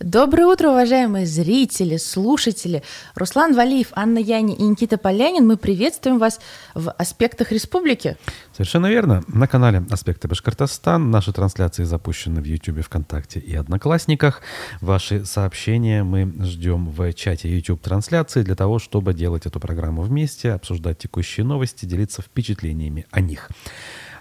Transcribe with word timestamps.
Доброе 0.00 0.46
утро, 0.46 0.70
уважаемые 0.70 1.24
зрители, 1.24 1.98
слушатели. 1.98 2.82
Руслан 3.14 3.54
Валиев, 3.54 3.90
Анна 3.92 4.18
Яни 4.18 4.52
и 4.52 4.64
Никита 4.64 4.98
Полянин. 4.98 5.46
Мы 5.46 5.56
приветствуем 5.56 6.18
вас 6.18 6.40
в 6.74 6.90
«Аспектах 6.90 7.52
республики». 7.52 8.16
Совершенно 8.52 8.88
верно. 8.88 9.22
На 9.28 9.46
канале 9.46 9.84
«Аспекты 9.90 10.26
Башкортостан» 10.26 11.12
наши 11.12 11.32
трансляции 11.32 11.84
запущены 11.84 12.40
в 12.40 12.44
YouTube, 12.44 12.84
ВКонтакте 12.84 13.38
и 13.38 13.54
Одноклассниках. 13.54 14.42
Ваши 14.80 15.24
сообщения 15.24 16.02
мы 16.02 16.24
ждем 16.44 16.90
в 16.90 17.12
чате 17.12 17.48
YouTube-трансляции 17.56 18.42
для 18.42 18.56
того, 18.56 18.80
чтобы 18.80 19.14
делать 19.14 19.46
эту 19.46 19.60
программу 19.60 20.02
вместе, 20.02 20.50
обсуждать 20.50 20.98
текущие 20.98 21.46
новости, 21.46 21.84
делиться 21.84 22.20
впечатлениями 22.20 23.06
о 23.12 23.20
них. 23.20 23.48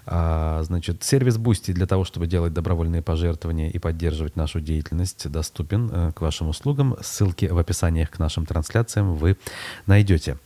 А, 0.06 0.62
значит, 0.64 1.04
сервис 1.04 1.38
Boosty 1.38 1.72
для 1.74 1.86
того, 1.86 2.04
чтобы 2.04 2.28
делать 2.28 2.54
добровольные 2.54 3.02
пожертвования 3.02 3.70
и 3.70 3.80
поддерживать 3.80 4.36
нашу 4.36 4.60
деятельность, 4.60 5.30
доступен 5.32 5.90
э, 5.92 6.12
к 6.12 6.22
вашим 6.22 6.50
услугам. 6.50 6.96
Ссылки 7.02 7.46
в 7.46 7.58
описаниях 7.58 8.10
к 8.10 8.20
нашим 8.20 8.46
трансляциям 8.46 9.13
вы 9.13 9.38
найдете. 9.86 10.38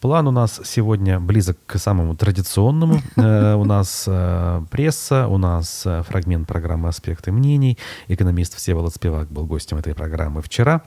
План 0.00 0.26
у 0.26 0.30
нас 0.32 0.60
сегодня 0.64 1.20
близок 1.20 1.58
к 1.66 1.78
самому 1.78 2.16
традиционному. 2.16 3.00
Э, 3.16 3.54
у 3.54 3.64
нас 3.64 4.04
э, 4.06 4.62
пресса, 4.70 5.26
у 5.26 5.38
нас 5.38 5.86
фрагмент 6.08 6.46
программы 6.46 6.88
«Аспекты 6.88 7.32
мнений». 7.32 7.78
Экономист 8.08 8.56
Всеволод 8.56 8.94
Спивак 8.94 9.28
был 9.30 9.46
гостем 9.46 9.78
этой 9.78 9.94
программы 9.94 10.42
вчера. 10.42 10.82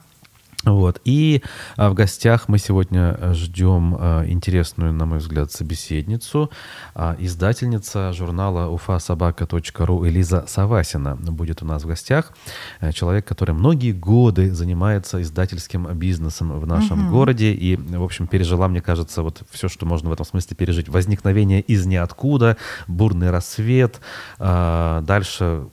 Вот. 0.65 0.99
И 1.05 1.43
а, 1.77 1.89
в 1.89 1.93
гостях 1.93 2.47
мы 2.49 2.57
сегодня 2.57 3.15
э, 3.19 3.33
ждем 3.33 3.95
а, 3.97 4.25
интересную, 4.25 4.93
на 4.93 5.05
мой 5.05 5.19
взгляд, 5.19 5.51
собеседницу, 5.51 6.49
а, 6.95 7.15
издательница 7.19 8.11
журнала 8.13 8.75
ufasobaka.ru 8.75 10.07
Элиза 10.07 10.45
Савасина 10.47 11.15
будет 11.15 11.61
у 11.61 11.65
нас 11.65 11.83
в 11.83 11.87
гостях. 11.87 12.33
Э, 12.81 12.91
человек, 12.91 13.25
который 13.25 13.53
многие 13.53 13.91
годы 13.91 14.53
занимается 14.53 15.21
издательским 15.21 15.87
бизнесом 15.93 16.59
в 16.59 16.65
нашем 16.65 17.05
угу. 17.05 17.17
городе 17.17 17.53
и, 17.53 17.75
в 17.75 18.03
общем, 18.03 18.27
пережила, 18.27 18.67
мне 18.67 18.81
кажется, 18.81 19.21
вот 19.21 19.43
все, 19.51 19.69
что 19.69 19.85
можно 19.85 20.09
в 20.09 20.13
этом 20.13 20.25
смысле 20.25 20.55
пережить. 20.55 20.89
Возникновение 20.89 21.61
из 21.61 21.85
ниоткуда, 21.85 22.57
бурный 22.87 23.29
рассвет, 23.29 23.99
а, 24.39 25.01
дальше 25.01 25.65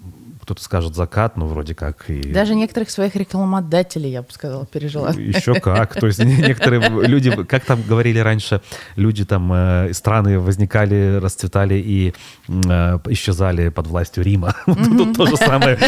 кто-то 0.53 0.65
скажет 0.65 0.95
закат, 0.95 1.39
ну, 1.39 1.47
вроде 1.47 1.75
как. 1.75 2.11
И... 2.11 2.31
Даже 2.31 2.55
некоторых 2.55 2.91
своих 2.91 3.17
рекламодателей, 3.17 4.11
я 4.11 4.21
бы 4.21 4.31
сказала, 4.31 4.67
пережила. 4.67 5.11
Еще 5.11 5.55
как. 5.55 5.99
То 5.99 6.07
есть 6.07 6.23
некоторые 6.23 6.91
люди, 7.07 7.31
как 7.45 7.65
там 7.65 7.83
говорили 7.83 8.19
раньше, 8.19 8.61
люди 8.97 9.25
там, 9.25 9.51
э, 9.51 9.95
страны 9.95 10.39
возникали, 10.39 11.19
расцветали 11.23 11.75
и 11.75 12.13
э, 12.49 12.99
исчезали 13.09 13.71
под 13.71 13.87
властью 13.87 14.25
Рима. 14.25 14.55
Тут 14.67 15.17
то 15.17 15.25
же 15.25 15.39
самое, 15.39 15.79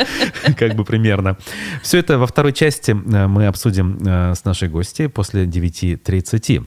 как 0.58 0.74
бы 0.74 0.84
примерно. 0.86 1.36
Все 1.82 1.98
это 1.98 2.16
во 2.18 2.26
второй 2.26 2.54
части 2.54 2.92
э, 2.92 3.26
мы 3.26 3.46
обсудим 3.46 4.00
с 4.34 4.44
нашей 4.44 4.68
гостьей 4.68 5.08
после 5.08 5.44
9.30. 5.44 6.64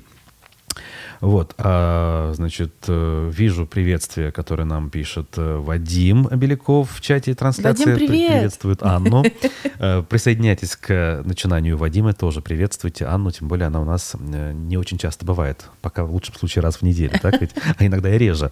Вот, 1.22 1.56
а, 1.58 2.32
значит, 2.36 2.74
э, 2.88 3.32
вижу 3.34 3.66
приветствие, 3.66 4.32
которое 4.32 4.66
нам 4.66 4.90
пишет 4.90 5.34
э, 5.38 5.58
Вадим 5.58 6.28
Беляков 6.28 6.92
в 6.92 7.02
чате 7.02 7.34
трансляции. 7.34 7.92
Вадим, 7.92 8.08
привет! 8.08 8.32
Приветствует 8.32 8.84
Анну. 8.84 9.24
Э, 9.80 10.02
присоединяйтесь 10.02 10.76
к 10.76 11.22
начинанию 11.24 11.78
Вадима, 11.78 12.14
тоже 12.14 12.42
приветствуйте 12.42 13.06
Анну, 13.06 13.30
тем 13.30 13.48
более 13.48 13.68
она 13.68 13.80
у 13.80 13.86
нас 13.86 14.16
не 14.20 14.76
очень 14.76 14.98
часто 14.98 15.24
бывает, 15.24 15.66
пока 15.82 16.04
в 16.04 16.12
лучшем 16.12 16.34
случае 16.34 16.64
раз 16.64 16.78
в 16.78 16.82
неделю, 16.82 17.14
так 17.22 17.40
ведь, 17.40 17.52
а 17.78 17.86
иногда 17.86 18.14
и 18.14 18.18
реже. 18.18 18.52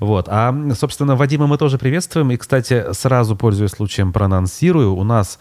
Вот, 0.00 0.26
а, 0.28 0.54
собственно, 0.74 1.16
Вадима 1.16 1.46
мы 1.46 1.56
тоже 1.56 1.78
приветствуем, 1.78 2.30
и, 2.30 2.36
кстати, 2.36 2.92
сразу, 2.92 3.36
пользуясь 3.36 3.70
случаем, 3.70 4.12
проанонсирую, 4.12 4.94
у 4.94 5.02
нас 5.02 5.38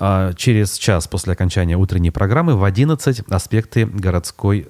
а, 0.00 0.32
через 0.34 0.76
час 0.78 1.06
после 1.06 1.34
окончания 1.34 1.76
утренней 1.76 2.10
программы 2.10 2.56
в 2.56 2.64
11 2.64 3.20
аспекты 3.28 3.86
городской 3.86 4.66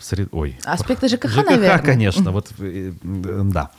Сред... 0.00 0.28
Ой. 0.32 0.58
Аспекты 0.64 1.08
ЖКХ, 1.08 1.28
ЖКХ 1.28 1.50
наверное. 1.50 1.78
конечно. 1.78 2.30
Вот, 2.32 2.48
э, 2.58 2.92
да. 3.02 3.70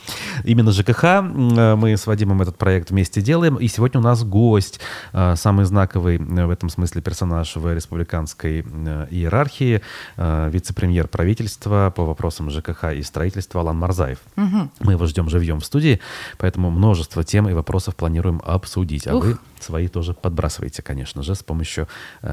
Именно 0.43 0.71
ЖКХ. 0.71 1.21
Мы 1.21 1.97
с 1.97 2.07
Вадимом 2.07 2.41
этот 2.41 2.57
проект 2.57 2.91
вместе 2.91 3.21
делаем. 3.21 3.55
И 3.57 3.67
сегодня 3.67 3.99
у 3.99 4.03
нас 4.03 4.23
гость, 4.23 4.79
э, 5.13 5.35
самый 5.35 5.65
знаковый 5.65 6.17
в 6.17 6.49
этом 6.49 6.69
смысле 6.69 7.01
персонаж 7.01 7.55
в 7.55 7.73
республиканской 7.73 8.65
э, 8.65 9.07
иерархии, 9.09 9.81
вице-премьер 10.17 11.07
правительства 11.07 11.91
по 11.95 12.05
вопросам 12.05 12.49
ЖКХ 12.49 12.93
и 12.95 13.03
строительства 13.03 13.61
Алан 13.61 13.77
Марзаев. 13.77 14.19
Угу. 14.37 14.71
Мы 14.81 14.93
его 14.93 15.05
ждем 15.05 15.29
живьем 15.29 15.59
в 15.59 15.65
студии, 15.65 15.99
поэтому 16.37 16.69
множество 16.69 17.23
тем 17.23 17.49
и 17.49 17.53
вопросов 17.53 17.95
планируем 17.95 18.41
обсудить. 18.45 19.07
А 19.07 19.15
Ух. 19.15 19.23
вы 19.23 19.37
свои 19.63 19.87
тоже 19.87 20.13
подбрасывайте, 20.13 20.81
конечно 20.81 21.23
же, 21.23 21.35
с 21.35 21.43
помощью 21.43 21.87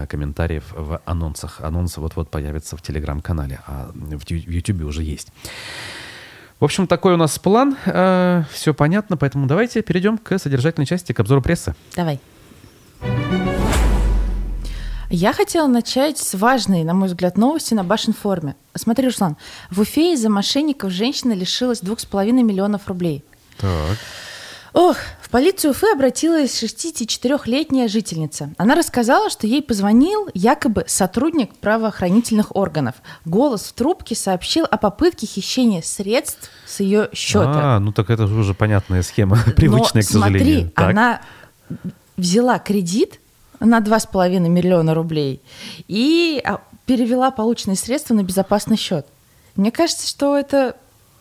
комментариев 0.08 0.64
в 0.72 1.00
анонсах. 1.04 1.60
Анонсы 1.60 2.00
вот-вот 2.00 2.30
появятся 2.30 2.76
в 2.76 2.82
телеграм-канале. 2.82 3.60
А 3.66 3.90
в 3.94 4.30
YouTube 4.30 4.82
уже 4.82 5.02
есть. 5.02 5.32
В 6.60 6.64
общем, 6.64 6.88
такой 6.88 7.14
у 7.14 7.16
нас 7.16 7.38
план. 7.38 7.76
Э, 7.86 8.42
Все 8.52 8.74
понятно, 8.74 9.16
поэтому 9.16 9.46
давайте 9.46 9.80
перейдем 9.80 10.18
к 10.18 10.38
содержательной 10.38 10.86
части, 10.86 11.12
к 11.12 11.20
обзору 11.20 11.40
прессы. 11.40 11.76
Давай. 11.94 12.18
Я 15.10 15.32
хотела 15.32 15.68
начать 15.68 16.18
с 16.18 16.34
важной, 16.34 16.82
на 16.84 16.94
мой 16.94 17.08
взгляд, 17.08 17.38
новости 17.38 17.74
на 17.74 17.84
Башинформе. 17.84 18.56
Смотри, 18.74 19.06
Руслан, 19.06 19.36
в 19.70 19.80
Уфе 19.80 20.12
из-за 20.14 20.28
мошенников 20.28 20.90
женщина 20.90 21.32
лишилась 21.32 21.80
двух 21.80 22.00
с 22.00 22.04
половиной 22.04 22.42
миллионов 22.42 22.88
рублей. 22.88 23.24
Так. 23.56 23.96
Ох, 24.74 24.96
в 25.28 25.30
полицию 25.30 25.72
Уфы 25.72 25.92
обратилась 25.92 26.62
64-летняя 26.62 27.86
жительница. 27.86 28.50
Она 28.56 28.74
рассказала, 28.74 29.28
что 29.28 29.46
ей 29.46 29.60
позвонил 29.60 30.26
якобы 30.32 30.84
сотрудник 30.86 31.54
правоохранительных 31.56 32.56
органов. 32.56 32.94
Голос 33.26 33.64
в 33.64 33.74
трубке 33.74 34.14
сообщил 34.14 34.64
о 34.70 34.78
попытке 34.78 35.26
хищения 35.26 35.82
средств 35.82 36.48
с 36.66 36.80
ее 36.80 37.10
счета. 37.12 37.76
А, 37.76 37.78
ну 37.78 37.92
так 37.92 38.08
это 38.08 38.26
же 38.26 38.36
уже 38.36 38.54
понятная 38.54 39.02
схема, 39.02 39.36
привычная, 39.54 40.02
Но, 40.02 40.08
к 40.08 40.10
сожалению. 40.10 40.60
Смотри, 40.60 40.72
так. 40.74 40.88
она 40.88 41.20
взяла 42.16 42.58
кредит 42.58 43.20
на 43.60 43.80
2,5 43.80 44.38
миллиона 44.48 44.94
рублей 44.94 45.42
и 45.88 46.40
а, 46.42 46.62
перевела 46.86 47.30
полученные 47.30 47.76
средства 47.76 48.14
на 48.14 48.22
безопасный 48.22 48.78
счет. 48.78 49.06
Мне 49.56 49.72
кажется, 49.72 50.08
что 50.08 50.38
это 50.38 50.76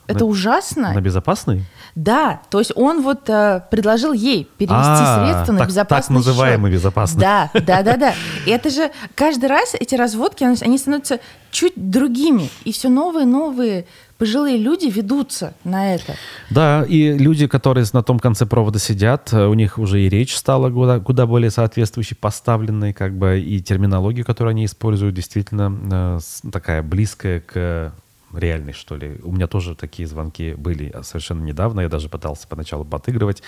это 0.08 0.20
на, 0.20 0.26
ужасно. 0.26 0.94
На 0.94 1.02
безопасный? 1.02 1.64
Да, 1.96 2.42
то 2.50 2.60
есть 2.60 2.72
он 2.76 3.02
вот 3.02 3.30
э, 3.30 3.62
предложил 3.70 4.14
ей 4.14 4.46
перевести 4.58 4.76
а, 4.80 5.26
средства 5.26 5.54
на 5.54 5.60
так, 5.60 5.68
безопасный 5.68 6.16
Так 6.18 6.26
называемый 6.26 6.72
счет. 6.72 6.80
безопасный. 6.80 7.22
Да, 7.22 7.50
да, 7.54 7.84
да, 7.84 7.98
да. 7.98 8.14
И 8.46 8.52
это 8.52 8.70
же 8.70 8.92
каждый 9.16 9.48
раз 9.48 9.74
эти 9.74 9.96
разводки, 9.96 10.44
они 10.44 10.78
становятся 10.78 11.20
чуть 11.52 11.74
другими. 11.76 12.50
И 12.64 12.72
все 12.72 12.90
новые, 12.90 13.26
новые 13.26 13.86
пожилые 14.18 14.58
люди 14.58 14.88
ведутся 14.88 15.54
на 15.64 15.94
это. 15.94 16.16
Да, 16.50 16.86
и 16.88 17.18
люди, 17.18 17.48
которые 17.48 17.86
на 17.94 18.04
том 18.04 18.20
конце 18.20 18.46
провода 18.46 18.80
сидят, 18.80 19.32
э, 19.32 19.46
у 19.46 19.54
них 19.54 19.78
уже 19.78 20.02
и 20.02 20.10
речь 20.10 20.36
стала 20.36 20.70
куда, 20.70 21.00
куда 21.00 21.26
более 21.26 21.52
соответствующей, 21.52 22.16
поставленной, 22.16 22.94
как 22.94 23.18
бы, 23.18 23.40
и 23.40 23.62
терминология, 23.62 24.24
которую 24.24 24.52
они 24.52 24.66
используют, 24.66 25.16
действительно 25.16 26.20
э, 26.20 26.50
такая 26.52 26.82
близкая 26.82 27.42
к 27.42 27.94
реальный, 28.34 28.74
что 28.74 28.96
ли. 28.96 29.20
У 29.24 29.32
меня 29.32 29.48
тоже 29.48 29.76
такие 29.76 30.08
звонки 30.08 30.54
были 30.54 30.94
совершенно 31.04 31.44
недавно. 31.44 31.82
Я 31.82 31.90
даже 31.90 32.10
пытался 32.10 32.48
поначалу 32.48 32.86
подыгрывать, 32.86 33.42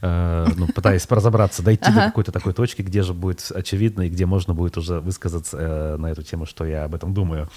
э, 0.00 0.46
ну, 0.56 0.66
пытаясь 0.68 1.06
разобраться, 1.08 1.62
дойти 1.62 1.92
до 1.92 2.00
какой-то 2.06 2.32
такой 2.32 2.52
точки, 2.52 2.82
где 2.82 3.02
же 3.02 3.14
будет 3.14 3.50
очевидно 3.54 4.02
и 4.02 4.08
где 4.08 4.26
можно 4.26 4.54
будет 4.54 4.76
уже 4.76 5.00
высказаться 5.00 5.56
э, 5.58 5.96
на 5.96 6.06
эту 6.08 6.22
тему, 6.22 6.46
что 6.46 6.64
я 6.64 6.84
об 6.84 6.94
этом 6.94 7.14
думаю. 7.14 7.48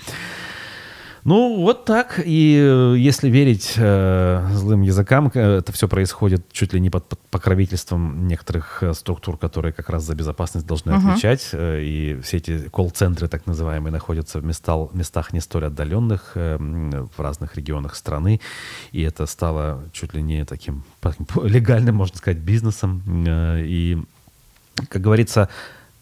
Ну, 1.28 1.58
вот 1.58 1.84
так. 1.84 2.22
И 2.24 2.58
э, 2.58 2.96
если 2.98 3.28
верить 3.28 3.74
э, 3.76 4.48
злым 4.54 4.82
языкам, 4.82 5.30
э, 5.34 5.58
это 5.58 5.74
все 5.74 5.90
происходит 5.90 6.50
чуть 6.54 6.72
ли 6.72 6.80
не 6.80 6.90
под, 6.90 7.06
под 7.10 7.20
покровительством 7.20 8.28
некоторых 8.30 8.82
э, 8.82 8.94
структур, 8.94 9.38
которые 9.38 9.74
как 9.74 9.90
раз 9.90 10.04
за 10.04 10.16
безопасность 10.16 10.66
должны 10.66 10.92
uh-huh. 10.92 11.12
отвечать. 11.12 11.50
И 11.54 12.18
все 12.24 12.38
эти 12.38 12.70
колл-центры, 12.70 13.28
так 13.28 13.46
называемые, 13.46 13.92
находятся 13.92 14.40
в 14.40 14.46
местах, 14.46 14.94
местах 14.94 15.34
не 15.34 15.42
столь 15.42 15.66
отдаленных, 15.66 16.32
э, 16.36 16.58
в 16.58 17.20
разных 17.22 17.58
регионах 17.58 17.96
страны. 17.96 18.40
И 18.94 19.02
это 19.02 19.26
стало 19.26 19.84
чуть 19.92 20.14
ли 20.14 20.22
не 20.22 20.46
таким 20.46 20.86
легальным, 21.44 21.96
можно 21.96 22.18
сказать, 22.18 22.38
бизнесом. 22.38 23.04
Э, 23.28 23.66
и, 23.66 23.98
как 24.88 25.02
говорится, 25.02 25.50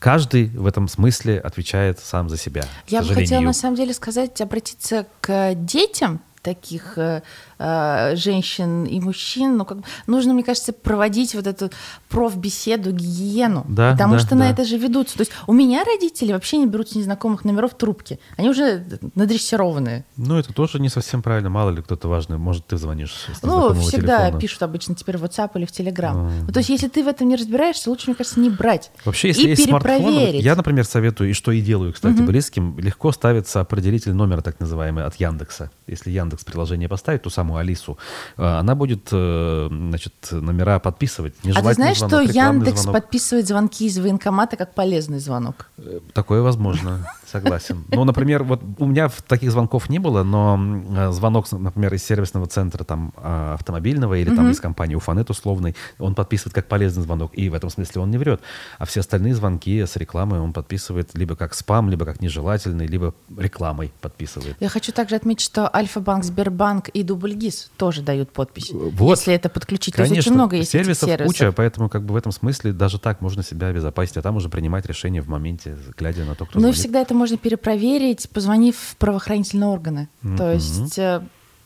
каждый 0.06 0.50
в 0.50 0.68
этом 0.68 0.88
смысле 0.88 1.40
отвечает 1.40 1.98
сам 1.98 2.30
за 2.30 2.38
себя. 2.38 2.64
Я 2.88 3.02
бы 3.02 3.12
хотела 3.12 3.42
на 3.42 3.54
самом 3.54 3.76
деле 3.76 3.92
сказать, 3.92 4.40
обратиться 4.40 5.08
к 5.20 5.56
детям, 5.56 6.22
таких 6.44 7.00
э, 7.00 7.24
женщин 7.58 8.86
и 8.86 9.00
мужчин. 9.00 9.58
Ну, 9.58 9.66
как 9.66 9.80
нужно, 10.08 10.34
мне 10.34 10.44
кажется, 10.44 10.74
проводить 10.74 11.36
вот 11.36 11.48
эту 11.48 11.72
профбеседу, 12.10 12.92
гигиену. 12.92 13.66
Да, 13.68 13.92
потому 13.92 14.14
да, 14.14 14.20
что 14.20 14.30
да. 14.30 14.36
на 14.36 14.50
это 14.50 14.64
же 14.64 14.78
ведутся. 14.78 15.18
То 15.18 15.22
есть 15.22 15.32
у 15.48 15.54
меня 15.54 15.84
родители 15.84 16.32
вообще 16.34 16.58
не 16.58 16.68
берут 16.68 16.90
с 16.90 16.96
незнакомых 16.96 17.46
номеров 17.46 17.74
трубки. 17.76 18.20
Они 18.38 18.50
уже 18.50 18.86
надрессированные. 19.16 20.06
Ну, 20.18 20.38
это 20.38 20.54
тоже 20.54 20.80
не 20.80 20.90
совсем 20.90 21.22
правильно. 21.22 21.50
Мало 21.50 21.70
ли 21.72 21.82
кто-то 21.82 22.08
важный. 22.08 22.38
Может, 22.38 22.68
ты 22.68 22.78
звонишь 22.78 23.14
с 23.34 23.44
Ну, 23.44 23.74
всегда 23.74 24.24
телефона. 24.24 24.40
пишут 24.40 24.64
обычно 24.64 24.96
теперь 24.96 25.18
в 25.18 25.24
WhatsApp 25.24 25.52
или 25.56 25.66
в 25.66 25.72
Telegram. 25.72 26.14
А. 26.16 26.32
Ну, 26.48 26.54
то 26.54 26.60
есть 26.60 26.70
если 26.70 26.88
ты 26.88 27.04
в 27.04 27.08
этом 27.08 27.28
не 27.28 27.36
разбираешься, 27.36 27.90
лучше, 27.90 28.08
мне 28.08 28.16
кажется, 28.16 28.40
не 28.40 28.50
брать. 28.50 28.92
Вообще, 29.04 29.30
если 29.30 29.44
и 29.44 29.50
есть 29.50 29.66
смартфон, 29.66 30.14
я, 30.34 30.56
например, 30.56 30.86
советую, 30.86 31.30
и 31.30 31.34
что 31.34 31.52
и 31.52 31.62
делаю, 31.62 31.94
кстати, 31.94 32.22
близким, 32.22 32.78
легко 32.80 33.12
ставится 33.12 33.62
определитель 33.62 34.14
номера, 34.14 34.42
так 34.42 34.60
называемый, 34.60 35.04
от 35.06 35.16
Яндекса. 35.16 35.72
Если 35.88 36.12
Яндекс 36.12 36.44
приложение 36.44 36.90
поставит, 36.90 37.24
ту 37.24 37.30
самую 37.46 37.60
Алису, 37.60 37.98
э, 38.38 38.44
она 38.44 38.76
будет, 38.76 39.10
э, 39.12 39.68
значит, 39.70 40.14
номера 40.32 40.80
подписывать. 40.80 41.34
А 41.56 41.62
ты 41.62 41.74
знаешь, 41.74 42.00
звонок, 42.00 42.24
что 42.24 42.40
Яндекс 42.40 42.82
звонок. 42.82 43.02
подписывает 43.04 43.48
звонки 43.48 43.86
из 43.86 43.98
военкомата 44.00 44.58
как 44.58 44.74
полезный 44.74 45.20
звонок? 45.20 45.68
Э, 45.78 46.00
Такое 46.14 46.42
возможно, 46.42 47.08
согласен. 47.40 47.84
Ну, 47.90 48.04
например, 48.04 48.44
вот 48.44 48.62
у 48.80 48.86
меня 48.86 49.10
таких 49.28 49.52
звонков 49.52 49.90
не 49.90 50.00
было, 50.00 50.24
но 50.24 50.60
э, 50.98 51.12
звонок, 51.12 51.52
например, 51.52 51.94
из 51.94 52.04
сервисного 52.04 52.48
центра 52.48 52.84
там 52.84 53.14
а, 53.18 53.54
автомобильного 53.56 54.16
или 54.16 54.34
там 54.36 54.50
из 54.50 54.60
компании 54.60 54.96
Уфанет 54.96 55.30
условный, 55.30 55.76
он 56.00 56.16
подписывает 56.16 56.54
как 56.54 56.68
полезный 56.68 57.04
звонок, 57.04 57.32
и 57.34 57.50
в 57.50 57.54
этом 57.54 57.70
смысле 57.70 58.02
он 58.02 58.12
не 58.12 58.18
врет. 58.18 58.42
А 58.80 58.86
все 58.86 59.02
остальные 59.02 59.36
звонки 59.36 59.86
с 59.86 59.96
рекламой 59.96 60.40
он 60.40 60.54
подписывает 60.54 61.10
либо 61.14 61.36
как 61.36 61.54
спам, 61.54 61.90
либо 61.90 62.06
как 62.06 62.22
нежелательный, 62.22 62.88
либо 62.88 63.14
рекламой 63.38 63.92
подписывает. 64.02 64.56
Я 64.60 64.70
хочу 64.70 64.92
также 64.92 65.16
отметить, 65.16 65.46
что 65.46 65.74
Альфа-банк, 65.74 66.24
Сбербанк 66.24 66.90
и 66.90 67.04
Дубльгиз 67.04 67.72
тоже 67.78 68.02
дают 68.02 68.32
подпись, 68.32 68.72
Вот. 68.72 69.18
если 69.18 69.34
это 69.34 69.50
подключить. 69.50 69.96
То 69.96 70.02
есть 70.02 70.12
Конечно, 70.12 70.32
очень 70.32 70.36
много 70.36 70.56
есть 70.58 70.72
сервисов, 70.72 71.10
сервисов. 71.10 71.28
куча, 71.28 71.52
поэтому 71.52 71.90
как 71.90 72.04
бы 72.04 72.14
в 72.14 72.18
этом 72.18 72.32
смысле 72.32 72.72
даже 72.72 73.00
так 73.00 73.22
можно 73.22 73.44
себя 73.44 73.68
обезопасить, 73.68 74.18
а 74.18 74.22
там 74.22 74.36
уже 74.38 74.50
принимать 74.50 74.86
решение 74.86 75.22
в 75.22 75.28
моменте, 75.28 75.78
глядя 75.98 76.24
на 76.26 76.36
то, 76.36 76.46
кто 76.46 76.60
Ну 76.60 76.70
и 76.70 76.72
всегда 76.72 77.02
это 77.02 77.14
можно 77.14 77.25
перепроверить, 77.34 78.30
позвонив 78.30 78.76
в 78.78 78.96
правоохранительные 78.98 79.68
органы. 79.70 80.08
То 80.38 80.54
есть... 80.54 80.98
э, 81.00 81.22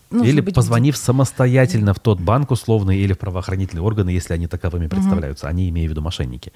нужно 0.09 0.27
или 0.27 0.41
быть 0.41 0.55
позвонив 0.55 0.97
самостоятельно 0.97 1.93
в 1.93 1.99
тот 1.99 2.19
банк 2.19 2.51
условный 2.51 2.97
или 2.97 3.13
в 3.13 3.19
правоохранительные 3.19 3.83
органы, 3.83 4.09
если 4.09 4.33
они 4.33 4.47
таковыми 4.47 4.87
представляются. 4.87 5.47
Они, 5.47 5.69
имею 5.69 5.87
в 5.87 5.91
виду, 5.91 6.01
мошенники. 6.01 6.51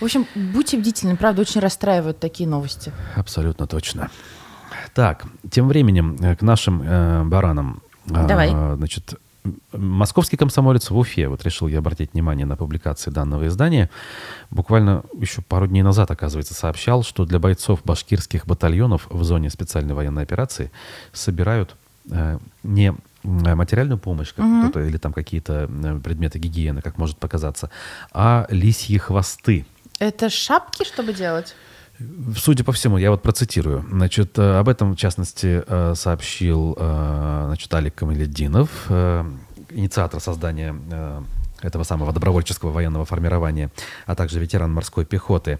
В 0.00 0.04
общем, 0.04 0.26
будьте 0.34 0.76
бдительны, 0.76 1.16
правда, 1.16 1.42
очень 1.42 1.60
расстраивают 1.60 2.18
такие 2.18 2.48
новости. 2.48 2.92
Абсолютно 3.16 3.66
точно. 3.66 4.10
Так, 4.94 5.24
тем 5.50 5.68
временем 5.68 6.16
э, 6.20 6.36
к 6.36 6.42
нашим 6.42 6.82
э, 6.82 7.24
баранам. 7.24 7.82
А, 8.10 8.26
Давай. 8.26 8.50
Значит, 8.50 9.14
м- 9.14 9.18
московский 9.72 10.36
комсомолец 10.36 10.90
в 10.90 10.96
Уфе, 10.96 11.28
вот 11.28 11.42
решил 11.44 11.68
я 11.68 11.78
обратить 11.78 12.12
внимание 12.12 12.46
на 12.46 12.56
публикации 12.56 13.10
данного 13.10 13.46
издания, 13.46 13.90
буквально 14.50 15.02
еще 15.14 15.42
пару 15.42 15.66
дней 15.66 15.82
назад, 15.82 16.10
оказывается, 16.10 16.54
сообщал, 16.54 17.02
что 17.02 17.24
для 17.24 17.38
бойцов 17.38 17.80
башкирских 17.84 18.46
батальонов 18.46 19.06
в 19.10 19.24
зоне 19.24 19.50
специальной 19.50 19.94
военной 19.94 20.22
операции 20.22 20.70
собирают 21.12 21.76
э, 22.10 22.38
не 22.62 22.88
м, 22.88 22.98
материальную 23.24 23.98
помощь 23.98 24.32
как 24.34 24.44
кто-то, 24.44 24.80
или 24.80 24.98
там 24.98 25.12
какие-то 25.12 25.70
э, 25.70 26.00
предметы 26.02 26.38
гигиены, 26.38 26.82
как 26.82 26.98
может 26.98 27.18
показаться, 27.18 27.70
а 28.12 28.46
лисьи 28.50 28.98
хвосты. 28.98 29.64
Это 29.98 30.30
шапки, 30.30 30.84
чтобы 30.84 31.12
делать? 31.12 31.54
Судя 32.36 32.64
по 32.64 32.72
всему, 32.72 32.98
я 32.98 33.10
вот 33.10 33.22
процитирую. 33.22 33.84
Значит, 33.90 34.38
э, 34.38 34.58
об 34.58 34.68
этом, 34.68 34.92
в 34.94 34.96
частности, 34.96 35.62
э, 35.66 35.94
сообщил 35.94 36.76
э, 36.78 37.42
значит, 37.46 37.72
Алик 37.74 37.94
Камаледдинов, 37.94 38.90
инициатор 39.70 40.20
создания 40.20 40.74
этого 41.62 41.84
самого 41.84 42.12
добровольческого 42.12 42.70
военного 42.70 43.04
формирования, 43.04 43.70
а 44.06 44.14
также 44.14 44.40
ветеран 44.40 44.72
морской 44.72 45.04
пехоты. 45.04 45.58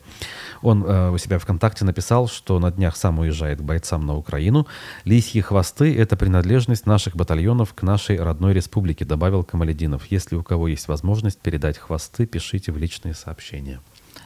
Он 0.63 0.85
э, 0.85 1.11
у 1.11 1.19
себя 1.19 1.39
ВКонтакте 1.39 1.85
написал, 1.85 2.29
что 2.29 2.59
на 2.59 2.71
днях 2.71 2.97
сам 2.97 3.19
уезжает 3.19 3.59
к 3.59 3.63
бойцам 3.63 4.07
на 4.07 4.17
Украину. 4.17 4.67
Лисьи 5.05 5.41
хвосты— 5.41 5.95
это 5.99 6.17
принадлежность 6.17 6.87
наших 6.87 7.17
батальонов 7.17 7.75
к 7.75 7.83
нашей 7.83 8.19
родной 8.19 8.55
республике, 8.55 9.05
добавил 9.05 9.45
Камаледдинов. 9.45 10.07
Если 10.07 10.37
у 10.37 10.43
кого 10.43 10.69
есть 10.69 10.89
возможность 10.89 11.41
передать 11.41 11.79
хвосты, 11.79 12.27
пишите 12.27 12.73
в 12.73 12.79
личные 12.79 13.15
сообщения. 13.15 13.81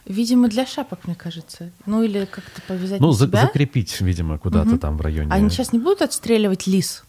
Видимо, 0.06 0.48
для 0.48 0.66
шапок, 0.66 1.06
мне 1.06 1.14
кажется. 1.14 1.70
Ну 1.86 2.02
или 2.02 2.26
как-то 2.26 2.60
повязать 2.68 3.00
Ну, 3.00 3.12
за- 3.12 3.26
закрепить, 3.26 4.00
видимо, 4.00 4.38
куда-то 4.38 4.78
там 4.78 4.96
в 4.98 5.00
районе. 5.00 5.30
Они 5.32 5.48
сейчас 5.48 5.72
не 5.72 5.78
будут 5.78 6.02
отстреливать 6.02 6.66
лис? 6.66 7.04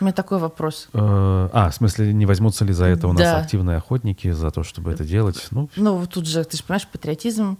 У 0.00 0.04
меня 0.04 0.12
такой 0.12 0.38
вопрос. 0.38 0.88
Э, 0.92 1.48
А, 1.52 1.70
в 1.70 1.74
смысле, 1.74 2.12
не 2.12 2.24
возьмутся 2.26 2.64
ли 2.64 2.72
за 2.72 2.84
это 2.86 3.08
у 3.08 3.12
нас 3.12 3.22
Да. 3.22 3.38
активные 3.38 3.78
охотники, 3.78 4.30
за 4.30 4.50
то, 4.52 4.62
чтобы 4.62 4.92
это 4.92 5.04
делать? 5.04 5.46
Ну, 5.50 5.68
Ну, 5.76 5.96
вот 5.96 6.10
тут 6.10 6.26
же, 6.26 6.44
ты 6.44 6.56
же 6.56 6.62
понимаешь, 6.62 6.86
патриотизм, 6.86 7.58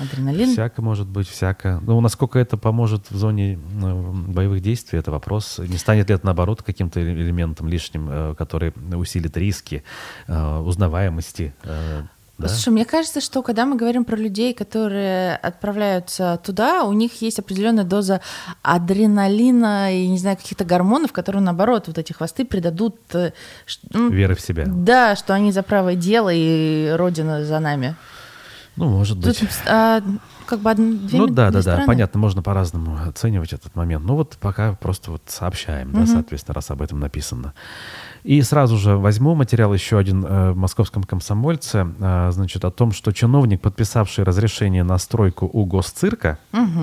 адреналин. 0.00 0.52
всяко 0.52 0.82
может 0.82 1.06
быть, 1.06 1.28
всяко. 1.28 1.80
Ну, 1.84 2.00
насколько 2.00 2.38
это 2.40 2.56
поможет 2.56 3.10
в 3.10 3.16
зоне 3.16 3.54
э, 3.54 4.12
боевых 4.28 4.60
действий, 4.60 4.98
это 4.98 5.12
вопрос. 5.12 5.58
Не 5.58 5.78
станет 5.78 6.08
ли 6.08 6.14
это, 6.16 6.26
наоборот, 6.26 6.62
каким-то 6.62 7.00
элементом 7.00 7.68
лишним, 7.68 8.08
э, 8.10 8.34
который 8.36 8.72
усилит 8.96 9.36
риски 9.36 9.82
узнаваемости? 10.28 11.54
Да? 12.38 12.48
Слушай, 12.48 12.70
мне 12.70 12.84
кажется, 12.84 13.20
что 13.20 13.42
когда 13.42 13.66
мы 13.66 13.76
говорим 13.76 14.04
про 14.04 14.16
людей, 14.16 14.54
которые 14.54 15.36
отправляются 15.36 16.40
туда, 16.44 16.84
у 16.84 16.92
них 16.92 17.20
есть 17.20 17.38
определенная 17.38 17.84
доза 17.84 18.20
адреналина 18.62 19.92
и, 19.94 20.06
не 20.08 20.18
знаю, 20.18 20.36
каких-то 20.36 20.64
гормонов, 20.64 21.12
которые, 21.12 21.42
наоборот, 21.42 21.88
вот 21.88 21.98
эти 21.98 22.12
хвосты 22.12 22.44
придадут... 22.44 22.96
э, 23.12 23.32
ну, 23.90 24.10
Веры 24.10 24.34
в 24.34 24.40
себя. 24.40 24.64
Да, 24.66 25.16
что 25.16 25.34
они 25.34 25.50
за 25.52 25.62
правое 25.62 25.96
дело 25.96 26.30
и 26.32 26.90
Родина 26.96 27.44
за 27.44 27.58
нами. 27.58 27.96
Ну, 28.76 28.88
может 28.88 29.18
быть. 29.18 29.40
Тут 29.40 29.48
а, 29.66 30.00
как 30.46 30.60
бы 30.60 30.72
две 30.74 31.18
Ну 31.18 31.26
да, 31.26 31.50
две 31.50 31.50
да, 31.50 31.50
да, 31.50 31.62
стороны. 31.62 31.86
понятно, 31.86 32.20
можно 32.20 32.42
по-разному 32.42 32.98
оценивать 33.08 33.52
этот 33.52 33.74
момент. 33.74 34.04
Ну 34.04 34.14
вот 34.14 34.36
пока 34.40 34.74
просто 34.74 35.10
вот 35.10 35.22
сообщаем, 35.26 35.92
да, 35.92 36.06
соответственно, 36.06 36.54
раз 36.54 36.70
об 36.70 36.80
этом 36.80 37.00
написано. 37.00 37.54
И 38.28 38.42
сразу 38.42 38.76
же 38.76 38.98
возьму 38.98 39.34
материал 39.34 39.72
еще 39.72 39.96
один 39.96 40.22
э, 40.22 40.50
в 40.50 40.56
московском 40.58 41.02
комсомольце, 41.02 41.86
э, 41.98 42.28
значит, 42.30 42.62
о 42.66 42.70
том, 42.70 42.92
что 42.92 43.10
чиновник, 43.10 43.62
подписавший 43.62 44.22
разрешение 44.22 44.84
на 44.84 44.98
стройку 44.98 45.48
у 45.50 45.64
госцирка, 45.64 46.38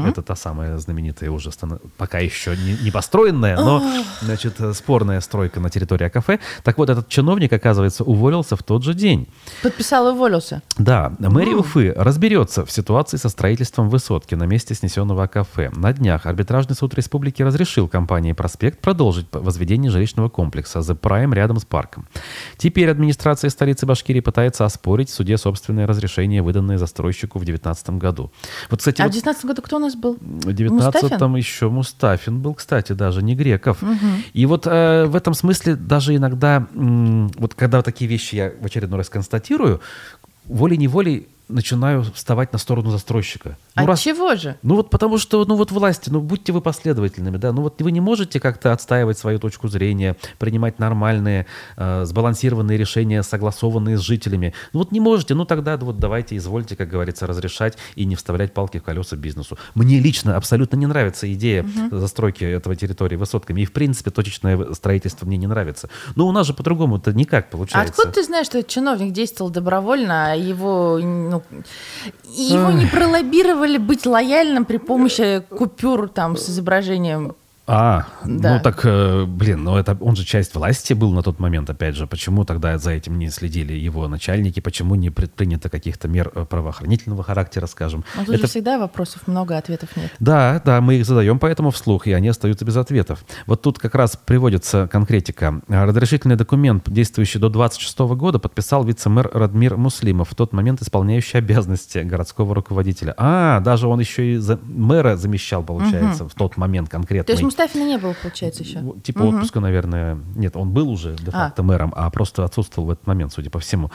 это 0.08 0.24
та 0.24 0.36
самая 0.36 0.80
знаменитая 0.80 1.30
уже, 1.30 1.52
пока 1.98 2.18
еще 2.18 2.58
не, 2.58 2.76
не 2.84 2.90
построенная, 2.90 3.58
но, 3.58 3.84
значит, 4.22 4.56
спорная 4.74 5.22
стройка 5.22 5.60
на 5.60 5.70
территории 5.70 6.10
кафе. 6.10 6.40
Так 6.64 6.80
вот, 6.80 6.90
этот 6.90 7.10
чиновник, 7.10 7.54
оказывается, 7.54 8.04
уволился 8.04 8.56
в 8.56 8.64
тот 8.64 8.84
же 8.84 8.96
день. 8.96 9.28
Подписал 9.62 10.08
и 10.08 10.12
уволился. 10.14 10.64
Да, 10.80 11.14
мэрия 11.20 11.58
Уфы 11.58 11.94
разберется 11.96 12.66
в 12.66 12.72
ситуации 12.72 13.18
со 13.18 13.30
строительством 13.30 13.90
высотки 13.90 14.34
на 14.34 14.46
месте 14.48 14.74
снесенного 14.74 15.28
кафе. 15.28 15.70
На 15.76 15.94
днях 15.94 16.26
арбитражный 16.26 16.76
суд 16.76 16.96
республики 16.96 17.44
разрешил 17.44 17.88
компании 17.88 18.34
«Проспект» 18.34 18.80
продолжить 18.80 19.28
возведение 19.32 19.92
жилищного 19.92 20.30
комплекса 20.30 20.80
«The 20.80 21.00
Prime» 21.00 21.35
рядом 21.36 21.60
с 21.60 21.66
парком. 21.66 22.08
Теперь 22.58 22.90
администрация 22.90 23.50
столицы 23.50 23.86
Башкирии 23.86 24.22
пытается 24.22 24.66
оспорить 24.66 25.10
в 25.10 25.14
суде 25.14 25.38
собственное 25.38 25.86
разрешение, 25.88 26.42
выданное 26.42 26.78
застройщику 26.78 27.38
в 27.40 27.46
2019 27.46 27.90
году. 27.92 28.32
Вот, 28.70 28.80
кстати, 28.80 29.02
А 29.02 29.06
в 29.06 29.08
вот 29.08 29.12
2019 29.14 29.46
году 29.46 29.62
кто 29.62 29.76
у 29.76 29.80
нас 29.80 29.96
был? 29.96 30.16
в 30.20 30.48
19-м 30.48 30.74
Мустафин? 30.76 31.36
еще 31.36 31.70
Мустафин 31.70 32.40
был, 32.42 32.54
кстати, 32.56 32.94
даже 32.94 33.22
не 33.22 33.36
Греков. 33.36 33.78
И 34.34 34.46
вот 34.46 34.66
э, 34.68 35.06
в 35.06 35.16
этом 35.16 35.34
смысле 35.34 35.76
даже 35.76 36.16
иногда, 36.16 36.68
м, 36.74 37.28
вот 37.38 37.54
когда 37.54 37.82
такие 37.82 38.10
вещи 38.10 38.36
я 38.36 38.52
в 38.60 38.66
очередной 38.66 38.98
раз 39.00 39.10
констатирую, 39.10 39.82
волей-неволей 40.46 41.28
начинаю 41.48 42.04
вставать 42.04 42.54
на 42.54 42.60
сторону 42.60 42.92
застройщика. 42.92 43.58
Ну, 43.76 43.84
От 43.84 43.90
раз- 43.90 44.00
чего 44.02 44.36
же? 44.36 44.56
ну 44.64 44.76
вот 44.76 44.90
потому 44.90 45.18
что, 45.18 45.44
ну 45.46 45.56
вот 45.56 45.72
власти, 45.72 46.10
ну 46.10 46.22
будьте 46.22 46.52
вы 46.52 46.62
последовательными, 46.62 47.38
да, 47.38 47.52
ну 47.52 47.62
вот 47.62 47.82
вы 47.82 47.92
не 47.92 48.00
можете 48.00 48.40
как-то 48.40 48.72
отстаивать 48.72 49.18
свою 49.18 49.38
точку 49.40 49.68
зрения, 49.68 50.16
принимать 50.40 50.80
нормальные, 50.80 51.46
э, 51.78 52.06
сбалансированные 52.06 52.78
решения, 52.78 53.22
согласованные 53.24 53.98
с 53.98 54.02
жителями. 54.02 54.54
Ну 54.74 54.80
вот 54.80 54.92
не 54.92 55.00
можете, 55.00 55.36
ну 55.36 55.46
тогда 55.46 55.78
вот 55.78 56.00
давайте, 56.00 56.36
извольте, 56.38 56.76
как 56.76 56.90
говорится, 56.90 57.28
разрешать 57.28 57.78
и 57.96 58.06
не 58.06 58.16
вставлять 58.16 58.54
палки 58.54 58.80
в 58.80 58.84
колеса 58.84 59.16
бизнесу. 59.16 59.58
Мне 59.76 60.00
лично 60.00 60.38
абсолютно 60.38 60.78
не 60.78 60.88
нравится 60.88 61.32
идея 61.34 61.66
застройки 61.92 62.44
этого 62.44 62.76
территории 62.76 63.16
высотками, 63.18 63.62
и 63.62 63.66
в 63.66 63.72
принципе 63.74 64.10
точечное 64.12 64.74
строительство 64.74 65.26
мне 65.26 65.38
не 65.38 65.48
нравится. 65.48 65.90
Но 66.16 66.28
у 66.28 66.32
нас 66.32 66.48
же 66.48 66.54
по-другому 66.54 66.98
это 66.98 67.14
никак 67.14 67.46
А 67.50 67.52
получается. 67.52 67.90
откуда 67.92 68.12
ты 68.12 68.24
знаешь, 68.24 68.46
что 68.48 68.58
этот 68.60 68.72
чиновник 68.72 69.12
действовал 69.14 69.52
добровольно, 69.52 70.32
а 70.32 70.36
его, 70.36 71.00
ну, 71.50 71.64
его 72.24 72.72
не 72.72 72.86
пролоббировали 72.86 73.78
быть 73.78 74.06
лояльным 74.06 74.66
при 74.66 74.78
помощи 74.78 75.42
купюр 75.50 76.10
там 76.10 76.38
с 76.38 76.50
изображением 76.50 77.36
А, 77.68 78.06
Да. 78.24 78.56
ну 78.58 78.60
так, 78.64 78.82
э, 78.84 79.26
блин, 79.26 79.64
ну 79.64 79.76
это 79.76 79.98
он 80.00 80.16
же 80.16 80.24
часть 80.24 80.54
власти 80.54 80.94
был 80.94 81.12
на 81.14 81.24
тот 81.24 81.40
момент, 81.40 81.68
опять 81.70 81.96
же. 81.96 82.06
Почему 82.06 82.46
тогда 82.46 82.78
за 82.78 82.92
этим 82.92 83.18
не 83.18 83.30
следили 83.30 83.74
его 83.74 84.08
начальники? 84.08 84.60
Почему 84.60 84.94
не 84.96 85.10
предпринято 85.10 85.70
каких-то 85.70 86.08
мер 86.08 86.32
э, 86.36 86.46
правоохранительного 86.46 87.24
характера, 87.24 87.66
скажем? 87.66 88.04
Но 88.16 88.22
Ну, 88.22 88.26
тут 88.28 88.36
Это 88.36 88.44
же 88.44 88.50
всегда 88.52 88.78
вопросов 88.78 89.28
много, 89.28 89.58
ответов 89.58 89.96
нет. 89.98 90.12
Да, 90.20 90.62
да, 90.64 90.80
мы 90.82 90.96
их 90.96 91.06
задаем 91.06 91.40
поэтому 91.40 91.72
вслух, 91.72 92.06
и 92.06 92.14
они 92.14 92.28
остаются 92.28 92.66
без 92.66 92.78
ответов. 92.78 93.26
Вот 93.48 93.62
тут 93.64 93.80
как 93.80 93.96
раз 93.96 94.16
приводится 94.16 94.88
конкретика. 94.92 95.62
Разрешительный 95.68 96.36
документ, 96.36 96.84
действующий 96.88 97.40
до 97.40 97.50
26 97.50 98.00
года, 98.16 98.38
подписал 98.38 98.84
вице-мэр 98.84 99.32
Радмир 99.34 99.76
Муслимов, 99.78 100.30
в 100.30 100.36
тот 100.36 100.54
момент 100.54 100.82
исполняющий 100.84 101.40
обязанности 101.40 101.98
городского 102.00 102.54
руководителя. 102.54 103.16
А, 103.18 103.60
даже 103.62 103.88
он 103.88 104.00
еще 104.00 104.34
и 104.34 104.38
за- 104.38 104.60
мэра 104.64 105.16
замещал, 105.16 105.64
получается, 105.64 106.28
в 106.30 106.34
тот 106.36 106.58
момент 106.58 106.90
конкретно. 106.90 107.34
Мустафина 107.58 107.88
не 107.88 107.98
было, 107.98 108.14
получается, 108.22 108.64
еще? 108.64 108.84
Типа 109.02 109.20
отпуска, 109.20 109.62
наверное. 109.62 110.20
Нет, 110.36 110.58
он 110.58 110.72
был 110.72 110.90
уже 110.90 111.16
де-факто 111.16 111.64
мэром, 111.64 111.94
а 111.96 112.10
просто 112.10 112.44
отсутствовал 112.44 112.90
в 112.90 112.92
этот 112.92 113.08
момент, 113.08 113.32
судя 113.32 113.50
по 113.50 113.60
всему. 113.60 113.92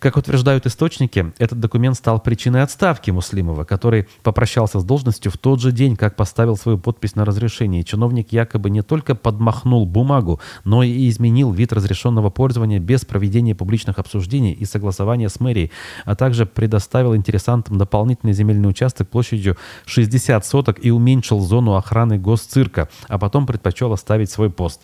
Как 0.00 0.16
утверждают 0.16 0.66
источники, 0.66 1.32
этот 1.38 1.60
документ 1.60 1.96
стал 1.96 2.18
причиной 2.18 2.64
отставки 2.64 3.12
Муслимова, 3.12 3.62
который 3.62 4.08
попрощался 4.24 4.80
с 4.80 4.84
должностью 4.84 5.30
в 5.30 5.38
тот 5.38 5.60
же 5.60 5.70
день, 5.70 5.94
как 5.94 6.16
поставил 6.16 6.56
свою 6.56 6.76
подпись 6.76 7.14
на 7.14 7.24
разрешение. 7.24 7.82
И 7.82 7.84
чиновник 7.84 8.32
якобы 8.32 8.68
не 8.68 8.82
только 8.82 9.14
подмахнул 9.14 9.86
бумагу, 9.86 10.40
но 10.64 10.82
и 10.82 11.08
изменил 11.08 11.52
вид 11.52 11.72
разрешенного 11.72 12.30
пользования 12.30 12.80
без 12.80 13.04
проведения 13.04 13.54
публичных 13.54 14.00
обсуждений 14.00 14.52
и 14.52 14.64
согласования 14.64 15.28
с 15.28 15.38
мэрией, 15.38 15.70
а 16.04 16.16
также 16.16 16.46
предоставил 16.46 17.14
интересантам 17.14 17.78
дополнительный 17.78 18.32
земельный 18.32 18.68
участок 18.68 19.08
площадью 19.08 19.56
60 19.86 20.44
соток 20.44 20.84
и 20.84 20.90
уменьшил 20.90 21.38
зону 21.38 21.76
охраны 21.76 22.18
госцирка, 22.18 22.88
а 23.08 23.18
потом 23.18 23.46
предпочел 23.46 23.92
оставить 23.92 24.30
свой 24.30 24.50
пост. 24.50 24.80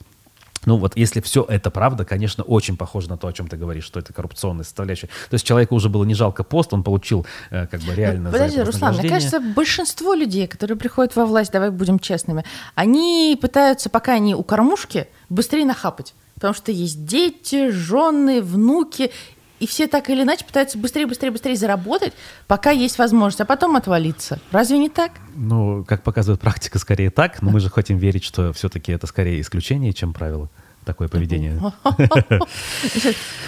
Ну 0.66 0.76
вот, 0.76 0.94
если 0.94 1.20
все 1.20 1.44
это 1.48 1.70
правда, 1.70 2.04
конечно, 2.04 2.44
очень 2.44 2.76
похоже 2.76 3.08
на 3.08 3.16
то, 3.16 3.28
о 3.28 3.32
чем 3.32 3.48
ты 3.48 3.56
говоришь, 3.56 3.84
что 3.84 3.98
это 3.98 4.12
коррупционная 4.12 4.64
составляющая. 4.64 5.06
То 5.06 5.34
есть 5.34 5.46
человеку 5.46 5.74
уже 5.74 5.88
было 5.88 6.04
не 6.04 6.14
жалко 6.14 6.44
пост, 6.44 6.74
он 6.74 6.82
получил 6.82 7.26
э, 7.50 7.66
как 7.66 7.80
бы 7.80 7.94
реально 7.94 8.30
за 8.30 8.36
Подожди, 8.36 8.60
Руслан, 8.60 8.96
мне 8.96 9.08
кажется, 9.08 9.40
большинство 9.40 10.12
людей, 10.12 10.46
которые 10.46 10.76
приходят 10.76 11.16
во 11.16 11.24
власть, 11.24 11.50
давай 11.50 11.70
будем 11.70 11.98
честными, 11.98 12.44
они 12.74 13.38
пытаются, 13.40 13.88
пока 13.88 14.14
они 14.14 14.34
у 14.34 14.42
кормушки, 14.42 15.08
быстрее 15.30 15.64
нахапать. 15.64 16.14
Потому 16.34 16.54
что 16.54 16.72
есть 16.72 17.06
дети, 17.06 17.70
жены, 17.70 18.42
внуки, 18.42 19.12
и 19.60 19.66
все 19.66 19.86
так 19.86 20.10
или 20.10 20.22
иначе 20.22 20.44
пытаются 20.44 20.78
быстрее, 20.78 21.06
быстрее, 21.06 21.30
быстрее 21.30 21.54
заработать, 21.54 22.14
пока 22.48 22.70
есть 22.70 22.98
возможность, 22.98 23.40
а 23.42 23.44
потом 23.44 23.76
отвалиться. 23.76 24.40
Разве 24.50 24.78
не 24.78 24.88
так? 24.88 25.12
Ну, 25.36 25.84
как 25.86 26.02
показывает 26.02 26.40
практика, 26.40 26.78
скорее 26.78 27.10
так, 27.10 27.42
но 27.42 27.50
мы 27.50 27.60
же 27.60 27.70
хотим 27.70 27.98
верить, 27.98 28.24
что 28.24 28.52
все-таки 28.52 28.90
это 28.90 29.06
скорее 29.06 29.40
исключение, 29.40 29.92
чем 29.92 30.12
правило. 30.12 30.48
Такое 30.90 31.06
поведение. 31.06 31.56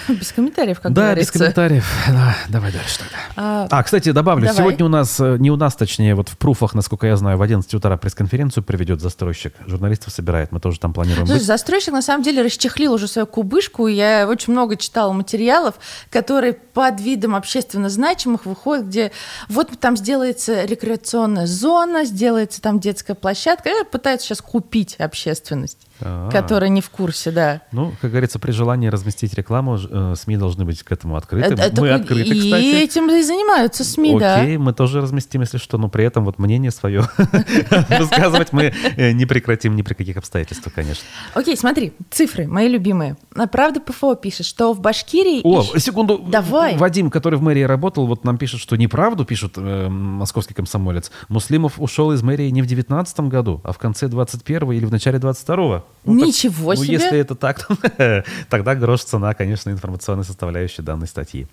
Без 0.07 0.31
комментариев, 0.31 0.79
как 0.79 0.93
да, 0.93 1.13
без 1.15 1.29
комментариев. 1.31 1.85
Да, 2.07 2.35
давай 2.49 2.71
дальше 2.71 2.99
тогда. 2.99 3.15
А, 3.35 3.67
А, 3.69 3.83
кстати, 3.83 4.11
добавлю, 4.11 4.45
Давай. 4.45 4.57
сегодня 4.57 4.85
у 4.85 4.89
нас, 4.89 5.19
э, 5.19 5.37
не 5.39 5.49
у 5.51 5.55
нас, 5.55 5.75
точнее, 5.75 6.15
вот 6.15 6.29
в 6.29 6.37
пруфах, 6.37 6.73
насколько 6.73 7.07
я 7.07 7.15
знаю, 7.17 7.37
в 7.37 7.41
11 7.41 7.73
утра 7.73 7.95
пресс-конференцию 7.97 8.63
проведет 8.63 9.01
застройщик. 9.01 9.53
Журналистов 9.65 10.13
собирает, 10.13 10.51
мы 10.51 10.59
тоже 10.59 10.79
там 10.79 10.93
планируем 10.93 11.25
Слушай, 11.25 11.39
быть. 11.39 11.47
застройщик 11.47 11.93
на 11.93 12.01
самом 12.01 12.23
деле 12.23 12.41
расчехлил 12.43 12.93
уже 12.93 13.07
свою 13.07 13.25
кубышку. 13.27 13.87
Я 13.87 14.27
очень 14.27 14.53
много 14.53 14.75
читала 14.77 15.11
материалов, 15.13 15.75
которые 16.09 16.53
под 16.53 16.99
видом 17.01 17.35
общественно 17.35 17.89
значимых 17.89 18.45
выходят, 18.45 18.85
где 18.87 19.11
вот 19.49 19.69
там 19.79 19.95
сделается 19.97 20.65
рекреационная 20.65 21.47
зона, 21.47 22.05
сделается 22.05 22.61
там 22.61 22.79
детская 22.79 23.15
площадка. 23.15 23.69
Пытаются 23.91 24.27
сейчас 24.27 24.41
купить 24.41 24.95
общественность, 24.97 25.77
А. 26.05 26.29
которая 26.29 26.69
не 26.69 26.81
в 26.81 26.89
курсе, 26.89 27.31
да. 27.31 27.61
Ну, 27.71 27.93
как 28.01 28.11
говорится, 28.11 28.37
при 28.37 28.51
желании 28.51 28.87
разместить 28.87 29.33
рекламу, 29.33 29.77
э, 29.77 30.15
СМИ 30.17 30.37
должны 30.37 30.65
быть 30.65 30.83
к 30.83 30.91
этому 30.91 31.15
открыты. 31.15 31.53
Это- 31.53 31.81
мы 31.81 31.91
открыты, 31.91 32.29
и 32.29 32.39
кстати. 32.41 32.83
этим 32.83 33.09
и 33.09 33.21
занимаются 33.21 33.83
СМИ, 33.83 34.19
да. 34.19 34.41
Окей, 34.41 34.57
мы 34.57 34.73
тоже 34.73 35.01
разместим, 35.01 35.41
если 35.41 35.57
что, 35.57 35.77
но 35.77 35.87
при 35.87 36.03
этом 36.03 36.25
вот 36.25 36.39
мнение 36.39 36.71
свое 36.71 37.03
высказывать 37.99 38.51
мы 38.51 38.73
э, 38.97 39.11
не 39.11 39.25
прекратим 39.25 39.75
ни 39.75 39.81
при 39.81 39.93
каких 39.93 40.17
обстоятельствах, 40.17 40.73
конечно. 40.73 41.03
Окей, 41.33 41.55
смотри, 41.55 41.93
цифры, 42.11 42.47
мои 42.47 42.67
любимые. 42.67 43.15
А 43.35 43.47
Правда 43.47 43.79
ПФО 43.79 44.15
пишет, 44.15 44.45
что 44.45 44.73
в 44.73 44.81
Башкирии... 44.81 45.41
О, 45.43 45.63
секунду. 45.77 46.17
Давай. 46.17 46.75
Вадим, 46.77 47.09
который 47.09 47.39
в 47.39 47.41
мэрии 47.41 47.63
работал, 47.63 48.07
вот 48.07 48.23
нам 48.25 48.37
пишет, 48.37 48.59
что 48.59 48.75
неправду, 48.75 49.25
пишет 49.25 49.53
э, 49.57 49.87
московский 49.87 50.53
комсомолец. 50.53 51.11
Муслимов 51.29 51.79
ушел 51.79 52.11
из 52.11 52.21
мэрии 52.23 52.49
не 52.49 52.61
в 52.61 52.65
19 52.65 53.19
году, 53.21 53.61
а 53.63 53.71
в 53.71 53.77
конце 53.77 54.07
21 54.07 54.71
или 54.71 54.85
в 54.85 54.91
начале 54.91 55.19
22 55.19 55.83
ну, 56.03 56.19
так- 56.19 56.27
Ничего 56.27 56.73
ну, 56.73 56.83
себе. 56.83 56.93
если 56.93 57.17
это 57.17 57.35
так, 57.35 57.65
то 57.97 58.23
тогда 58.49 58.75
грош 58.75 59.03
цена, 59.03 59.33
конечно, 59.33 59.69
информационной 59.69 60.23
составляющей 60.25 60.81
данной 60.81 61.07
статьи. 61.07 61.47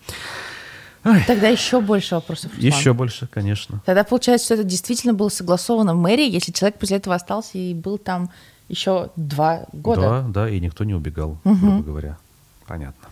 Ай, 1.03 1.25
Тогда 1.27 1.49
еще 1.49 1.81
больше 1.81 2.15
вопросов. 2.17 2.53
Руслан. 2.53 2.67
еще 2.67 2.93
больше, 2.93 3.27
конечно. 3.27 3.81
Тогда 3.87 4.05
получается, 4.05 4.47
что 4.47 4.55
это 4.55 4.65
действительно 4.65 5.15
было 5.15 5.31
согласовано 5.31 5.95
в 5.95 5.99
мэрии, 5.99 6.31
если 6.31 6.53
человек 6.53 6.79
после 6.79 6.99
этого 6.99 7.15
остался 7.15 7.57
и 7.57 7.73
был 7.73 7.97
там 7.97 8.31
еще 8.69 9.11
два 9.17 9.65
года. 9.73 10.01
Да, 10.01 10.25
да, 10.29 10.51
и 10.51 10.61
никто 10.61 10.85
не 10.85 10.95
убегал, 10.95 11.39
грубо 11.45 11.83
говоря. 11.83 12.19
Понятно. 12.67 13.09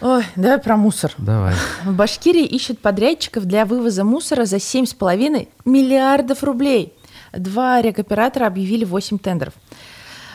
Ой, 0.00 0.24
давай 0.36 0.58
про 0.58 0.76
мусор. 0.76 1.12
Давай. 1.16 1.54
В 1.84 1.94
Башкирии 1.94 2.44
ищут 2.44 2.78
подрядчиков 2.80 3.46
для 3.46 3.64
вывоза 3.64 4.04
мусора 4.04 4.44
за 4.44 4.56
7,5 4.56 5.48
миллиардов 5.64 6.42
рублей. 6.44 6.92
Два 7.32 7.80
рекоператора 7.80 8.46
объявили 8.46 8.84
8 8.84 9.18
тендеров. 9.18 9.54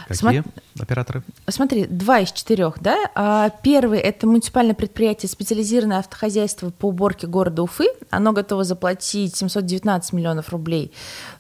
Какие 0.09 0.41
Смо- 0.41 0.45
операторы? 0.79 1.21
Смотри, 1.47 1.85
два 1.85 2.19
из 2.19 2.31
четырех, 2.31 2.79
да? 2.81 2.97
А 3.13 3.49
первый– 3.49 3.99
это 4.01 4.25
муниципальное 4.25 4.73
предприятие 4.73 5.29
«Специализированное 5.29 5.99
автохозяйство 5.99 6.71
по 6.71 6.87
уборке 6.87 7.27
города 7.27 7.61
Уфы». 7.61 7.85
Оно 8.09 8.33
готово 8.33 8.63
заплатить 8.63 9.35
719 9.35 10.13
миллионов 10.13 10.49
рублей 10.49 10.91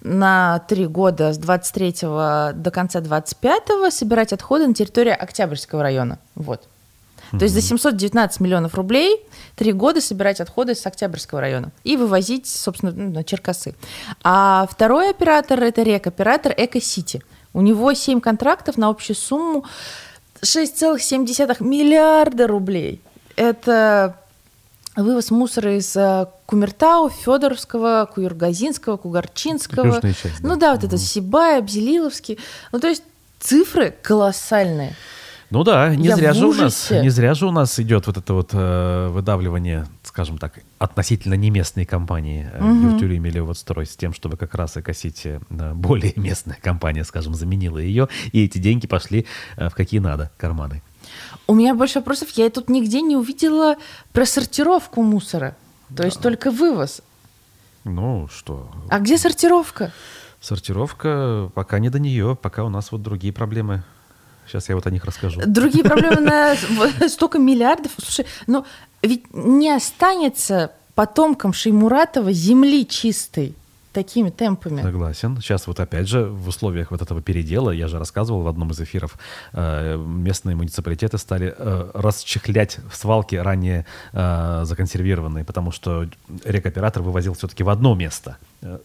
на 0.01 0.59
три 0.67 0.85
года 0.85 1.33
с 1.33 1.39
23 1.39 1.93
до 2.01 2.71
конца 2.71 3.01
25 3.01 3.91
собирать 3.91 4.33
отходы 4.33 4.67
на 4.67 4.75
территории 4.75 5.13
Октябрьского 5.13 5.81
района. 5.81 6.19
Вот. 6.35 6.67
То 7.31 7.43
есть 7.43 7.53
за 7.53 7.61
719 7.61 8.39
миллионов 8.39 8.75
рублей 8.75 9.25
три 9.55 9.71
года 9.71 10.01
собирать 10.01 10.41
отходы 10.41 10.75
с 10.75 10.85
Октябрьского 10.85 11.41
района 11.41 11.71
и 11.83 11.97
вывозить, 11.97 12.47
собственно, 12.47 12.91
ну, 12.91 13.11
на 13.11 13.23
Черкасы. 13.23 13.75
А 14.23 14.67
второй 14.69 15.09
оператор– 15.09 15.61
это 15.63 15.83
рекоператор 15.83 16.53
«Эко-Сити». 16.55 17.21
У 17.53 17.61
него 17.61 17.93
7 17.93 18.21
контрактов 18.21 18.77
на 18.77 18.89
общую 18.89 19.15
сумму 19.15 19.65
6,7 20.41 21.63
миллиарда 21.63 22.47
рублей. 22.47 23.01
Это 23.35 24.15
вывоз 24.95 25.31
мусора 25.31 25.77
из 25.77 25.95
э, 25.95 26.27
Кумертау, 26.45 27.09
Федоровского, 27.09 28.09
Куюргазинского, 28.13 28.97
Кугарчинского. 28.97 30.01
Часть, 30.01 30.41
да. 30.41 30.47
Ну 30.47 30.55
да, 30.55 30.73
вот 30.75 30.83
это 30.83 30.97
Сибай, 30.97 31.61
Бзилиловский. 31.61 32.39
Ну 32.71 32.79
то 32.79 32.87
есть 32.87 33.03
цифры 33.39 33.95
колоссальные. 34.01 34.95
Ну 35.51 35.63
да, 35.63 35.95
не 35.95 36.07
Я 36.07 36.15
зря 36.15 36.33
же 36.33 36.47
у 36.47 36.53
нас, 36.53 36.91
не 36.91 37.09
зря 37.09 37.33
же 37.33 37.47
у 37.47 37.51
нас 37.51 37.79
идет 37.79 38.05
вот 38.05 38.17
это 38.17 38.33
вот 38.33 38.49
э, 38.53 39.07
выдавливание, 39.07 39.87
скажем 40.03 40.37
так, 40.37 40.59
относительно 40.77 41.33
не 41.33 41.49
местной 41.49 41.85
компании 41.85 42.47
э, 42.53 42.63
Юртюли 42.63 43.17
имели 43.17 43.39
вот 43.39 43.57
строй 43.57 43.87
с 43.87 43.95
тем, 43.95 44.13
чтобы 44.13 44.37
как 44.37 44.53
раз 44.53 44.77
и 44.77 44.83
косить 44.83 45.25
э, 45.25 45.39
более 45.49 46.13
местная 46.17 46.57
компания, 46.61 47.03
скажем, 47.03 47.33
заменила 47.33 47.79
ее, 47.79 48.09
и 48.31 48.45
эти 48.45 48.59
деньги 48.59 48.85
пошли 48.85 49.25
э, 49.57 49.69
в 49.69 49.73
какие 49.73 49.99
надо 49.99 50.31
карманы. 50.37 50.83
У 51.47 51.55
меня 51.55 51.73
больше 51.73 51.99
вопросов. 51.99 52.29
Я 52.31 52.49
тут 52.51 52.69
нигде 52.69 53.01
не 53.01 53.17
увидела 53.17 53.75
про 54.13 54.25
сортировку 54.25 55.01
мусора. 55.01 55.55
То 55.95 56.03
есть 56.03 56.21
только 56.21 56.51
вывоз. 56.51 57.01
Ну 57.83 58.27
что, 58.31 58.69
А 58.89 58.99
где 58.99 59.17
сортировка? 59.17 59.91
сортировка 60.41 61.49
пока 61.53 61.79
не 61.79 61.89
до 61.89 61.99
нее, 61.99 62.37
пока 62.39 62.63
у 62.63 62.69
нас 62.69 62.91
вот 62.91 63.01
другие 63.01 63.33
проблемы. 63.33 63.83
Сейчас 64.49 64.69
я 64.69 64.75
вот 64.75 64.85
о 64.87 64.91
них 64.91 65.05
расскажу. 65.05 65.41
Другие 65.45 65.83
проблемы 65.83 66.21
на 66.21 66.55
в- 66.55 67.09
столько 67.09 67.39
миллиардов. 67.39 67.91
Слушай, 67.97 68.25
ну 68.47 68.65
ведь 69.01 69.33
не 69.33 69.69
останется 69.69 70.71
потомкам 70.95 71.53
Шеймуратова 71.53 72.31
земли 72.33 72.85
чистой 72.87 73.55
такими 73.93 74.29
темпами. 74.29 74.81
Согласен. 74.81 75.37
Сейчас 75.41 75.67
вот 75.67 75.79
опять 75.79 76.07
же 76.07 76.25
в 76.25 76.47
условиях 76.47 76.91
вот 76.91 77.01
этого 77.01 77.21
передела, 77.21 77.71
я 77.71 77.87
же 77.87 77.97
рассказывал 77.97 78.41
в 78.41 78.47
одном 78.47 78.71
из 78.71 78.79
эфиров, 78.79 79.17
э, 79.53 79.97
местные 79.97 80.55
муниципалитеты 80.55 81.17
стали 81.17 81.53
э, 81.57 81.91
расчехлять 81.93 82.79
свалки 82.93 83.35
ранее 83.35 83.85
э, 84.13 84.61
законсервированные, 84.65 85.43
потому 85.43 85.71
что 85.71 86.07
рекоператор 86.45 87.01
вывозил 87.01 87.33
все-таки 87.33 87.63
в 87.63 87.69
одно 87.69 87.95
место 87.95 88.37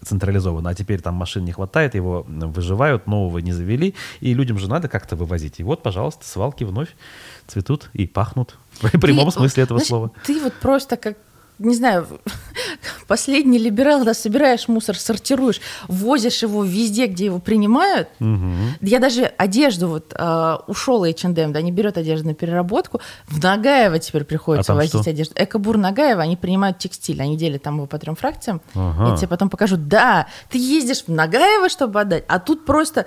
централизованно, 0.02 0.70
а 0.70 0.74
теперь 0.74 1.00
там 1.00 1.14
машин 1.14 1.44
не 1.44 1.52
хватает, 1.52 1.94
его 1.94 2.24
выживают, 2.28 3.06
нового 3.06 3.38
не 3.38 3.52
завели, 3.52 3.94
и 4.20 4.34
людям 4.34 4.58
же 4.58 4.68
надо 4.68 4.88
как-то 4.88 5.16
вывозить. 5.16 5.60
И 5.60 5.62
вот, 5.64 5.82
пожалуйста, 5.82 6.26
свалки 6.26 6.64
вновь 6.64 6.94
цветут 7.46 7.90
и 7.92 8.06
пахнут 8.06 8.56
в 8.80 9.00
прямом 9.00 9.26
Ты, 9.26 9.32
смысле 9.32 9.62
этого 9.64 9.78
знаешь, 9.78 9.88
слова. 9.88 10.10
Ты 10.24 10.40
вот 10.40 10.54
просто 10.54 10.96
как, 10.96 11.16
не 11.58 11.74
знаю, 11.74 12.06
последний 13.06 13.58
либерал, 13.58 13.98
когда 13.98 14.14
собираешь 14.14 14.66
мусор, 14.68 14.96
сортируешь, 14.98 15.60
возишь 15.88 16.42
его 16.42 16.64
везде, 16.64 17.06
где 17.06 17.26
его 17.26 17.38
принимают. 17.38 18.08
Угу. 18.20 18.52
Я 18.82 18.98
даже 18.98 19.24
одежду, 19.24 19.88
вот 19.88 20.12
э, 20.16 20.56
ушел 20.66 21.04
H&M, 21.04 21.52
да, 21.52 21.60
не 21.62 21.70
берет 21.72 21.96
одежду 21.96 22.28
на 22.28 22.34
переработку, 22.34 23.00
в 23.28 23.42
Нагаево 23.42 23.98
теперь 23.98 24.24
приходится 24.24 24.72
А 24.72 24.76
возить 24.76 25.00
что? 25.00 25.10
одежду. 25.10 25.34
Экобур 25.36 25.76
Нагаева, 25.76 26.22
они 26.22 26.36
принимают 26.36 26.78
текстиль, 26.78 27.20
они 27.22 27.36
делят 27.36 27.62
там 27.62 27.76
его 27.76 27.86
по 27.86 27.98
трем 27.98 28.16
фракциям. 28.16 28.60
Ага. 28.74 29.10
Я 29.10 29.16
тебе 29.16 29.28
потом 29.28 29.48
покажу. 29.48 29.76
Да, 29.76 30.26
ты 30.50 30.58
ездишь 30.58 31.04
в 31.04 31.08
Нагаево, 31.08 31.68
чтобы 31.68 32.00
отдать, 32.00 32.24
а 32.28 32.40
тут 32.40 32.64
просто 32.64 33.06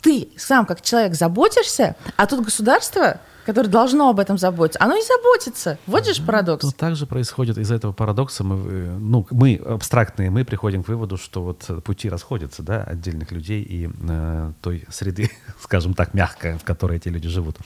ты 0.00 0.28
сам 0.36 0.64
как 0.64 0.80
человек 0.80 1.14
заботишься, 1.14 1.94
а 2.16 2.26
тут 2.26 2.42
государство, 2.44 3.20
которое 3.50 3.68
должно 3.68 4.08
об 4.10 4.20
этом 4.20 4.38
заботиться, 4.38 4.78
оно 4.80 4.96
не 4.96 5.02
заботится. 5.02 5.78
Вот 5.86 6.06
же 6.06 6.22
парадокс. 6.22 6.64
Ну, 6.64 6.70
так 6.70 6.94
же 6.94 7.06
происходит 7.06 7.58
из-за 7.58 7.74
этого 7.74 7.92
парадокса. 7.92 8.44
Мы, 8.44 8.56
э, 8.56 8.96
ну, 8.98 9.26
мы 9.30 9.56
абстрактные, 9.56 10.30
мы 10.30 10.44
приходим 10.44 10.84
к 10.84 10.88
выводу, 10.88 11.16
что 11.16 11.42
вот 11.42 11.64
э, 11.68 11.80
пути 11.80 12.08
расходятся, 12.08 12.62
да, 12.62 12.84
отдельных 12.84 13.32
людей 13.32 13.62
и 13.62 13.90
э, 14.08 14.52
той 14.60 14.84
среды, 14.88 15.30
скажем 15.60 15.94
так, 15.94 16.14
мягкой, 16.14 16.58
в 16.58 16.64
которой 16.64 16.98
эти 16.98 17.08
люди 17.08 17.28
живут. 17.28 17.56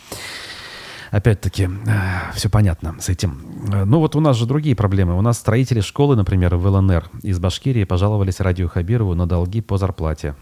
Опять-таки, 1.11 1.69
все 2.35 2.49
понятно 2.49 2.97
с 2.99 3.09
этим. 3.09 3.71
Э, 3.73 3.85
Ну 3.85 4.01
вот 4.01 4.17
у 4.17 4.21
нас 4.21 4.37
же 4.37 4.47
другие 4.47 4.75
проблемы. 4.75 5.17
У 5.17 5.21
нас 5.21 5.39
строители 5.39 5.81
школы, 5.81 6.17
например, 6.17 6.57
в 6.57 6.67
ЛНР 6.67 7.11
из 7.23 7.39
Башкирии 7.39 7.85
пожаловались 7.85 8.41
Радио 8.41 8.69
Хабирову 8.69 9.15
на 9.15 9.27
долги 9.27 9.61
по 9.61 9.77
зарплате. 9.77 10.35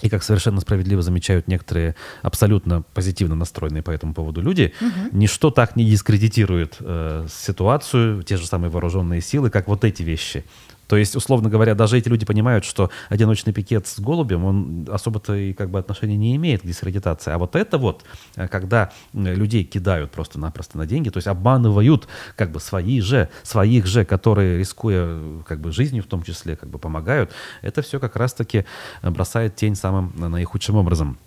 И 0.00 0.08
как 0.08 0.22
совершенно 0.22 0.60
справедливо 0.60 1.02
замечают 1.02 1.48
некоторые 1.48 1.96
абсолютно 2.22 2.82
позитивно 2.94 3.34
настроенные 3.34 3.82
по 3.82 3.90
этому 3.90 4.14
поводу 4.14 4.40
люди, 4.40 4.72
ничто 5.12 5.50
так 5.50 5.76
не 5.76 5.84
дискредитирует 5.84 6.76
э, 6.80 7.26
ситуацию, 7.28 8.22
те 8.22 8.36
же 8.36 8.46
самые 8.46 8.70
вооруженные 8.70 9.20
силы, 9.20 9.50
как 9.50 9.66
вот 9.66 9.84
эти 9.84 10.02
вещи. 10.02 10.44
То 10.88 10.96
есть, 10.96 11.14
условно 11.14 11.48
говоря, 11.48 11.74
даже 11.74 11.98
эти 11.98 12.08
люди 12.08 12.26
понимают, 12.26 12.64
что 12.64 12.90
одиночный 13.10 13.52
пикет 13.52 13.86
с 13.86 14.00
голубем, 14.00 14.44
он 14.44 14.88
особо-то 14.90 15.34
и 15.34 15.52
как 15.52 15.70
бы 15.70 15.78
отношения 15.78 16.16
не 16.16 16.34
имеет 16.36 16.62
к 16.62 16.66
дискредитации. 16.66 17.30
А 17.30 17.38
вот 17.38 17.54
это 17.54 17.78
вот, 17.78 18.04
э, 18.36 18.48
когда 18.48 18.90
людей 19.12 19.64
кидают 19.64 20.10
просто-напросто 20.10 20.78
на 20.78 20.86
деньги, 20.86 21.10
то 21.10 21.18
есть 21.18 21.28
обманывают 21.28 22.08
как 22.36 22.50
бы 22.50 22.58
свои 22.58 23.00
же, 23.00 23.28
своих 23.42 23.86
же, 23.86 24.04
которые, 24.04 24.58
рискуя 24.58 25.42
как 25.46 25.60
бы 25.60 25.72
жизнью 25.72 26.02
в 26.02 26.06
том 26.06 26.22
числе, 26.22 26.56
как 26.56 26.70
бы 26.70 26.78
помогают, 26.78 27.32
это 27.60 27.82
все 27.82 28.00
как 28.00 28.16
раз-таки 28.16 28.64
э, 29.02 29.10
бросает 29.10 29.56
тень 29.56 29.76
самым 29.76 30.14
э, 30.18 30.28
наихудшим 30.28 30.76
образом. 30.76 31.18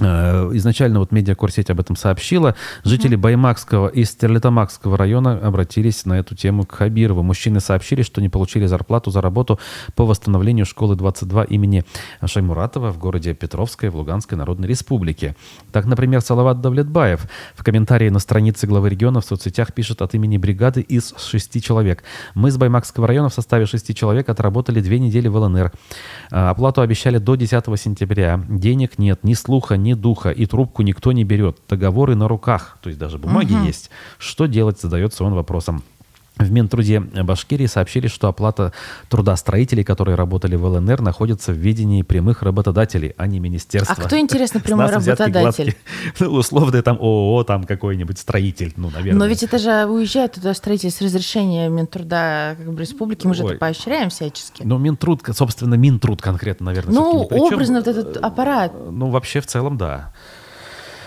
Э, 0.00 0.50
Изначально 0.52 0.98
вот 0.98 1.10
медиакорсеть 1.10 1.70
об 1.70 1.80
этом 1.80 1.96
сообщила. 1.96 2.54
Жители 2.84 3.16
Баймакского 3.16 3.88
и 3.88 4.04
Стерлитамакского 4.04 4.96
района 4.96 5.38
обратились 5.38 6.04
на 6.04 6.18
эту 6.18 6.34
тему 6.34 6.66
к 6.66 6.72
Хабирову. 6.72 7.22
Мужчины 7.22 7.60
сообщили, 7.60 8.02
что 8.02 8.20
не 8.20 8.28
получили 8.28 8.66
зарплату 8.66 9.10
за 9.10 9.22
работу 9.22 9.58
по 9.94 10.04
восстановлению 10.04 10.66
школы 10.66 10.96
22 10.96 11.44
имени 11.44 11.84
Шаймуратова 12.24 12.92
в 12.92 12.98
городе 12.98 13.34
Петровское 13.34 13.90
в 13.90 13.96
Луганской 13.96 14.36
Народной 14.36 14.68
Республике. 14.68 15.34
Так, 15.72 15.86
например, 15.86 16.20
Салават 16.20 16.60
Давлетбаев 16.60 17.26
в 17.54 17.64
комментарии 17.64 18.10
на 18.10 18.18
странице 18.18 18.66
главы 18.66 18.90
региона 18.90 19.20
в 19.20 19.24
соцсетях 19.24 19.72
пишет 19.72 20.02
от 20.02 20.14
имени 20.14 20.36
бригады 20.36 20.82
из 20.82 21.14
шести 21.16 21.62
человек. 21.62 22.02
Мы 22.34 22.50
с 22.50 22.58
Баймакского 22.58 23.06
района 23.06 23.30
в 23.30 23.34
составе 23.34 23.64
шести 23.64 23.94
человек 23.94 24.28
отработали 24.28 24.80
две 24.80 24.98
недели 24.98 25.28
в 25.28 25.36
ЛНР. 25.36 25.72
А, 26.30 26.50
Оплату 26.50 26.82
обещали 26.82 27.16
до 27.18 27.34
10 27.34 27.64
сентября. 27.80 28.44
Денег 28.48 28.98
нет, 28.98 29.24
ни 29.24 29.34
слуха, 29.34 29.76
ни 29.76 29.85
духа, 29.94 30.30
и 30.30 30.46
трубку 30.46 30.82
никто 30.82 31.12
не 31.12 31.24
берет. 31.24 31.58
Договоры 31.68 32.14
на 32.14 32.28
руках, 32.28 32.78
то 32.82 32.88
есть 32.88 32.98
даже 32.98 33.18
бумаги 33.18 33.52
есть. 33.66 33.90
Что 34.18 34.46
делать, 34.46 34.80
задается 34.80 35.24
он 35.24 35.34
вопросом. 35.34 35.82
В 36.38 36.52
Минтруде 36.52 37.00
Башкирии 37.00 37.64
сообщили, 37.64 38.08
что 38.08 38.28
оплата 38.28 38.72
труда 39.08 39.36
строителей, 39.36 39.84
которые 39.84 40.16
работали 40.16 40.54
в 40.54 40.66
ЛНР, 40.66 41.00
находится 41.00 41.52
в 41.52 41.56
видении 41.56 42.02
прямых 42.02 42.42
работодателей, 42.42 43.14
а 43.16 43.26
не 43.26 43.40
министерства. 43.40 43.96
А 43.98 44.06
кто, 44.06 44.18
интересно, 44.18 44.60
прямой 44.60 44.90
работодатель? 44.90 45.74
Ну, 46.20 46.32
условно, 46.32 46.82
там 46.82 46.98
ООО, 46.98 47.44
там 47.44 47.64
какой-нибудь 47.64 48.18
строитель, 48.18 48.72
ну, 48.76 48.90
наверное. 48.90 49.18
Но 49.18 49.26
ведь 49.26 49.42
это 49.42 49.58
же 49.58 49.86
уезжает 49.86 50.32
туда 50.32 50.52
строитель 50.54 50.90
с 50.90 51.00
разрешения 51.00 51.68
Минтруда 51.68 52.54
как 52.58 52.72
бы, 52.72 52.80
республики, 52.80 53.26
мы 53.26 53.34
же 53.34 53.44
Ой. 53.44 53.52
это 53.52 53.58
поощряем 53.58 54.10
всячески. 54.10 54.62
Ну, 54.62 54.78
Минтруд, 54.78 55.22
собственно, 55.32 55.74
Минтруд 55.74 56.20
конкретно, 56.20 56.66
наверное, 56.66 56.94
Ну, 56.94 57.22
образно 57.22 57.78
вот 57.78 57.88
этот 57.88 58.16
аппарат. 58.18 58.72
Ну, 58.90 59.10
вообще, 59.10 59.40
в 59.40 59.46
целом, 59.46 59.78
да. 59.78 60.12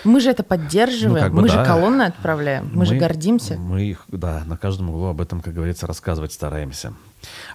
Мы 0.03 0.19
же 0.19 0.29
это 0.31 0.43
поддерживаем, 0.43 1.15
Ну, 1.15 1.19
как 1.21 1.33
бы 1.33 1.41
мы 1.41 1.47
да. 1.47 1.53
же 1.53 1.65
колонны 1.65 2.03
отправляем, 2.03 2.69
мы, 2.73 2.85
же 2.85 2.95
гордимся. 2.95 3.55
Мы 3.57 3.83
их, 3.83 4.05
да, 4.07 4.43
на 4.45 4.57
каждом 4.57 4.89
углу 4.89 5.07
об 5.07 5.21
этом, 5.21 5.41
как 5.41 5.53
говорится, 5.53 5.87
рассказывать 5.87 6.31
стараемся. 6.33 6.93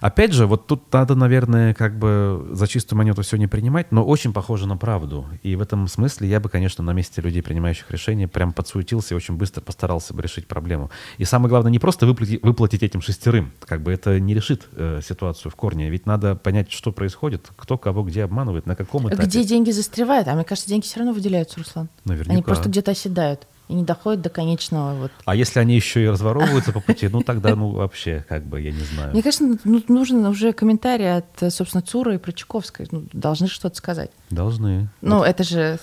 Опять 0.01 0.33
же, 0.33 0.45
вот 0.45 0.67
тут 0.67 0.91
надо, 0.93 1.15
наверное, 1.15 1.73
как 1.73 1.97
бы 1.97 2.47
за 2.51 2.67
чистую 2.67 2.97
монету 2.97 3.21
все 3.21 3.37
не 3.37 3.47
принимать, 3.47 3.91
но 3.91 4.05
очень 4.05 4.33
похоже 4.33 4.67
на 4.67 4.77
правду. 4.77 5.25
И 5.43 5.55
в 5.55 5.61
этом 5.61 5.87
смысле 5.87 6.27
я 6.27 6.39
бы, 6.39 6.49
конечно, 6.49 6.83
на 6.83 6.93
месте 6.93 7.21
людей, 7.21 7.41
принимающих 7.41 7.89
решения, 7.91 8.27
прям 8.27 8.53
подсуетился 8.53 9.13
и 9.13 9.17
очень 9.17 9.35
быстро 9.35 9.61
постарался 9.61 10.13
бы 10.13 10.21
решить 10.21 10.47
проблему. 10.47 10.91
И 11.17 11.25
самое 11.25 11.49
главное, 11.49 11.71
не 11.71 11.79
просто 11.79 12.05
выплатить, 12.05 12.41
выплатить 12.43 12.83
этим 12.83 13.01
шестерым. 13.01 13.51
Как 13.65 13.81
бы 13.81 13.91
это 13.91 14.19
не 14.19 14.33
решит 14.33 14.67
э, 14.73 15.01
ситуацию 15.03 15.51
в 15.51 15.55
корне. 15.55 15.89
Ведь 15.89 16.05
надо 16.05 16.35
понять, 16.35 16.71
что 16.71 16.91
происходит, 16.91 17.49
кто 17.55 17.77
кого 17.77 18.03
где 18.03 18.23
обманывает, 18.23 18.65
на 18.65 18.75
каком 18.75 19.07
этапе. 19.07 19.23
Где 19.23 19.43
деньги 19.43 19.71
застревают? 19.71 20.27
А 20.27 20.35
мне 20.35 20.43
кажется, 20.43 20.69
деньги 20.69 20.85
все 20.85 20.99
равно 20.99 21.13
выделяются, 21.13 21.59
Руслан. 21.59 21.89
Наверняка. 22.03 22.33
Они 22.33 22.41
просто 22.41 22.69
где-то 22.69 22.91
оседают 22.91 23.47
и 23.67 23.73
не 23.73 23.83
доходят 23.83 24.21
до 24.21 24.29
конечного. 24.29 24.93
Вот. 24.93 25.11
А 25.25 25.35
если 25.35 25.59
они 25.59 25.75
еще 25.75 26.03
и 26.03 26.07
разворовываются 26.07 26.71
по 26.71 26.79
пути, 26.79 27.07
ну 27.07 27.21
тогда, 27.21 27.55
ну 27.55 27.69
вообще, 27.71 28.25
как 28.29 28.45
бы, 28.45 28.61
я 28.61 28.71
не 28.71 28.83
знаю. 28.83 29.11
Мне 29.11 29.23
кажется, 29.23 29.57
ну, 29.63 29.81
нужен 29.87 30.25
уже 30.25 30.53
комментарий 30.53 31.17
от, 31.17 31.53
собственно, 31.53 31.81
Цура 31.81 32.13
и 32.13 32.17
Прочаковской. 32.17 32.87
Ну, 32.91 33.05
должны 33.11 33.47
что-то 33.47 33.75
сказать. 33.75 34.11
Должны. 34.29 34.89
Ну, 35.01 35.23
это 35.23 35.43
же... 35.43 35.79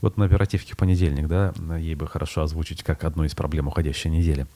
Вот 0.00 0.18
на 0.18 0.26
оперативке 0.26 0.74
в 0.74 0.76
понедельник, 0.76 1.26
да, 1.26 1.54
ей 1.78 1.94
бы 1.94 2.06
хорошо 2.06 2.42
озвучить 2.42 2.82
как 2.82 3.04
одну 3.04 3.24
из 3.24 3.34
проблем 3.34 3.68
уходящей 3.68 4.10
недели. 4.10 4.46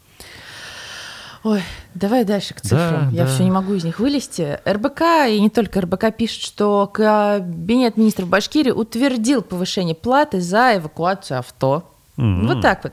Ой, 1.43 1.62
давай 1.95 2.27
дальше 2.27 2.53
к 2.53 2.61
цифрам. 2.61 3.11
Да, 3.11 3.16
Я 3.16 3.25
да. 3.25 3.27
все 3.27 3.45
не 3.45 3.51
могу 3.51 3.73
из 3.73 3.83
них 3.83 3.99
вылезти. 3.99 4.59
РБК, 4.66 5.29
и 5.29 5.40
не 5.40 5.49
только 5.49 5.81
РБК, 5.81 6.14
пишет, 6.14 6.43
что 6.43 6.87
кабинет 6.87 7.97
министров 7.97 8.29
Башкирии 8.29 8.71
утвердил 8.71 9.40
повышение 9.40 9.95
платы 9.95 10.43
за 10.43 10.77
эвакуацию 10.77 11.38
авто. 11.38 11.90
М. 12.16 12.46
Вот 12.46 12.61
так 12.61 12.85
вот. 12.85 12.92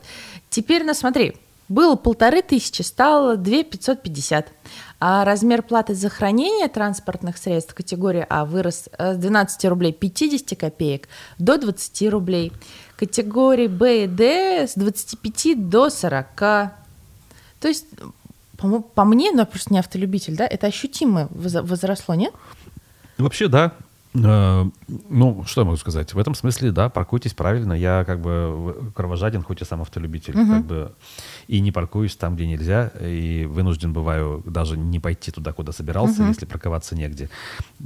Теперь, 0.50 0.84
ну 0.84 0.94
смотри, 0.94 1.36
было 1.70 1.96
полторы 1.96 2.42
тысячи, 2.42 2.82
стало 2.82 3.36
две 3.36 3.64
пятьсот 3.64 4.02
пятьдесят. 4.02 4.48
А 5.00 5.24
размер 5.26 5.62
платы 5.62 5.94
за 5.94 6.10
хранение 6.10 6.68
транспортных 6.70 7.38
средств 7.38 7.76
категории 7.76 8.26
А 8.30 8.46
вырос 8.46 8.90
э, 8.98 9.14
с 9.14 9.18
12 9.18 9.66
рублей 9.66 9.94
50 9.94 10.58
копеек 10.58 11.08
до 11.38 11.58
20 11.60 12.10
рублей. 12.10 12.52
Категории 12.96 13.68
Б 13.68 14.06
и 14.06 14.08
Д 14.08 14.66
с 14.68 14.74
25 14.76 15.70
до 15.70 15.90
40. 15.92 16.36
То 16.36 16.72
есть, 17.64 17.86
по, 18.58 18.80
по 18.80 19.04
мне, 19.04 19.32
ну 19.32 19.40
я 19.40 19.46
просто 19.46 19.72
не 19.72 19.78
автолюбитель, 19.80 20.36
да, 20.36 20.48
это 20.48 20.66
ощутимо 20.68 21.28
воз- 21.30 21.62
возросло, 21.62 22.16
нет? 22.16 22.34
Вообще, 23.20 23.48
да. 23.48 23.74
Э, 24.14 24.66
Ну, 25.10 25.44
что 25.46 25.62
я 25.62 25.66
могу 25.66 25.78
сказать? 25.78 26.14
В 26.14 26.20
этом 26.20 26.34
смысле, 26.34 26.72
да, 26.72 26.90
паркуйтесь 26.90 27.34
правильно. 27.34 27.74
Я 27.74 28.04
как 28.06 28.20
бы 28.20 28.92
кровожаден, 28.96 29.44
хоть 29.44 29.62
и 29.62 29.66
сам 29.66 29.82
автолюбитель. 29.82 30.34
Как 30.34 30.66
бы, 30.66 30.92
и 31.48 31.60
не 31.60 31.72
паркуюсь 31.72 32.16
там, 32.16 32.36
где 32.36 32.48
нельзя. 32.48 32.92
И 33.02 33.46
вынужден 33.46 33.94
бываю 33.94 34.44
даже 34.46 34.78
не 34.78 35.00
пойти 35.00 35.32
туда, 35.32 35.54
куда 35.54 35.72
собирался, 35.72 36.24
если 36.24 36.46
парковаться 36.46 36.96
негде. 36.96 37.30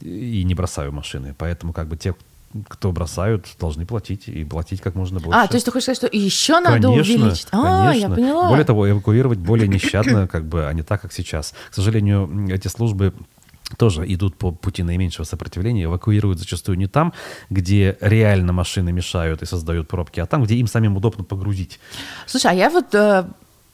И 0.01 0.43
не 0.43 0.55
бросаю 0.55 0.91
машины. 0.91 1.35
Поэтому 1.37 1.73
как 1.73 1.87
бы 1.87 1.97
те, 1.97 2.15
кто 2.67 2.91
бросают, 2.91 3.47
должны 3.59 3.85
платить. 3.85 4.27
И 4.27 4.43
платить 4.43 4.81
как 4.81 4.95
можно 4.95 5.19
больше. 5.19 5.39
А, 5.39 5.47
то 5.47 5.55
есть 5.55 5.65
ты 5.65 5.71
хочешь 5.71 5.85
сказать, 5.85 5.97
что 5.97 6.07
еще 6.11 6.59
надо 6.59 6.81
Конечно, 6.87 6.91
увеличить? 6.91 7.47
А, 7.51 7.87
конечно. 7.87 8.09
я 8.09 8.15
поняла. 8.15 8.49
Более 8.49 8.65
того, 8.65 8.89
эвакуировать 8.89 9.39
более 9.39 9.67
нещадно, 9.67 10.27
как 10.27 10.45
бы, 10.45 10.67
а 10.67 10.73
не 10.73 10.83
так, 10.83 11.01
как 11.01 11.13
сейчас. 11.13 11.53
К 11.69 11.73
сожалению, 11.73 12.49
эти 12.49 12.67
службы 12.67 13.13
тоже 13.77 14.05
идут 14.13 14.35
по 14.35 14.51
пути 14.51 14.83
наименьшего 14.83 15.25
сопротивления, 15.25 15.85
эвакуируют 15.85 16.39
зачастую 16.39 16.77
не 16.77 16.87
там, 16.87 17.13
где 17.49 17.97
реально 18.01 18.53
машины 18.53 18.91
мешают 18.91 19.41
и 19.41 19.45
создают 19.45 19.87
пробки, 19.87 20.19
а 20.19 20.25
там, 20.25 20.43
где 20.43 20.55
им 20.55 20.67
самим 20.67 20.97
удобно 20.97 21.23
погрузить. 21.23 21.79
Слушай, 22.25 22.51
а 22.51 22.53
я 22.53 22.69
вот 22.69 22.93
э, 22.93 23.25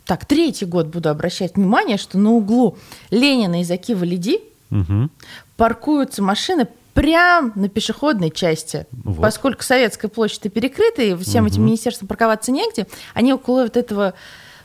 так 0.05 0.25
третий 0.25 0.65
год 0.65 0.88
буду 0.88 1.10
обращать 1.10 1.55
внимание, 1.55 1.97
что 1.97 2.17
на 2.17 2.31
углу 2.31 2.77
Ленина 3.10 3.62
и 3.62 3.63
Закива 3.63 4.03
Лиди 4.03 4.39
Мгм. 4.69 5.12
паркуются 5.55 6.21
машины 6.21 6.67
прям 6.93 7.51
на 7.55 7.69
пешеходной 7.69 8.31
части. 8.31 8.88
Вот. 8.91 9.21
Поскольку 9.21 9.63
Советская 9.63 10.10
площадь 10.10 10.45
и 10.45 10.49
перекрыта, 10.49 11.03
и 11.03 11.15
всем 11.15 11.45
этим 11.45 11.63
министерствам 11.63 12.07
парковаться 12.07 12.51
негде, 12.51 12.88
они 13.13 13.33
около 13.33 13.63
вот 13.63 13.77
этого, 13.77 14.13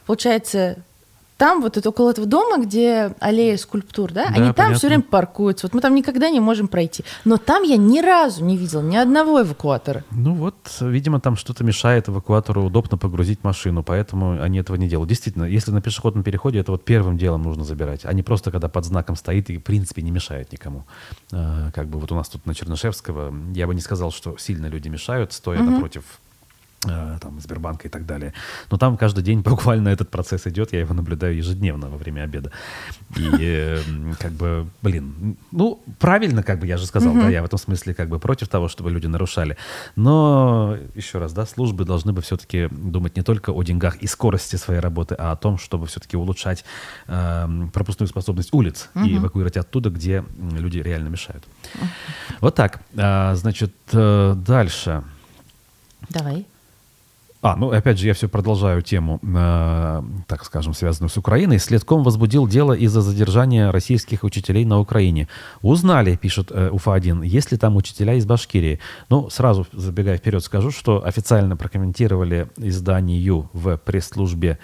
получается, 0.07 0.79
там 1.43 1.61
вот 1.61 1.77
это, 1.77 1.89
около 1.89 2.11
этого 2.11 2.25
дома, 2.25 2.63
где 2.65 3.17
аллея 3.19 3.57
скульптур, 3.57 4.13
да, 4.13 4.27
Да, 4.27 4.29
они 4.29 4.45
там 4.47 4.55
понятно. 4.55 4.77
все 4.79 4.87
время 4.87 5.03
паркуются. 5.03 5.67
Вот 5.67 5.75
мы 5.75 5.81
там 5.81 5.93
никогда 5.93 6.31
не 6.31 6.39
можем 6.39 6.69
пройти. 6.69 7.03
Но 7.25 7.37
там 7.37 7.65
я 7.65 7.77
ни 7.77 7.99
разу 8.01 8.45
не 8.45 8.57
видел 8.57 8.81
ни 8.81 8.95
одного 8.95 9.43
эвакуатора. 9.43 10.05
Ну 10.13 10.35
вот, 10.35 10.55
видимо, 10.81 11.19
там 11.19 11.35
что-то 11.35 11.65
мешает 11.65 12.09
эвакуатору 12.09 12.63
удобно 12.63 12.97
погрузить 12.97 13.43
машину, 13.43 13.83
поэтому 13.83 14.41
они 14.41 14.59
этого 14.61 14.77
не 14.77 14.89
делают. 14.89 15.09
Действительно, 15.09 15.43
если 15.43 15.73
на 15.73 15.83
пешеходном 15.83 16.23
переходе, 16.23 16.61
это 16.61 16.71
вот 16.71 16.85
первым 16.85 17.19
делом 17.19 17.43
нужно 17.43 17.65
забирать, 17.65 18.03
а 18.05 18.13
не 18.13 18.23
просто 18.23 18.53
когда 18.53 18.69
под 18.69 18.85
знаком 18.85 19.17
стоит 19.17 19.51
и, 19.51 19.57
в 19.57 19.65
принципе, 19.65 20.03
не 20.03 20.13
мешает 20.13 20.53
никому. 20.53 20.85
А, 21.33 21.73
Как 21.73 21.89
бы 21.89 21.99
вот 21.99 22.13
у 22.13 22.15
нас 22.15 22.29
тут 22.29 22.47
на 22.47 22.55
Чернышевского, 22.55 23.35
я 23.53 23.67
бы 23.67 23.75
не 23.75 23.81
сказал, 23.81 24.13
что 24.13 24.37
сильно 24.39 24.67
люди 24.67 24.87
мешают, 24.87 25.33
стоя 25.33 25.59
напротив 25.59 26.05
э, 26.05 26.22
там, 26.83 27.41
Сбербанка 27.41 27.89
и 27.89 27.91
так 27.91 28.07
далее. 28.07 28.33
Но 28.71 28.77
там 28.77 28.97
каждый 28.97 29.23
день 29.23 29.41
буквально 29.45 29.89
этот 29.89 30.11
процесс 30.11 30.47
идет, 30.47 30.73
я 30.73 30.81
его 30.81 30.95
наблюдаю 30.95 31.37
ежедневно 31.37 31.89
во 31.89 31.97
время 31.97 32.23
обеда. 32.23 32.51
И 33.17 33.37
э, 33.41 33.81
как 34.19 34.33
бы, 34.33 34.67
блин, 34.83 35.37
ну, 35.53 35.83
правильно, 35.99 36.43
как 36.43 36.59
бы 36.59 36.67
я 36.67 36.77
же 36.77 36.87
сказал, 36.87 37.15
да, 37.15 37.29
я 37.29 37.43
в 37.43 37.45
этом 37.45 37.59
смысле 37.59 37.95
как 37.95 38.09
бы 38.09 38.19
против 38.19 38.49
того, 38.49 38.69
чтобы 38.69 38.91
люди 38.91 39.07
нарушали. 39.07 39.57
Но, 39.97 40.77
еще 40.95 41.19
раз, 41.19 41.33
да, 41.33 41.47
службы 41.47 41.85
должны 41.85 42.13
бы 42.13 42.23
все-таки 42.23 42.69
думать 42.71 43.17
не 43.17 43.23
только 43.23 43.51
о 43.51 43.63
деньгах 43.63 43.97
и 43.97 44.07
скорости 44.07 44.57
своей 44.57 44.81
работы, 44.81 45.15
а 45.15 45.33
о 45.33 45.37
том, 45.37 45.59
чтобы 45.59 45.87
все-таки 45.87 46.17
улучшать 46.17 46.65
эм, 47.07 47.71
пропускную 47.71 48.09
способность 48.09 48.53
улиц 48.53 48.91
и 48.95 49.17
эвакуировать 49.17 49.57
оттуда, 49.57 49.91
где 49.91 50.25
люди 50.37 50.79
реально 50.79 51.09
мешают. 51.09 51.45
Вот 52.41 52.55
так. 52.55 52.81
А, 52.97 53.35
значит, 53.35 53.75
э, 53.93 54.35
дальше. 54.37 55.05
Давай. 56.09 56.47
А, 57.43 57.57
ну 57.57 57.73
опять 57.73 57.99
же, 57.99 58.07
я 58.07 58.15
все 58.15 58.29
продолжаю 58.29 58.83
тему, 58.83 59.19
э, 59.21 60.03
так 60.29 60.45
скажем, 60.45 60.75
связанную 60.75 61.11
с 61.11 61.17
Украиной. 61.17 61.59
Следком 61.59 62.05
возбудил 62.05 62.47
дело 62.47 62.73
из-за 62.73 63.01
задержания 63.01 63.73
российских 63.73 64.23
учителей 64.23 64.65
на 64.65 64.79
Украине. 64.79 65.27
Узнали, 65.61 66.15
пишет 66.15 66.53
э, 66.53 66.71
Уфа-1, 66.71 67.27
есть 67.27 67.51
ли 67.51 67.59
там 67.59 67.75
учителя 67.75 68.15
из 68.15 68.27
Башкирии. 68.27 68.79
Ну, 69.09 69.29
сразу 69.29 69.67
забегая 69.73 70.19
вперед, 70.19 70.45
скажу, 70.45 70.71
что 70.71 71.05
официально 71.05 71.57
прокомментировали 71.57 72.49
изданию 72.59 73.51
в 73.53 73.77
пресс-службе 73.77 74.61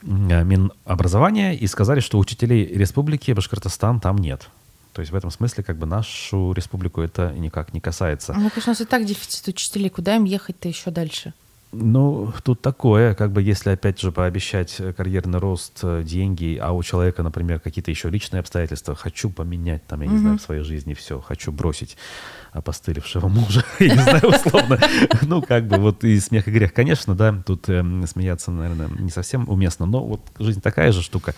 э, 0.00 0.06
Минобразования 0.44 1.52
и 1.52 1.66
сказали, 1.66 2.00
что 2.00 2.18
учителей 2.18 2.64
республики 2.64 3.32
Башкортостан 3.32 4.00
там 4.00 4.16
нет. 4.16 4.48
То 4.94 5.00
есть 5.00 5.12
в 5.12 5.14
этом 5.14 5.30
смысле 5.30 5.62
как 5.62 5.76
бы 5.76 5.84
нашу 5.84 6.54
республику 6.54 7.02
это 7.02 7.34
никак 7.36 7.74
не 7.74 7.80
касается. 7.80 8.32
Ну, 8.32 8.48
конечно, 8.48 8.70
у 8.70 8.72
нас 8.72 8.80
и 8.80 8.86
так 8.86 9.04
дефицит 9.04 9.46
учителей. 9.46 9.90
Куда 9.90 10.16
им 10.16 10.24
ехать-то 10.24 10.68
еще 10.68 10.90
дальше? 10.90 11.34
Ну, 11.70 12.32
тут 12.44 12.62
такое, 12.62 13.14
как 13.14 13.32
бы 13.32 13.42
если 13.42 13.70
опять 13.70 14.00
же 14.00 14.10
пообещать 14.10 14.76
э, 14.78 14.94
карьерный 14.94 15.38
рост, 15.38 15.80
э, 15.82 16.02
деньги, 16.02 16.58
а 16.60 16.72
у 16.72 16.82
человека, 16.82 17.22
например, 17.22 17.60
какие-то 17.60 17.90
еще 17.90 18.08
личные 18.08 18.40
обстоятельства, 18.40 18.94
хочу 18.94 19.28
поменять 19.28 19.86
там, 19.86 20.00
я 20.00 20.06
не 20.06 20.16
знаю, 20.16 20.38
в 20.38 20.42
своей 20.42 20.62
жизни 20.62 20.94
все, 20.94 21.20
хочу 21.20 21.52
бросить 21.52 21.98
опостылевшего 22.52 23.28
мужа, 23.28 23.64
я 23.78 23.94
не 23.94 24.02
знаю, 24.02 24.28
условно. 24.28 24.78
Ну, 25.22 25.42
как 25.42 25.66
бы 25.66 25.76
вот 25.76 26.04
и 26.04 26.18
смех 26.20 26.48
и 26.48 26.50
грех, 26.50 26.72
конечно, 26.72 27.14
да, 27.14 27.34
тут 27.44 27.68
эм, 27.68 28.06
смеяться, 28.06 28.50
наверное, 28.50 28.88
не 28.98 29.10
совсем 29.10 29.48
уместно, 29.48 29.86
но 29.86 30.04
вот 30.04 30.20
жизнь 30.38 30.60
такая 30.60 30.92
же 30.92 31.02
штука. 31.02 31.34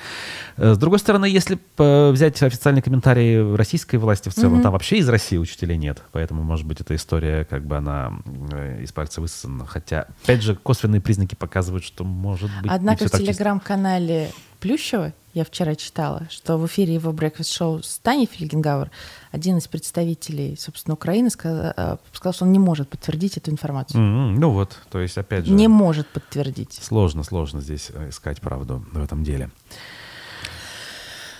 Э, 0.56 0.74
С 0.74 0.78
другой 0.78 0.98
стороны, 0.98 1.26
если 1.26 1.58
взять 1.76 2.42
официальный 2.42 2.82
комментарий 2.82 3.54
российской 3.54 3.96
власти 3.96 4.28
в 4.28 4.34
целом, 4.34 4.62
там 4.62 4.72
вообще 4.72 4.98
из 4.98 5.08
России 5.08 5.36
учителей 5.36 5.76
нет, 5.76 6.02
поэтому, 6.12 6.42
может 6.42 6.66
быть, 6.66 6.80
эта 6.80 6.94
история, 6.94 7.44
как 7.44 7.64
бы 7.64 7.76
она 7.76 8.12
э, 8.52 8.82
из 8.82 8.92
пальца 8.92 9.20
высосана, 9.20 9.66
хотя, 9.66 10.06
опять 10.22 10.42
же, 10.42 10.54
косвенные 10.54 11.00
признаки 11.00 11.34
показывают, 11.34 11.84
что 11.84 12.04
может 12.04 12.50
быть 12.62 12.70
Однако 12.70 13.06
в 13.06 13.10
телеграм-канале 13.10 14.30
Плющева 14.60 15.12
я 15.32 15.44
вчера 15.44 15.74
читала, 15.74 16.26
что 16.28 16.58
в 16.58 16.66
эфире 16.66 16.94
его 16.94 17.12
брекфаст-шоу 17.12 17.82
с 17.82 17.98
Таней 17.98 18.26
Фельгенгауэр 18.30 18.90
один 19.30 19.58
из 19.58 19.68
представителей, 19.68 20.56
собственно, 20.58 20.94
Украины 20.94 21.30
сказал, 21.30 21.72
э, 21.76 21.96
сказал, 22.12 22.32
что 22.34 22.44
он 22.44 22.52
не 22.52 22.58
может 22.58 22.88
подтвердить 22.88 23.36
эту 23.36 23.50
информацию. 23.50 24.00
М, 24.00 24.34
Ну 24.40 24.50
вот, 24.50 24.76
то 24.90 24.98
есть, 25.00 25.16
опять 25.18 25.46
же... 25.46 25.52
Не 25.52 25.68
может 25.68 26.08
подтвердить. 26.08 26.74
Сложно, 26.82 27.22
сложно 27.22 27.60
здесь 27.60 27.90
э, 27.94 28.08
искать 28.10 28.40
правду 28.40 28.84
в 28.92 29.02
этом 29.02 29.22
деле. 29.24 29.50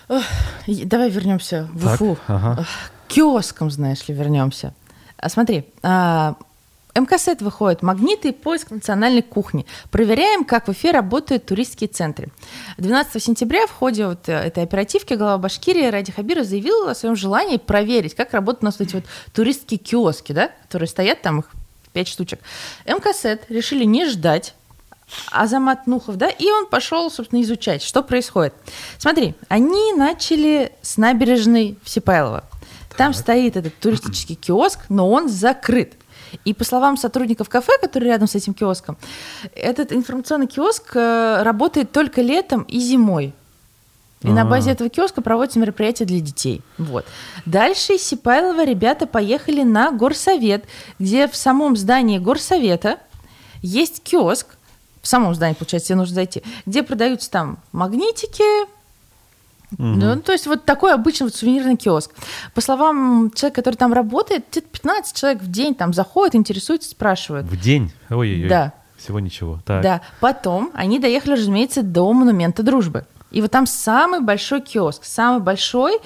Давай 0.09 1.11
вернемся 1.11 1.69
в 1.73 1.85
Так, 1.85 2.01
Уфу. 2.01 2.19
ага. 2.27 2.65
К 3.09 3.13
киоскам, 3.13 3.71
знаешь 3.71 4.07
ли, 4.09 4.15
вернемся. 4.15 4.75
А, 5.17 5.29
смотри, 5.29 5.67
а, 5.83 6.37
МКСЭТ 6.95 7.43
выходит 7.43 7.83
«Магниты 7.83 8.29
и 8.29 8.33
поиск 8.33 8.71
национальной 8.71 9.23
кухни». 9.23 9.67
Проверяем, 9.91 10.45
как 10.45 10.67
в 10.67 10.71
Уфе 10.71 10.91
работают 10.91 11.47
туристские 11.47 11.89
центры. 11.89 12.29
12 12.79 13.23
сентября 13.23 13.67
в 13.67 13.71
ходе 13.71 14.07
вот 14.07 14.29
э, 14.29 14.33
этой 14.33 14.65
оперативки 14.65 15.15
глава 15.15 15.39
Башкирии 15.39 15.87
Ради 15.87 16.13
Хабиров 16.13 16.47
заявил 16.47 16.89
о 16.89 16.95
своем 16.95 17.17
желании 17.17 17.59
проверить, 17.59 18.15
как 18.15 18.33
работают 18.33 18.63
у 18.63 18.67
нас 18.67 18.81
эти 18.81 18.97
вот 18.97 19.05
туристские 19.33 19.79
киоски, 19.79 20.33
да, 20.33 20.51
которые 20.63 20.89
стоят 20.89 21.23
там, 21.23 21.41
их 21.41 21.47
пять 21.93 22.09
штучек. 22.09 22.41
МКСЭТ 22.87 23.45
решили 23.49 23.85
не 23.85 24.07
ждать 24.07 24.55
Азамат 25.31 25.87
Нухов, 25.87 26.17
да, 26.17 26.29
и 26.29 26.51
он 26.51 26.67
пошел, 26.67 27.11
собственно, 27.11 27.43
изучать, 27.43 27.83
что 27.83 28.03
происходит. 28.03 28.55
Смотри, 28.99 29.35
они 29.49 29.93
начали 29.95 30.73
с 30.83 30.97
набережной 30.97 31.79
в 31.83 31.91
Сипайлово. 31.91 32.45
Там 32.97 33.15
стоит 33.15 33.57
этот 33.57 33.79
туристический 33.79 34.35
киоск, 34.35 34.81
но 34.89 35.11
он 35.11 35.29
закрыт. 35.29 35.95
И 36.45 36.55
по 36.55 36.65
словам 36.65 36.97
сотрудников 36.97 37.49
кафе, 37.49 37.73
которые 37.81 38.13
рядом 38.13 38.29
с 38.29 38.35
этим 38.35 38.55
киоском, 38.55 38.97
этот 39.55 39.93
информационный 39.93 40.47
киоск 40.47 40.95
э, 40.95 41.43
работает 41.43 41.93
только 41.93 42.23
летом 42.23 42.63
и 42.63 42.79
зимой. 42.79 43.35
И 44.23 44.29
на 44.29 44.43
А. 44.43 44.45
базе 44.45 44.73
этого 44.73 44.91
киоска 44.91 45.23
проводятся 45.23 45.59
мероприятия 45.59 46.05
для 46.05 46.21
детей. 46.21 46.61
Вот. 46.77 47.07
Дальше 47.47 47.95
из 47.95 48.03
Сипайлова 48.03 48.65
ребята 48.65 49.07
поехали 49.07 49.63
на 49.63 49.93
горсовет, 49.93 50.67
где 50.99 51.27
в 51.27 51.35
самом 51.37 51.75
здании 51.77 52.19
горсовета 52.19 52.99
есть 53.63 54.03
киоск, 54.03 54.47
в 55.01 55.07
самом 55.07 55.35
здании, 55.35 55.55
получается, 55.55 55.89
тебе 55.89 55.97
нужно 55.97 56.15
зайти, 56.15 56.43
где 56.67 56.83
продаются 56.83 57.31
там 57.31 57.59
магнитики, 57.73 58.45
ну, 59.79 60.21
то 60.21 60.33
есть 60.33 60.47
вот 60.47 60.65
такой 60.65 60.93
обычный 60.93 61.25
вот 61.25 61.35
сувенирный 61.35 61.77
киоск. 61.77 62.13
По 62.55 62.61
словам 62.61 63.31
человека, 63.35 63.63
который 63.63 63.77
там 63.77 63.93
работает, 63.93 64.45
где-то 64.51 64.69
15 64.69 65.17
человек 65.17 65.43
в 65.43 65.51
день 65.51 65.75
там 65.75 65.93
заходят, 65.93 66.35
интересуются, 66.35 66.91
спрашивают. 66.91 67.47
В 67.47 67.61
день? 67.61 67.93
Ой-ой-ой. 68.09 68.49
Да. 68.49 68.73
Всего 68.97 69.21
ничего. 69.21 69.61
Так. 69.65 69.83
Да. 69.83 70.01
Потом 70.21 70.71
они 70.75 70.99
доехали, 70.99 71.33
разумеется, 71.33 71.83
до 71.83 72.13
монумента 72.13 72.63
дружбы. 72.63 73.07
И 73.31 73.41
вот 73.41 73.51
там 73.51 73.67
самый 73.67 74.21
большой 74.21 74.61
киоск, 74.61 75.05
самый 75.05 75.41
большой 75.41 75.99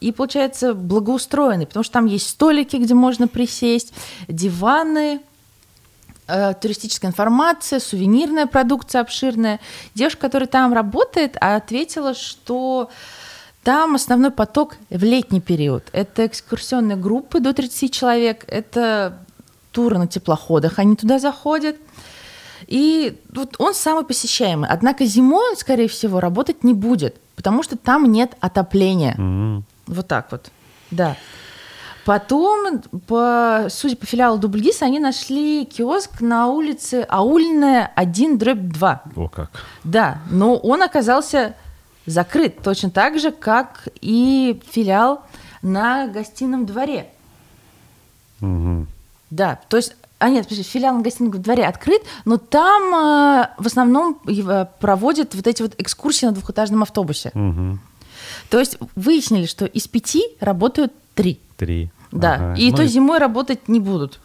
и, 0.00 0.12
получается, 0.12 0.74
благоустроенный, 0.74 1.66
потому 1.66 1.82
что 1.82 1.94
там 1.94 2.06
есть 2.06 2.28
столики, 2.28 2.76
где 2.76 2.94
можно 2.94 3.26
присесть, 3.26 3.92
диваны, 4.28 5.20
э, 6.28 6.54
туристическая 6.60 7.10
информация, 7.10 7.80
сувенирная 7.80 8.46
продукция 8.46 9.00
обширная. 9.00 9.60
Девушка, 9.94 10.20
которая 10.20 10.48
там 10.48 10.72
работает, 10.72 11.36
ответила, 11.40 12.14
что 12.14 12.90
там 13.64 13.94
основной 13.96 14.30
поток 14.30 14.76
в 14.90 15.02
летний 15.02 15.40
период. 15.40 15.84
Это 15.92 16.26
экскурсионные 16.26 16.96
группы 16.96 17.40
до 17.40 17.52
30 17.52 17.92
человек, 17.92 18.44
это 18.46 19.18
туры 19.72 19.98
на 19.98 20.06
теплоходах, 20.06 20.78
они 20.78 20.96
туда 20.96 21.18
заходят. 21.18 21.76
И 22.66 23.20
вот 23.30 23.54
он 23.58 23.74
самый 23.74 24.04
посещаемый. 24.04 24.68
Однако 24.68 25.04
зимой 25.04 25.50
он, 25.50 25.56
скорее 25.56 25.88
всего, 25.88 26.20
работать 26.20 26.64
не 26.64 26.74
будет, 26.74 27.16
потому 27.36 27.62
что 27.62 27.76
там 27.76 28.10
нет 28.10 28.36
отопления. 28.40 29.14
М. 29.16 29.64
Вот 29.86 30.08
так 30.08 30.32
вот, 30.32 30.50
да. 30.90 31.16
Потом, 32.08 32.80
по, 33.06 33.66
судя 33.68 33.94
по 33.94 34.06
филиалу 34.06 34.38
Дубльгиса, 34.38 34.86
они 34.86 34.98
нашли 34.98 35.66
киоск 35.66 36.22
на 36.22 36.46
улице 36.46 37.04
Аульная 37.06 37.92
1 37.96 38.38
дробь 38.38 38.60
2. 38.60 39.02
О 39.14 39.28
как. 39.28 39.50
Да, 39.84 40.16
но 40.30 40.56
он 40.56 40.82
оказался 40.82 41.54
закрыт 42.06 42.62
точно 42.62 42.88
так 42.88 43.18
же, 43.20 43.30
как 43.30 43.88
и 44.00 44.58
филиал 44.70 45.20
на 45.60 46.08
гостином 46.08 46.64
дворе. 46.64 47.10
Мгм. 48.40 48.88
Да, 49.28 49.60
то 49.68 49.76
есть, 49.76 49.94
а 50.18 50.30
нет, 50.30 50.44
подожди, 50.44 50.62
филиал 50.62 50.94
на 50.94 51.02
гостином 51.02 51.32
дворе 51.32 51.66
открыт, 51.66 52.00
но 52.24 52.38
там 52.38 52.84
э, 52.84 53.48
в 53.58 53.66
основном 53.66 54.18
его 54.24 54.66
проводят 54.80 55.34
вот 55.34 55.46
эти 55.46 55.60
вот 55.60 55.74
экскурсии 55.76 56.24
на 56.24 56.32
двухэтажном 56.32 56.80
автобусе. 56.84 57.32
Мгм. 57.34 57.80
То 58.48 58.58
есть 58.58 58.78
выяснили, 58.96 59.44
что 59.44 59.66
из 59.66 59.86
пяти 59.88 60.22
работают 60.40 60.94
три. 61.14 61.38
Три. 61.58 61.90
Да, 62.12 62.34
Ага. 62.34 62.54
и 62.54 62.70
Ну 62.70 62.76
то 62.76 62.86
зимой 62.86 63.18
работать 63.18 63.68
не 63.68 63.80
будут. 63.80 64.20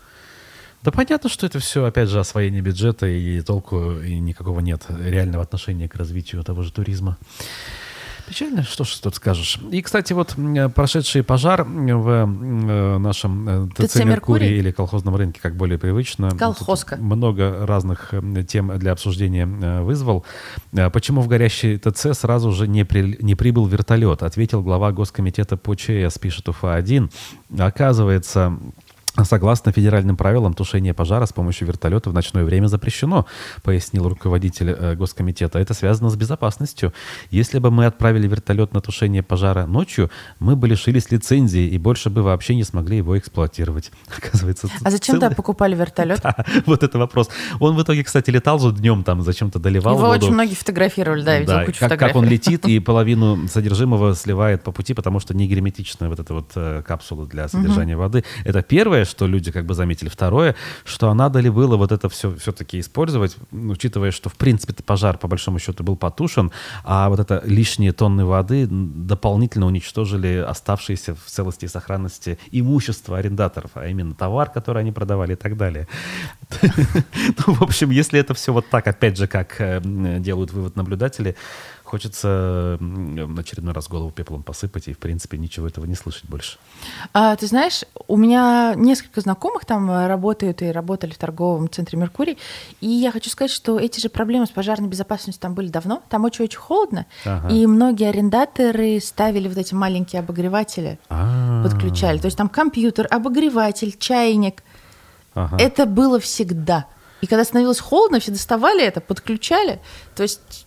Да 0.82 0.92
понятно, 0.92 1.30
что 1.30 1.46
это 1.46 1.60
все, 1.60 1.86
опять 1.86 2.10
же, 2.10 2.20
освоение 2.20 2.62
бюджета, 2.62 3.08
и 3.08 3.40
толку 3.42 4.00
и 4.02 4.20
никакого 4.20 4.60
нет 4.60 4.84
реального 4.90 5.44
отношения 5.44 5.88
к 5.88 5.96
развитию 5.96 6.44
того 6.44 6.62
же 6.62 6.74
туризма. 6.74 7.18
Печально, 8.28 8.64
что 8.64 8.84
ж 8.84 8.96
тут 8.96 9.16
скажешь. 9.16 9.60
И, 9.72 9.82
кстати, 9.82 10.14
вот 10.14 10.36
прошедший 10.74 11.24
пожар 11.24 11.64
в 11.64 12.10
э, 12.10 12.98
нашем 12.98 13.68
э, 13.68 13.70
ТЦ 13.76 14.04
«Меркурий» 14.06 14.58
или 14.58 14.72
колхозном 14.72 15.16
рынке, 15.16 15.40
как 15.42 15.56
более 15.56 15.78
привычно. 15.78 16.32
Колхозка. 16.32 16.96
Много 16.98 17.66
разных 17.66 18.14
тем 18.48 18.78
для 18.80 18.94
обсуждения 18.94 19.46
вызвал. 19.82 20.26
Почему 20.72 21.22
в 21.22 21.28
горящий 21.28 21.78
ТЦ 21.78 22.18
сразу 22.18 22.52
же 22.52 22.68
не, 22.68 22.86
при, 22.86 23.18
не 23.22 23.36
прибыл 23.36 23.66
вертолет? 23.66 24.24
Ответил 24.24 24.62
глава 24.62 24.92
Госкомитета 24.92 25.58
по 25.58 25.76
ЧС, 25.76 26.18
пишет 26.20 26.48
УФА-1. 26.48 27.12
Оказывается, 27.58 28.58
Согласно 29.22 29.72
федеральным 29.72 30.18
правилам, 30.18 30.56
тушение 30.56 30.96
пожара 30.96 31.28
с 31.28 31.34
помощью 31.34 31.68
вертолета 31.68 32.10
в 32.10 32.14
ночное 32.14 32.44
время 32.44 32.66
запрещено, 32.66 33.28
пояснил 33.62 34.10
руководитель 34.10 34.72
э, 34.72 34.96
Госкомитета. 34.96 35.60
Это 35.60 35.76
связано 35.76 36.10
с 36.10 36.16
безопасностью. 36.16 36.94
Если 37.30 37.60
бы 37.60 37.70
мы 37.70 37.86
отправили 37.86 38.28
вертолет 38.28 38.74
на 38.74 38.82
тушение 38.82 39.22
пожара 39.22 39.68
ночью, 39.68 40.10
мы 40.40 40.56
бы 40.56 40.68
лишились 40.68 41.12
лицензии 41.12 41.62
и 41.62 41.78
больше 41.78 42.10
бы 42.10 42.24
вообще 42.24 42.56
не 42.56 42.64
смогли 42.64 42.98
его 42.98 43.16
эксплуатировать. 43.16 43.92
Оказывается, 44.18 44.68
а 44.84 44.90
зачем 44.90 45.20
целый... 45.20 45.36
покупали 45.36 45.76
вертолет? 45.76 46.22
Да, 46.24 46.46
вот 46.66 46.84
это 46.84 46.98
вопрос. 46.98 47.30
Он 47.60 47.76
в 47.76 47.84
итоге, 47.84 48.04
кстати, 48.04 48.30
летал 48.30 48.58
же 48.58 48.72
днем 48.72 49.04
там, 49.04 49.22
зачем-то 49.22 49.60
доливал 49.60 49.98
Его 49.98 50.08
воду. 50.08 50.26
очень 50.26 50.34
многие 50.34 50.56
фотографировали, 50.56 51.22
да, 51.22 51.38
видел 51.38 51.54
да, 51.54 51.66
кучу 51.66 51.80
как, 51.80 51.90
фотографий. 51.90 52.14
как 52.14 52.24
он 52.24 52.30
летит 52.30 52.66
и 52.66 52.80
половину 52.80 53.48
содержимого 53.50 54.16
сливает 54.16 54.64
по 54.64 54.72
пути, 54.72 54.94
потому 54.94 55.20
что 55.20 55.36
не 55.36 55.48
герметичная 55.48 56.08
вот 56.08 56.20
эта 56.20 56.34
вот 56.34 56.52
э, 56.56 56.82
капсула 56.88 57.26
для 57.26 57.50
содержания 57.50 57.96
угу. 57.96 58.04
воды. 58.04 58.24
Это 58.46 58.62
первое, 58.62 59.03
Первое, 59.04 59.12
что 59.12 59.28
люди 59.28 59.52
как 59.52 59.66
бы 59.66 59.74
заметили. 59.74 60.10
Второе, 60.10 60.56
что 60.86 61.10
а 61.10 61.14
надо 61.14 61.42
ли 61.42 61.50
было 61.50 61.78
вот 61.78 61.92
это 61.92 62.08
все 62.08 62.36
все-таки 62.38 62.80
использовать, 62.80 63.36
учитывая, 63.52 64.12
что 64.12 64.30
в 64.30 64.36
принципе 64.36 64.74
пожар 64.74 65.18
по 65.18 65.28
большому 65.28 65.60
счету 65.60 65.84
был 65.84 65.98
потушен, 65.98 66.52
а 66.84 67.10
вот 67.10 67.20
это 67.20 67.42
лишние 67.46 67.92
тонны 67.92 68.26
воды 68.26 68.68
дополнительно 68.70 69.66
уничтожили 69.66 70.46
оставшиеся 70.50 71.16
в 71.16 71.30
целости 71.30 71.66
и 71.66 71.68
сохранности 71.68 72.38
имущество 72.52 73.18
арендаторов, 73.18 73.72
а 73.74 73.88
именно 73.88 74.16
товар, 74.16 74.50
который 74.50 74.84
они 74.84 74.92
продавали 74.92 75.34
и 75.34 75.38
так 75.38 75.58
далее. 75.58 75.88
Ну, 77.48 77.54
в 77.54 77.62
общем, 77.62 77.92
если 77.92 78.20
это 78.20 78.34
все 78.34 78.54
вот 78.54 78.70
так, 78.70 78.88
опять 78.88 79.18
же, 79.18 79.28
как 79.28 79.60
э, 79.60 79.82
делают 80.20 80.54
вывод 80.54 80.76
наблюдатели, 80.76 81.36
хочется 81.94 82.78
на 82.80 83.40
очередной 83.40 83.72
раз 83.72 83.88
голову 83.88 84.10
пеплом 84.10 84.42
посыпать 84.42 84.88
и, 84.88 84.94
в 84.94 84.98
принципе, 84.98 85.38
ничего 85.38 85.68
этого 85.68 85.86
не 85.86 85.94
слышать 85.94 86.26
больше. 86.28 86.58
А, 87.14 87.36
ты 87.36 87.46
знаешь, 87.46 87.84
у 88.08 88.18
меня 88.18 88.74
несколько 88.76 89.22
знакомых 89.22 89.66
там 89.66 89.92
э, 89.92 90.08
работают 90.08 90.64
и 90.64 90.72
работали 90.72 91.12
в 91.12 91.20
торговом 91.20 91.70
центре 91.70 92.00
«Меркурий», 92.00 92.40
и 92.82 92.88
я 92.88 93.12
хочу 93.12 93.30
сказать, 93.30 93.52
что 93.52 93.78
эти 93.78 94.00
же 94.00 94.10
проблемы 94.10 94.48
с 94.48 94.50
пожарной 94.50 94.90
безопасностью 94.90 95.40
там 95.40 95.54
были 95.54 95.68
давно, 95.68 96.02
там 96.10 96.24
очень-очень 96.26 96.58
холодно, 96.58 97.06
ага. 97.26 97.54
и 97.54 97.68
многие 97.68 98.10
арендаторы 98.10 99.00
ставили 99.00 99.48
вот 99.48 99.60
эти 99.60 99.76
маленькие 99.76 100.22
обогреватели, 100.22 100.98
А-а-а. 101.10 101.62
подключали, 101.62 102.18
то 102.18 102.26
есть 102.26 102.38
там 102.38 102.50
компьютер, 102.50 103.08
обогреватель, 103.12 103.96
чайник, 104.00 104.64
ага. 105.36 105.58
это 105.60 105.86
было 105.86 106.20
всегда. 106.20 106.88
И 107.22 107.28
когда 107.28 107.44
становилось 107.44 107.80
холодно, 107.80 108.20
все 108.20 108.32
доставали 108.32 108.84
это, 108.84 109.00
подключали. 109.00 109.80
То 110.16 110.24
есть 110.24 110.66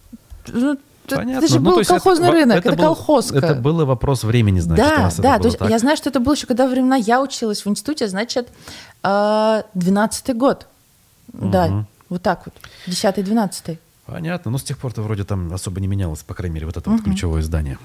ну, 0.49 0.77
Понятно. 1.15 1.45
Это 1.45 1.53
же 1.53 1.61
ну, 1.61 1.77
был 1.77 1.85
колхозный 1.85 2.29
это, 2.29 2.37
рынок, 2.37 2.59
это, 2.59 2.69
это 2.69 2.77
был, 2.77 2.85
колхозка. 2.85 3.39
Это 3.39 3.55
был 3.55 3.85
вопрос 3.87 4.25
времени, 4.25 4.61
значит. 4.61 4.85
Да, 4.85 5.11
да, 5.19 5.39
то 5.39 5.47
есть 5.47 5.59
так. 5.59 5.71
я 5.71 5.79
знаю, 5.79 5.97
что 5.97 6.11
это 6.11 6.21
было 6.21 6.35
еще 6.35 6.47
когда 6.47 6.67
времена 6.67 6.97
я 6.97 7.21
училась 7.21 7.65
в 7.65 7.69
институте, 7.69 8.09
значит, 8.09 8.49
12-й 9.03 10.33
э, 10.33 10.35
год. 10.35 10.67
Угу. 11.33 11.49
Да, 11.49 11.85
вот 12.09 12.23
так 12.23 12.43
вот, 12.47 12.55
10-12. 12.87 13.79
Понятно, 14.07 14.51
но 14.51 14.59
с 14.59 14.63
тех 14.63 14.79
пор-то 14.79 15.03
вроде 15.03 15.25
там 15.25 15.53
особо 15.53 15.81
не 15.81 15.89
менялось, 15.89 16.23
по 16.23 16.35
крайней 16.35 16.55
мере, 16.55 16.67
вот 16.67 16.77
это 16.77 16.89
угу. 16.89 16.99
вот 16.99 17.05
ключевое 17.05 17.43
здание. 17.43 17.79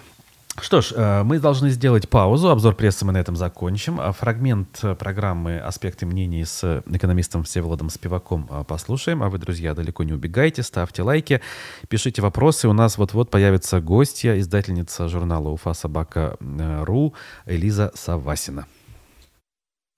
Что 0.59 0.81
ж, 0.81 0.91
э, 0.93 1.23
мы 1.23 1.39
должны 1.39 1.69
сделать 1.69 2.09
паузу. 2.09 2.49
Обзор 2.49 2.75
прессы 2.75 3.05
мы 3.05 3.13
на 3.13 3.17
этом 3.17 3.35
закончим. 3.35 3.99
А 4.01 4.11
фрагмент 4.11 4.79
э, 4.83 4.95
программы 4.95 5.57
«Аспекты 5.59 6.05
мнений» 6.05 6.43
с 6.43 6.83
экономистом 6.85 7.43
Всеволодом 7.43 7.89
Спиваком 7.89 8.47
э, 8.49 8.63
послушаем. 8.67 9.23
А 9.23 9.29
вы, 9.29 9.37
друзья, 9.37 9.73
далеко 9.73 10.03
не 10.03 10.11
убегайте, 10.11 10.61
ставьте 10.61 11.03
лайки, 11.03 11.41
пишите 11.87 12.21
вопросы. 12.21 12.67
У 12.67 12.73
нас 12.73 12.97
вот-вот 12.97 13.31
появится 13.31 13.79
гостья, 13.79 14.37
издательница 14.39 15.07
журнала 15.07 15.49
«Уфа 15.49 15.73
Собака 15.73 16.35
Ру» 16.39 17.13
Элиза 17.45 17.91
Савасина. 17.95 18.65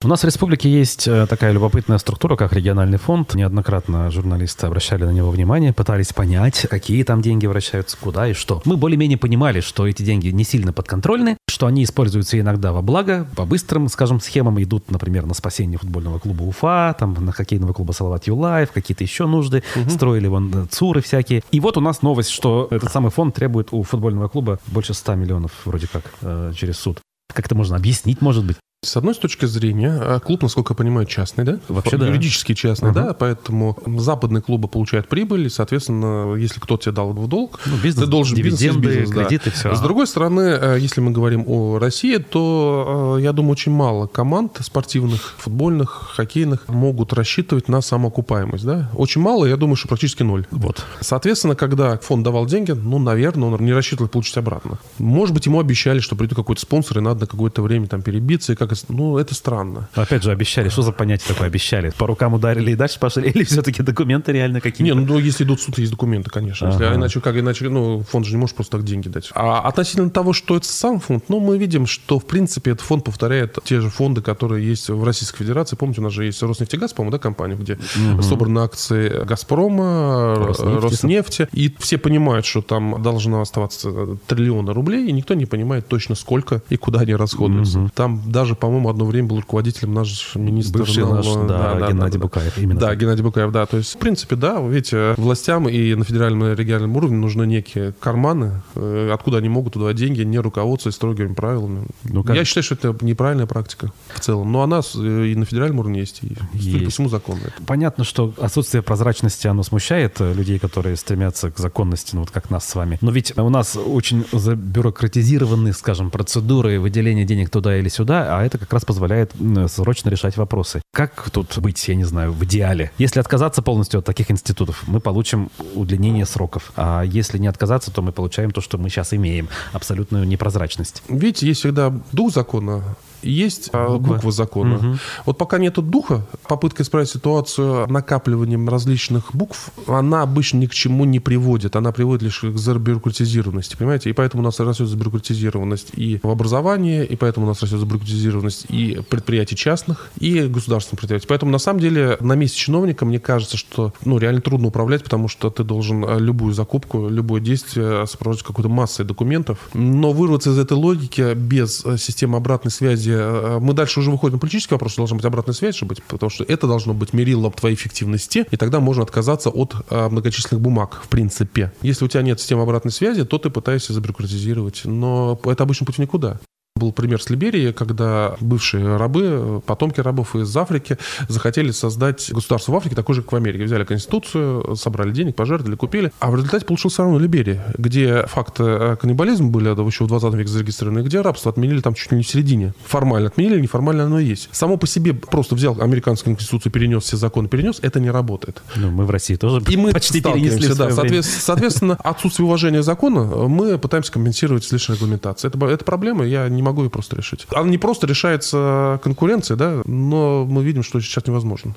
У 0.04 0.06
нас 0.06 0.20
в 0.20 0.26
республике 0.26 0.70
есть 0.70 1.08
э, 1.08 1.26
такая 1.26 1.52
любопытная 1.52 1.96
структура, 1.96 2.36
как 2.36 2.52
региональный 2.52 2.98
фонд. 2.98 3.34
Неоднократно 3.34 4.10
журналисты 4.10 4.66
обращали 4.66 5.04
на 5.04 5.10
него 5.12 5.30
внимание, 5.30 5.72
пытались 5.72 6.12
понять, 6.12 6.66
какие 6.68 7.02
там 7.04 7.22
деньги 7.22 7.46
вращаются, 7.46 7.96
куда 7.98 8.28
и 8.28 8.34
что. 8.34 8.60
Мы 8.66 8.76
более-менее 8.76 9.16
понимали, 9.16 9.60
что 9.60 9.86
эти 9.86 10.02
деньги 10.02 10.28
не 10.28 10.44
сильно 10.44 10.74
подконтрольны, 10.74 11.38
что 11.48 11.66
они 11.66 11.84
используются 11.84 12.38
иногда 12.38 12.72
во 12.72 12.82
благо, 12.82 13.26
по 13.34 13.46
быстрым, 13.46 13.88
скажем, 13.88 14.20
схемам 14.20 14.62
идут, 14.62 14.90
например, 14.90 15.24
на 15.24 15.32
спасение 15.32 15.78
футбольного 15.78 16.18
клуба 16.18 16.42
Уфа, 16.42 16.94
там 16.98 17.14
на 17.14 17.32
хоккейного 17.32 17.72
клуба 17.72 17.92
Салават 17.92 18.26
Юлаев, 18.26 18.72
какие-то 18.72 19.04
еще 19.04 19.26
нужды, 19.26 19.62
угу. 19.74 19.88
строили 19.88 20.26
вон 20.26 20.52
э, 20.54 20.66
ЦУРы 20.70 21.00
всякие. 21.00 21.42
И 21.50 21.60
вот 21.60 21.78
у 21.78 21.80
нас 21.80 22.02
новость, 22.02 22.28
что 22.28 22.68
этот 22.70 22.92
самый 22.92 23.10
фонд 23.10 23.36
требует 23.36 23.68
у 23.70 23.82
футбольного 23.82 24.28
клуба 24.28 24.58
больше 24.66 24.92
100 24.92 25.14
миллионов 25.14 25.52
вроде 25.64 25.86
как 25.86 26.02
э, 26.20 26.52
через 26.54 26.76
суд. 26.76 27.00
Как 27.32 27.46
это 27.46 27.54
можно 27.54 27.76
объяснить, 27.76 28.20
может 28.20 28.44
быть? 28.44 28.58
С 28.84 28.96
одной 28.96 29.14
точки 29.14 29.46
зрения, 29.46 29.98
а 30.00 30.20
клуб, 30.20 30.42
насколько 30.42 30.72
я 30.72 30.76
понимаю, 30.76 31.06
частный, 31.06 31.44
да? 31.44 31.58
Вообще, 31.68 31.96
да. 31.96 32.06
Юридически 32.06 32.54
частный, 32.54 32.90
uh-huh. 32.90 33.06
да, 33.06 33.14
поэтому 33.14 33.76
западные 33.86 34.42
клубы 34.42 34.68
получают 34.68 35.08
прибыль, 35.08 35.46
и, 35.46 35.48
соответственно, 35.48 36.34
если 36.34 36.60
кто-то 36.60 36.84
тебе 36.84 36.92
дал 36.92 37.12
в 37.12 37.28
долг, 37.28 37.60
ну, 37.66 37.76
бизнес, 37.76 38.04
ты 38.04 38.10
должен 38.10 38.36
дивиденды, 38.36 38.88
бизнес, 38.88 39.08
бизнес, 39.08 39.26
кредиты, 39.26 39.50
да. 39.50 39.56
все. 39.56 39.74
С 39.74 39.80
другой 39.80 40.06
стороны, 40.06 40.40
э, 40.40 40.76
если 40.80 41.00
мы 41.00 41.10
говорим 41.10 41.44
о 41.46 41.78
России, 41.78 42.18
то, 42.18 43.16
э, 43.18 43.22
я 43.22 43.32
думаю, 43.32 43.52
очень 43.52 43.72
мало 43.72 44.06
команд 44.06 44.58
спортивных, 44.60 45.34
футбольных, 45.38 46.12
хоккейных 46.14 46.68
могут 46.68 47.12
рассчитывать 47.12 47.68
на 47.68 47.80
самоокупаемость, 47.80 48.64
да? 48.64 48.90
Очень 48.94 49.22
мало, 49.22 49.46
я 49.46 49.56
думаю, 49.56 49.76
что 49.76 49.88
практически 49.88 50.22
ноль. 50.22 50.46
Вот. 50.50 50.84
Соответственно, 51.00 51.54
когда 51.54 51.96
фонд 51.98 52.24
давал 52.24 52.46
деньги, 52.46 52.72
ну, 52.72 52.98
наверное, 52.98 53.48
он 53.48 53.64
не 53.64 53.72
рассчитывал 53.72 54.08
получить 54.08 54.36
обратно. 54.36 54.78
Может 54.98 55.34
быть, 55.34 55.46
ему 55.46 55.60
обещали, 55.60 56.00
что 56.00 56.16
придет 56.16 56.36
какой-то 56.36 56.60
спонсор, 56.60 56.98
и 56.98 57.00
надо 57.00 57.20
на 57.20 57.26
какое-то 57.26 57.62
время 57.62 57.86
там 57.86 58.02
перебиться, 58.02 58.52
и 58.52 58.56
как 58.56 58.72
ну, 58.88 59.18
это 59.18 59.34
странно 59.34 59.54
странно. 59.54 59.88
Опять 59.94 60.22
же, 60.22 60.32
обещали. 60.32 60.68
Что 60.68 60.82
за 60.82 60.92
понятие 60.92 61.28
такое 61.28 61.46
обещали? 61.48 61.92
По 61.96 62.06
рукам 62.06 62.34
ударили 62.34 62.72
и 62.72 62.74
дальше 62.74 62.98
пошли? 62.98 63.30
Или 63.30 63.44
все-таки 63.44 63.82
документы 63.82 64.32
реально 64.32 64.60
какие-то? 64.60 64.94
Не, 64.94 65.00
ну 65.00 65.18
если 65.18 65.44
идут 65.44 65.60
в 65.60 65.62
суд, 65.62 65.78
есть 65.78 65.90
документы, 65.90 66.30
конечно. 66.30 66.68
Ага. 66.68 66.76
Если, 66.76 66.94
а 66.94 66.96
иначе, 66.96 67.20
как 67.20 67.36
иначе, 67.36 67.68
ну, 67.68 68.02
фонд 68.02 68.26
же 68.26 68.32
не 68.32 68.38
может 68.38 68.56
просто 68.56 68.76
так 68.76 68.86
деньги 68.86 69.08
дать. 69.08 69.30
А 69.34 69.60
относительно 69.60 70.10
того, 70.10 70.32
что 70.32 70.56
это 70.56 70.66
сам 70.66 71.00
фонд, 71.00 71.24
ну, 71.28 71.40
мы 71.40 71.58
видим, 71.58 71.86
что, 71.86 72.18
в 72.18 72.26
принципе, 72.26 72.72
этот 72.72 72.84
фонд 72.84 73.04
повторяет 73.04 73.58
те 73.64 73.80
же 73.80 73.90
фонды, 73.90 74.22
которые 74.22 74.66
есть 74.66 74.88
в 74.88 75.04
Российской 75.04 75.38
Федерации. 75.38 75.76
Помните, 75.76 76.00
у 76.00 76.04
нас 76.04 76.12
же 76.12 76.24
есть 76.24 76.42
Роснефтегаз, 76.42 76.92
по-моему, 76.92 77.12
да, 77.12 77.18
компания, 77.18 77.54
где 77.54 77.74
угу. 77.74 78.22
собраны 78.22 78.60
акции 78.60 79.24
Газпрома, 79.24 80.34
Роснефти. 80.36 80.82
Роснефти. 80.82 81.48
И 81.52 81.74
все 81.78 81.98
понимают, 81.98 82.46
что 82.46 82.62
там 82.62 83.02
должно 83.02 83.40
оставаться 83.40 84.16
триллионы 84.26 84.72
рублей, 84.72 85.08
и 85.08 85.12
никто 85.12 85.34
не 85.34 85.46
понимает 85.46 85.86
точно 85.88 86.14
сколько 86.14 86.62
и 86.68 86.76
куда 86.76 87.00
они 87.00 87.14
расходуются. 87.14 87.80
Угу. 87.80 87.90
Там 87.94 88.22
даже, 88.26 88.54
по-моему, 88.64 88.88
одно 88.88 89.04
время 89.04 89.28
был 89.28 89.40
руководителем 89.40 89.92
наш 89.92 90.34
министр. 90.36 90.78
Бывший 90.78 91.04
наш, 91.04 91.26
да, 91.26 91.74
да, 91.74 91.88
Геннадий 91.88 92.18
да, 92.18 92.22
Букаев. 92.22 92.56
Именно 92.56 92.80
да, 92.80 92.86
так. 92.88 92.98
Геннадий 92.98 93.22
Букаев, 93.22 93.52
да. 93.52 93.66
То 93.66 93.76
есть, 93.76 93.94
в 93.94 93.98
принципе, 93.98 94.36
да, 94.36 94.58
видите, 94.58 95.12
властям 95.18 95.68
и 95.68 95.94
на 95.94 96.04
федеральном 96.04 96.44
и 96.44 96.54
региональном 96.54 96.96
уровне 96.96 97.18
нужны 97.18 97.44
некие 97.44 97.92
карманы, 98.00 98.62
э, 98.74 99.10
откуда 99.12 99.36
они 99.36 99.50
могут 99.50 99.74
туда 99.74 99.92
деньги, 99.92 100.22
не 100.22 100.38
руководствуясь 100.38 100.94
строгими 100.94 101.34
правилами. 101.34 101.84
Ну, 102.04 102.24
как? 102.24 102.36
Я 102.36 102.46
считаю, 102.46 102.64
что 102.64 102.74
это 102.74 102.96
неправильная 103.04 103.44
практика 103.44 103.92
в 104.14 104.20
целом. 104.20 104.50
Но 104.50 104.62
она 104.62 104.80
э, 104.80 105.26
и 105.26 105.34
на 105.34 105.44
федеральном 105.44 105.80
уровне 105.80 106.00
есть, 106.00 106.22
и, 106.22 106.34
есть. 106.54 106.84
по 106.86 106.90
всему, 106.90 107.10
законная. 107.10 107.52
Понятно, 107.66 108.04
что 108.04 108.32
отсутствие 108.40 108.82
прозрачности, 108.82 109.46
оно 109.46 109.62
смущает 109.62 110.22
э, 110.22 110.32
людей, 110.32 110.58
которые 110.58 110.96
стремятся 110.96 111.50
к 111.50 111.58
законности, 111.58 112.14
ну 112.14 112.22
вот 112.22 112.30
как 112.30 112.48
нас 112.48 112.66
с 112.66 112.74
вами. 112.74 112.96
Но 113.02 113.10
ведь 113.10 113.36
у 113.36 113.50
нас 113.50 113.76
очень 113.76 114.24
забюрократизированы, 114.32 115.74
скажем, 115.74 116.10
процедуры 116.10 116.80
выделения 116.80 117.26
денег 117.26 117.50
туда 117.50 117.76
или 117.76 117.90
сюда, 117.90 118.38
а 118.38 118.43
это 118.44 118.58
как 118.58 118.72
раз 118.72 118.84
позволяет 118.84 119.32
срочно 119.68 120.08
решать 120.08 120.36
вопросы. 120.36 120.82
Как 120.92 121.30
тут 121.30 121.58
быть, 121.58 121.86
я 121.88 121.94
не 121.94 122.04
знаю, 122.04 122.32
в 122.32 122.44
идеале? 122.44 122.90
Если 122.98 123.20
отказаться 123.20 123.62
полностью 123.62 123.98
от 123.98 124.04
таких 124.06 124.30
институтов, 124.30 124.84
мы 124.86 125.00
получим 125.00 125.50
удлинение 125.74 126.26
сроков. 126.26 126.72
А 126.76 127.02
если 127.02 127.38
не 127.38 127.46
отказаться, 127.46 127.90
то 127.90 128.02
мы 128.02 128.12
получаем 128.12 128.50
то, 128.50 128.60
что 128.60 128.78
мы 128.78 128.88
сейчас 128.88 129.12
имеем. 129.14 129.48
Абсолютную 129.72 130.26
непрозрачность. 130.26 131.02
Видите, 131.08 131.46
есть 131.46 131.60
всегда 131.60 131.92
дух 132.12 132.32
закона 132.32 132.82
есть 133.24 133.70
а, 133.72 133.88
буква, 133.88 134.14
буква 134.14 134.32
закона. 134.32 134.76
Угу. 134.76 134.98
Вот 135.26 135.38
пока 135.38 135.58
нету 135.58 135.82
духа, 135.82 136.26
попытка 136.48 136.82
исправить 136.82 137.08
ситуацию 137.08 137.86
накапливанием 137.88 138.68
различных 138.68 139.34
букв, 139.34 139.70
она 139.86 140.22
обычно 140.22 140.58
ни 140.58 140.66
к 140.66 140.74
чему 140.74 141.04
не 141.04 141.20
приводит. 141.20 141.76
Она 141.76 141.92
приводит 141.92 142.22
лишь 142.22 142.40
к 142.40 142.56
забюрократизированности, 142.56 143.76
понимаете? 143.76 144.10
И 144.10 144.12
поэтому 144.12 144.42
у 144.42 144.44
нас 144.44 144.60
растет 144.60 144.88
забюрократизированность 144.88 145.90
и 145.94 146.20
в 146.22 146.28
образовании, 146.28 147.04
и 147.04 147.16
поэтому 147.16 147.46
у 147.46 147.48
нас 147.48 147.62
растет 147.62 147.80
забюрократизированность 147.80 148.66
и 148.68 149.00
предприятий 149.08 149.56
частных, 149.56 150.10
и 150.18 150.42
государственных 150.42 151.00
предприятий. 151.00 151.26
Поэтому, 151.28 151.52
на 151.52 151.58
самом 151.58 151.80
деле, 151.80 152.16
на 152.20 152.34
месте 152.34 152.58
чиновника, 152.58 153.04
мне 153.04 153.18
кажется, 153.18 153.56
что 153.56 153.92
ну, 154.04 154.18
реально 154.18 154.40
трудно 154.40 154.68
управлять, 154.68 155.04
потому 155.04 155.28
что 155.28 155.50
ты 155.50 155.64
должен 155.64 156.04
э, 156.04 156.18
любую 156.18 156.54
закупку, 156.54 157.08
любое 157.08 157.40
действие 157.40 158.06
сопровождать 158.06 158.46
какой-то 158.46 158.68
массой 158.68 159.04
документов. 159.04 159.58
Но 159.74 160.12
вырваться 160.12 160.50
из 160.50 160.58
этой 160.58 160.74
логики 160.74 161.34
без 161.34 161.84
э, 161.84 161.96
системы 161.98 162.36
обратной 162.36 162.70
связи, 162.70 163.13
э, 163.14 163.58
мы 163.60 163.72
дальше 163.72 164.00
уже 164.00 164.10
выходим 164.10 164.34
на 164.34 164.38
политический 164.38 164.74
вопрос, 164.74 164.96
должна 164.96 165.16
быть 165.16 165.24
обратная 165.24 165.54
связь, 165.54 165.76
чтобы, 165.76 165.96
потому 166.08 166.30
что 166.30 166.44
это 166.44 166.66
должно 166.66 166.94
быть 166.94 167.12
мерилом 167.12 167.52
твоей 167.52 167.74
эффективности, 167.74 168.46
и 168.50 168.56
тогда 168.56 168.80
можно 168.80 169.02
отказаться 169.02 169.50
от 169.50 169.74
многочисленных 169.90 170.60
бумаг, 170.60 171.00
в 171.04 171.08
принципе. 171.08 171.72
Если 171.82 172.04
у 172.04 172.08
тебя 172.08 172.22
нет 172.22 172.40
системы 172.40 172.62
обратной 172.62 172.92
связи, 172.92 173.24
то 173.24 173.38
ты 173.38 173.50
пытаешься 173.50 173.92
забюрократизировать. 173.92 174.82
Но 174.84 175.38
это 175.44 175.62
обычно 175.62 175.86
путь 175.86 175.96
в 175.96 175.98
никуда. 176.00 176.40
Был 176.76 176.90
пример 176.90 177.22
с 177.22 177.30
Либерией, 177.30 177.72
когда 177.72 178.34
бывшие 178.40 178.96
рабы, 178.96 179.62
потомки 179.64 180.00
рабов 180.00 180.34
из 180.34 180.56
Африки 180.56 180.98
захотели 181.28 181.70
создать 181.70 182.32
государство 182.32 182.72
в 182.72 182.76
Африке, 182.76 182.96
такое 182.96 183.14
же, 183.14 183.22
как 183.22 183.30
в 183.30 183.36
Америке. 183.36 183.62
Взяли 183.62 183.84
конституцию, 183.84 184.74
собрали 184.74 185.12
денег, 185.12 185.36
пожертвовали, 185.36 185.76
купили. 185.76 186.12
А 186.18 186.32
в 186.32 186.34
результате 186.34 186.66
получился 186.66 187.02
равно 187.02 187.20
Либерия, 187.20 187.64
где 187.78 188.26
факты 188.26 188.64
э, 188.64 188.96
каннибализма 188.96 189.50
были 189.50 189.68
еще 189.86 190.02
в 190.02 190.08
20 190.08 190.34
веке 190.34 190.48
зарегистрированы, 190.48 191.04
где 191.04 191.20
рабство 191.20 191.52
отменили 191.52 191.80
там 191.80 191.94
чуть 191.94 192.10
ли 192.10 192.16
не 192.16 192.24
в 192.24 192.28
середине. 192.28 192.74
Формально 192.84 193.28
отменили, 193.28 193.60
неформально 193.60 194.06
оно 194.06 194.18
и 194.18 194.24
есть. 194.24 194.48
Само 194.50 194.76
по 194.76 194.88
себе 194.88 195.14
просто 195.14 195.54
взял 195.54 195.80
американскую 195.80 196.34
конституцию, 196.34 196.72
перенес 196.72 197.04
все 197.04 197.16
законы, 197.16 197.46
перенес, 197.46 197.78
это 197.82 198.00
не 198.00 198.10
работает. 198.10 198.64
Ну, 198.74 198.90
мы 198.90 199.04
в 199.04 199.10
России 199.10 199.36
тоже 199.36 199.62
и 199.68 199.76
мы 199.76 199.92
почти 199.92 200.20
перенесли 200.20 200.74
да, 200.74 200.90
соответственно, 200.90 201.40
соответственно, 201.40 201.98
отсутствие 202.02 202.46
уважения 202.46 202.80
к 202.80 202.84
закону 202.84 203.48
мы 203.48 203.78
пытаемся 203.78 204.10
компенсировать 204.10 204.64
с 204.64 204.72
лишней 204.72 204.96
регламентацией. 204.96 205.52
Это, 205.54 205.64
это 205.66 205.84
проблема, 205.84 206.24
я 206.24 206.48
не 206.48 206.63
могу 206.64 206.82
ее 206.82 206.90
просто 206.90 207.16
решить. 207.16 207.46
Она 207.54 207.68
не 207.68 207.78
просто 207.78 208.06
решается 208.06 209.00
конкуренцией, 209.02 209.58
да, 209.58 209.82
но 209.84 210.44
мы 210.44 210.64
видим, 210.64 210.82
что 210.82 211.00
сейчас 211.00 211.26
невозможно. 211.26 211.74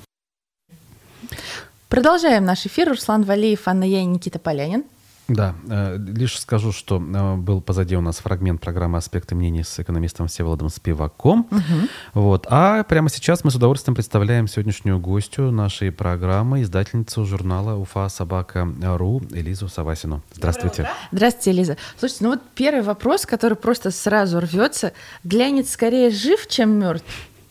Продолжаем 1.89 2.43
наш 2.43 2.65
эфир. 2.65 2.89
Руслан 2.89 3.23
Валеев, 3.23 3.67
Анна 3.67 3.83
Я 3.83 4.01
и 4.01 4.05
Никита 4.05 4.39
Полянин. 4.39 4.83
Да, 5.27 5.55
э, 5.69 5.97
лишь 5.97 6.39
скажу, 6.39 6.71
что 6.71 7.01
э, 7.01 7.35
был 7.35 7.59
позади 7.61 7.97
у 7.97 8.01
нас 8.01 8.19
фрагмент 8.19 8.61
программы 8.61 8.97
«Аспекты 8.97 9.35
мнений» 9.35 9.63
с 9.63 9.79
экономистом 9.79 10.27
Всеволодом 10.27 10.69
Спиваком. 10.69 11.47
Угу. 11.51 11.87
Вот. 12.13 12.47
А 12.49 12.83
прямо 12.83 13.09
сейчас 13.09 13.43
мы 13.43 13.51
с 13.51 13.55
удовольствием 13.55 13.93
представляем 13.93 14.47
сегодняшнюю 14.47 14.99
гостью 14.99 15.51
нашей 15.51 15.91
программы, 15.91 16.61
издательницу 16.61 17.25
журнала 17.25 17.75
«Уфа 17.75 18.07
Собака 18.07 18.67
Ру» 18.81 19.21
Элизу 19.31 19.67
Савасину. 19.67 20.21
Здравствуйте. 20.33 20.89
Здравствуйте, 21.11 21.51
Элиза. 21.51 21.77
Слушайте, 21.99 22.23
ну 22.23 22.29
вот 22.31 22.41
первый 22.55 22.83
вопрос, 22.83 23.25
который 23.25 23.57
просто 23.57 23.91
сразу 23.91 24.39
рвется. 24.39 24.93
Глянец 25.25 25.71
скорее 25.71 26.09
жив, 26.09 26.47
чем 26.47 26.79
мертв? 26.79 27.05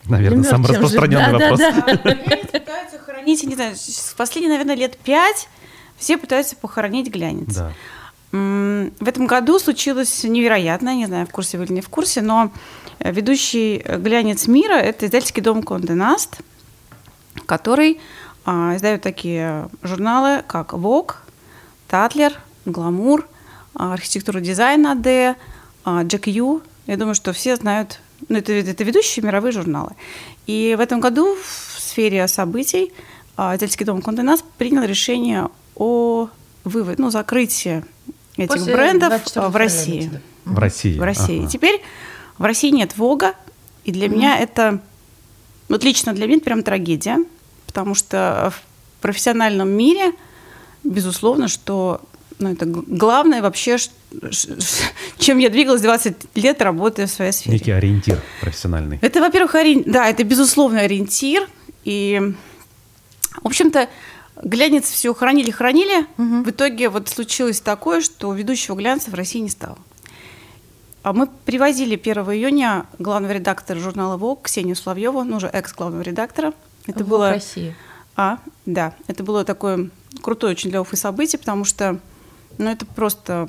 Наверное, 0.05 0.37
мертв, 0.37 0.49
самый 0.49 0.67
распространенный 0.69 1.25
жив. 1.25 1.33
вопрос. 1.33 1.59
Да, 1.59 1.71
да, 1.71 1.93
да. 1.93 2.59
Пытаются 2.59 2.99
хранить, 3.05 3.43
не 3.43 3.55
знаю, 3.55 3.75
последние, 4.17 4.51
наверное, 4.51 4.75
лет 4.75 4.97
пять 4.97 5.47
все 5.97 6.17
пытаются 6.17 6.55
похоронить 6.55 7.09
глянец. 7.09 7.55
Да. 7.55 7.71
В 8.31 9.07
этом 9.07 9.25
году 9.25 9.57
случилось 9.57 10.23
невероятно, 10.23 10.93
не 10.95 11.05
знаю, 11.05 11.25
в 11.27 11.31
курсе 11.31 11.57
вы 11.57 11.63
или 11.63 11.73
не 11.73 11.81
в 11.81 11.89
курсе, 11.89 12.21
но 12.21 12.51
э, 12.99 13.11
ведущий 13.11 13.77
глянец 13.77 14.47
мира– 14.47 14.73
это 14.75 15.05
издательский 15.05 15.41
дом 15.41 15.63
Конде 15.63 15.93
Наст, 15.93 16.41
который 17.45 18.01
а, 18.45 18.75
издает 18.75 19.01
такие 19.01 19.69
журналы, 19.81 20.43
как 20.45 20.73
Vogue, 20.73 21.15
Татлер, 21.87 22.33
Гламур, 22.65 23.25
архитектура 23.73 24.41
дизайна 24.41 24.91
АД, 24.91 25.37
Джек 26.07 26.27
Ю. 26.27 26.61
Я 26.85 26.97
думаю, 26.97 27.15
что 27.15 27.31
все 27.31 27.55
знают, 27.55 27.99
ну, 28.27 28.37
это, 28.37 28.51
это 28.51 28.83
ведущие 28.83 29.23
мировые 29.25 29.51
журналы. 29.51 29.91
И 30.47 30.75
в 30.77 30.81
этом 30.81 30.99
году 30.99 31.35
в 31.35 31.79
сфере 31.79 32.27
событий 32.27 32.91
а, 33.37 33.55
издательский 33.55 33.85
дом 33.85 34.01
Конде 34.01 34.23
Наст 34.23 34.43
принял 34.57 34.83
решение 34.83 35.49
о 35.77 36.29
выводе, 36.63 37.01
ну, 37.01 37.09
закрытии 37.09 37.83
этих 38.35 38.49
После 38.49 38.73
брендов 38.73 39.21
в 39.35 39.55
России. 39.55 40.11
В 40.45 40.57
России. 40.57 40.97
В 40.97 41.03
России. 41.03 41.39
Ага. 41.39 41.49
Теперь 41.49 41.81
в 42.37 42.43
России 42.43 42.69
нет 42.69 42.97
Вога, 42.97 43.33
и 43.83 43.91
для 43.91 44.07
mm 44.07 44.09
меня 44.09 44.37
это, 44.37 44.79
вот 45.69 45.83
лично 45.83 46.13
для 46.13 46.27
меня 46.27 46.37
это 46.37 46.45
прям 46.45 46.63
трагедия, 46.63 47.17
потому 47.65 47.95
что 47.95 48.51
в 48.51 49.01
профессиональном 49.01 49.69
мире, 49.69 50.13
безусловно, 50.83 51.47
что 51.47 52.01
ну, 52.39 52.51
это 52.51 52.65
главное 52.65 53.41
вообще, 53.41 53.77
чем 55.17 55.37
я 55.39 55.49
двигалась 55.49 55.81
20 55.81 56.35
лет, 56.35 56.61
работая 56.61 57.07
в 57.07 57.11
своей 57.11 57.31
сфере. 57.31 57.57
Некий 57.57 57.71
ориентир 57.71 58.21
профессиональный. 58.41 58.99
Это, 59.01 59.21
во-первых, 59.21 59.55
ори... 59.55 59.83
да, 59.85 60.07
это 60.07 60.23
безусловный 60.23 60.83
ориентир. 60.83 61.47
И, 61.83 62.33
в 63.41 63.47
общем-то, 63.47 63.89
Глянец 64.43 64.89
все 64.89 65.13
хранили-хранили. 65.13 66.05
Угу. 66.17 66.43
В 66.43 66.49
итоге 66.49 66.89
вот 66.89 67.09
случилось 67.09 67.61
такое, 67.61 68.01
что 68.01 68.33
ведущего 68.33 68.75
глянца 68.75 69.11
в 69.11 69.13
России 69.13 69.39
не 69.39 69.49
стало. 69.49 69.77
А 71.03 71.13
мы 71.13 71.27
привозили 71.27 71.95
1 71.95 72.17
июня 72.33 72.85
главного 72.99 73.31
редактора 73.31 73.79
журнала 73.79 74.17
«Волк» 74.17 74.43
Ксению 74.43 74.75
Славьеву, 74.75 75.23
ну 75.23 75.37
уже 75.37 75.47
экс-главного 75.47 76.01
редактора. 76.01 76.53
Это 76.85 77.03
в 77.03 77.07
было... 77.07 77.29
России. 77.31 77.75
А, 78.15 78.39
да. 78.65 78.93
Это 79.07 79.23
было 79.23 79.45
такое 79.45 79.89
крутое 80.21 80.51
очень 80.51 80.69
для 80.69 80.81
Уфы 80.81 80.97
событие, 80.97 81.39
потому 81.39 81.63
что, 81.63 81.99
ну, 82.57 82.69
это 82.69 82.85
просто... 82.85 83.47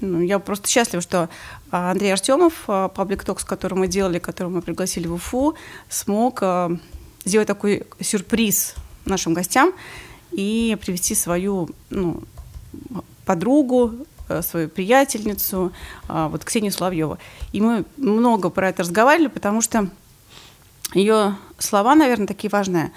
Ну, 0.00 0.20
я 0.20 0.38
просто 0.40 0.68
счастлива, 0.68 1.02
что 1.02 1.28
а, 1.70 1.92
Андрей 1.92 2.12
Артемов, 2.12 2.64
а, 2.66 2.88
паблик 2.88 3.22
токс, 3.22 3.44
который 3.44 3.74
мы 3.74 3.86
делали, 3.86 4.18
который 4.18 4.48
мы 4.48 4.62
пригласили 4.62 5.06
в 5.06 5.14
Уфу, 5.14 5.54
смог 5.88 6.38
а, 6.42 6.76
сделать 7.24 7.46
такой 7.46 7.84
сюрприз 8.00 8.74
нашим 9.04 9.34
гостям 9.34 9.72
и 10.30 10.76
привести 10.80 11.14
свою 11.14 11.68
ну, 11.90 12.22
подругу, 13.24 13.92
э, 14.28 14.42
свою 14.42 14.68
приятельницу, 14.68 15.72
а, 16.08 16.28
вот 16.28 16.44
Ксению 16.44 16.72
Соловьеву. 16.72 17.18
И 17.52 17.60
мы 17.60 17.84
много 17.96 18.50
про 18.50 18.68
это 18.68 18.82
разговаривали, 18.82 19.28
потому 19.28 19.60
что 19.60 19.88
ее 20.94 21.36
слова, 21.58 21.94
наверное, 21.94 22.26
такие 22.26 22.50
важные. 22.50 22.92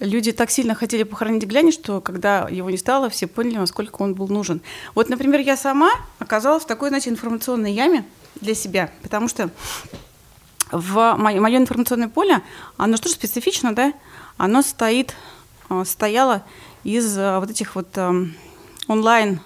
Люди 0.00 0.32
так 0.32 0.50
сильно 0.50 0.74
хотели 0.74 1.04
похоронить 1.04 1.44
Гляни, 1.44 1.70
что 1.70 2.00
когда 2.00 2.48
его 2.50 2.68
не 2.68 2.76
стало, 2.76 3.08
все 3.08 3.26
поняли, 3.26 3.56
насколько 3.56 4.02
он 4.02 4.14
был 4.14 4.28
нужен. 4.28 4.60
Вот, 4.94 5.08
например, 5.08 5.40
я 5.40 5.56
сама 5.56 5.92
оказалась 6.18 6.64
в 6.64 6.66
такой, 6.66 6.88
знаете, 6.88 7.10
информационной 7.10 7.72
яме 7.72 8.04
для 8.40 8.54
себя, 8.54 8.90
потому 9.02 9.28
что 9.28 9.50
в 10.72 11.14
мое, 11.16 11.56
информационное 11.56 12.08
поле, 12.08 12.42
оно 12.76 12.96
что 12.96 13.08
специфично, 13.08 13.74
да? 13.74 13.92
Оно 14.36 14.62
стоит, 14.62 15.14
э, 15.70 15.82
стояло 15.86 16.42
из 16.82 17.16
э, 17.16 17.38
вот 17.38 17.50
этих 17.50 17.74
вот 17.74 17.88
эм, 17.96 18.34
онлайн 18.88 19.40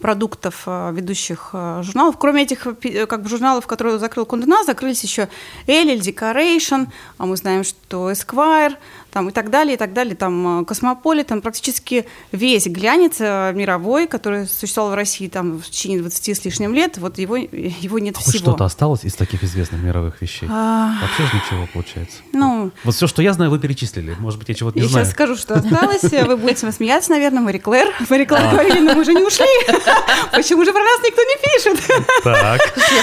продуктов 0.00 0.62
э, 0.66 0.92
ведущих 0.92 1.50
журналов. 1.52 2.16
Кроме 2.18 2.42
этих 2.42 2.62
как 3.08 3.22
бы, 3.22 3.28
журналов, 3.28 3.66
которые 3.66 3.98
закрыл 3.98 4.26
Condé 4.26 4.45
Nast, 4.45 4.64
закрылись 4.64 5.02
еще 5.02 5.28
Elle, 5.66 5.85
Elle 5.85 6.00
Decoration, 6.00 6.88
а 7.18 7.26
мы 7.26 7.36
знаем, 7.36 7.64
что 7.64 8.10
Esquire, 8.10 8.76
там, 9.18 9.28
и 9.28 9.32
так 9.32 9.50
далее, 9.50 9.74
и 9.74 9.76
так 9.76 9.92
далее. 9.92 10.14
Там 10.14 10.64
Космополитен, 10.64 11.40
практически 11.40 12.06
весь 12.30 12.66
глянец 12.66 13.18
мировой, 13.18 14.06
который 14.06 14.46
существовал 14.46 14.92
в 14.92 14.94
России 14.94 15.26
там, 15.26 15.58
в 15.58 15.68
течение 15.68 16.00
20 16.00 16.36
с 16.36 16.44
лишним 16.44 16.72
лет, 16.72 16.98
вот 16.98 17.18
его, 17.18 17.36
его 17.82 17.98
нет 17.98 18.14
а 18.16 18.20
всего. 18.20 18.38
что-то 18.38 18.64
осталось 18.64 19.04
из 19.04 19.14
таких 19.14 19.42
известных 19.42 19.82
мировых 19.82 20.22
вещей? 20.22 20.48
А... 20.48 20.94
Вообще 21.02 21.24
же 21.24 21.42
ничего 21.42 21.68
получается. 21.72 22.18
Ну... 22.32 22.70
Вот 22.84 22.94
все, 22.94 23.08
что 23.08 23.22
я 23.22 23.32
знаю, 23.32 23.50
вы 23.50 23.58
перечислили. 23.58 24.14
Может 24.20 24.38
быть, 24.38 24.50
я 24.50 24.54
чего-то 24.54 24.78
не 24.78 24.84
я 24.84 24.88
знаю. 24.88 25.04
Я 25.04 25.06
сейчас 25.06 25.14
скажу, 25.14 25.36
что 25.36 25.54
осталось. 25.54 26.02
Вы 26.02 26.36
будете 26.36 26.70
смеяться, 26.70 27.10
наверное, 27.10 27.40
Marie 27.40 27.58
Claire. 27.58 27.92
Marie 28.08 28.24
Claire 28.24 28.44
а. 28.44 28.50
говорили, 28.52 28.78
но 28.78 28.94
мы 28.94 29.04
же 29.04 29.14
не 29.14 29.24
ушли. 29.24 29.46
Почему 30.32 30.64
же 30.64 30.72
про 30.72 30.80
нас 30.80 31.00
никто 31.04 31.22
не 31.22 31.36
пишет? 31.42 32.22
Так. 32.22 32.60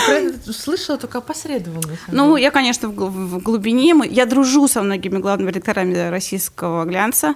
Я 0.09 0.53
слышала 0.53 0.97
только 0.97 1.17
опосредованно. 1.17 1.97
Ну, 2.07 2.37
я, 2.37 2.51
конечно, 2.51 2.87
в 2.87 3.39
глубине. 3.41 3.93
Я 4.09 4.25
дружу 4.25 4.69
со 4.69 4.81
многими 4.81 5.17
главными 5.17 5.49
редакторами 5.49 6.04
российского 6.09 6.85
глянца. 6.85 7.35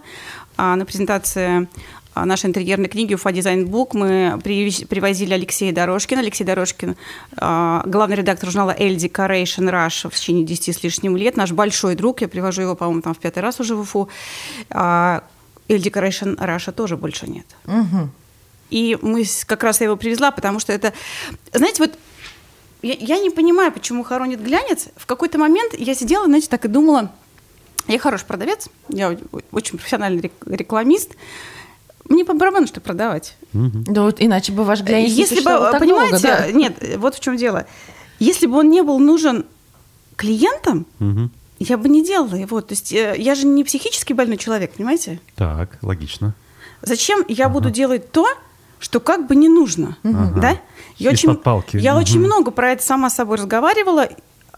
А, 0.57 0.75
на 0.75 0.85
презентации 0.85 1.67
а, 2.13 2.25
нашей 2.25 2.47
интерьерной 2.47 2.89
книги 2.89 3.13
«Уфа 3.13 3.31
Дизайн 3.31 3.65
Бук» 3.67 3.93
мы 3.93 4.39
привозили 4.43 5.33
Алексея 5.33 5.73
Дорожкина. 5.73 6.21
Алексей 6.21 6.43
Дорожкин 6.43 6.95
а,– 7.37 7.83
главный 7.85 8.17
редактор 8.17 8.49
журнала 8.49 8.75
«Эль 8.77 8.95
Decoration 8.95 9.69
Rush» 9.69 10.09
в 10.09 10.15
течение 10.15 10.45
10 10.45 10.75
с 10.75 10.83
лишним 10.83 11.15
лет. 11.15 11.37
Наш 11.37 11.51
большой 11.51 11.95
друг. 11.95 12.21
Я 12.21 12.27
привожу 12.27 12.61
его, 12.61 12.75
по-моему, 12.75 13.01
там 13.01 13.13
в 13.13 13.19
пятый 13.19 13.39
раз 13.39 13.59
уже 13.59 13.75
в 13.75 13.81
Уфу. 13.81 14.09
«Эль 14.69 15.81
Decoration 15.81 16.37
Russia» 16.37 16.71
тоже 16.71 16.97
больше 16.97 17.27
нет. 17.27 17.45
Угу. 17.65 18.09
И 18.69 18.97
мы 19.01 19.25
как 19.45 19.63
раз 19.63 19.79
я 19.81 19.85
его 19.85 19.95
привезла, 19.95 20.31
потому 20.31 20.59
что 20.59 20.73
это... 20.73 20.93
Знаете, 21.53 21.83
вот 21.83 21.97
я, 22.81 22.93
я 22.93 23.19
не 23.19 23.29
понимаю, 23.29 23.71
почему 23.71 24.03
хоронит 24.03 24.41
глянец. 24.41 24.87
В 24.95 25.05
какой-то 25.05 25.37
момент 25.37 25.73
я 25.77 25.93
сидела, 25.95 26.25
знаете, 26.25 26.47
так 26.47 26.65
и 26.65 26.67
думала, 26.67 27.11
я 27.93 27.99
хороший 27.99 28.25
продавец, 28.25 28.69
я 28.89 29.17
очень 29.51 29.77
профессиональный 29.77 30.31
рекламист, 30.45 31.11
мне 32.09 32.25
по 32.25 32.33
барабану, 32.33 32.67
что 32.67 32.81
продавать. 32.81 33.35
Да 33.53 34.03
вот 34.03 34.17
иначе 34.19 34.51
бы 34.51 34.63
ваш 34.63 34.81
глянец 34.81 35.11
Если 35.11 35.37
бы, 35.37 35.79
понимаете, 35.79 36.27
долго, 36.27 36.43
да? 36.43 36.51
нет, 36.51 36.97
вот 36.97 37.15
в 37.15 37.19
чем 37.19 37.37
дело. 37.37 37.65
Если 38.17 38.47
бы 38.47 38.57
он 38.57 38.69
не 38.69 38.81
был 38.81 38.99
нужен 38.99 39.45
клиентам, 40.15 40.85
угу. 40.99 41.29
я 41.59 41.77
бы 41.77 41.87
не 41.87 42.03
делала 42.03 42.35
его. 42.35 42.61
То 42.61 42.73
есть 42.73 42.91
э, 42.91 43.15
я 43.17 43.35
же 43.35 43.45
не 43.45 43.63
психически 43.63 44.13
больной 44.13 44.37
человек, 44.37 44.73
понимаете? 44.73 45.21
Так, 45.35 45.77
логично. 45.81 46.33
Зачем 46.81 47.23
я 47.27 47.45
ага. 47.45 47.53
буду 47.53 47.69
делать 47.69 48.11
то, 48.11 48.27
что 48.79 48.99
как 48.99 49.27
бы 49.27 49.35
не 49.35 49.47
нужно, 49.47 49.97
ага. 50.03 50.41
да? 50.41 50.61
Я 50.97 51.11
очень, 51.11 51.35
палки. 51.35 51.77
Я 51.77 51.93
угу. 51.93 52.01
очень 52.01 52.19
много 52.19 52.51
про 52.51 52.71
это 52.71 52.83
сама 52.83 53.09
с 53.09 53.15
собой 53.15 53.37
разговаривала, 53.37 54.09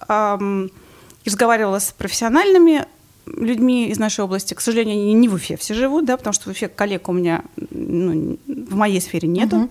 эм, 0.07 0.71
разговаривала 1.25 1.79
с 1.79 1.91
профессиональными 1.91 2.85
людьми 3.25 3.89
из 3.89 3.99
нашей 3.99 4.23
области. 4.23 4.53
К 4.53 4.61
сожалению, 4.61 4.95
они 4.95 5.13
не 5.13 5.27
в 5.27 5.33
Уфе 5.33 5.57
все 5.57 5.73
живут, 5.73 6.05
да, 6.05 6.17
потому 6.17 6.33
что 6.33 6.45
в 6.45 6.51
Уфе 6.51 6.67
коллег 6.67 7.09
у 7.09 7.13
меня 7.13 7.43
ну, 7.69 8.37
в 8.47 8.75
моей 8.75 9.01
сфере 9.01 9.27
нету. 9.27 9.57
Угу. 9.57 9.69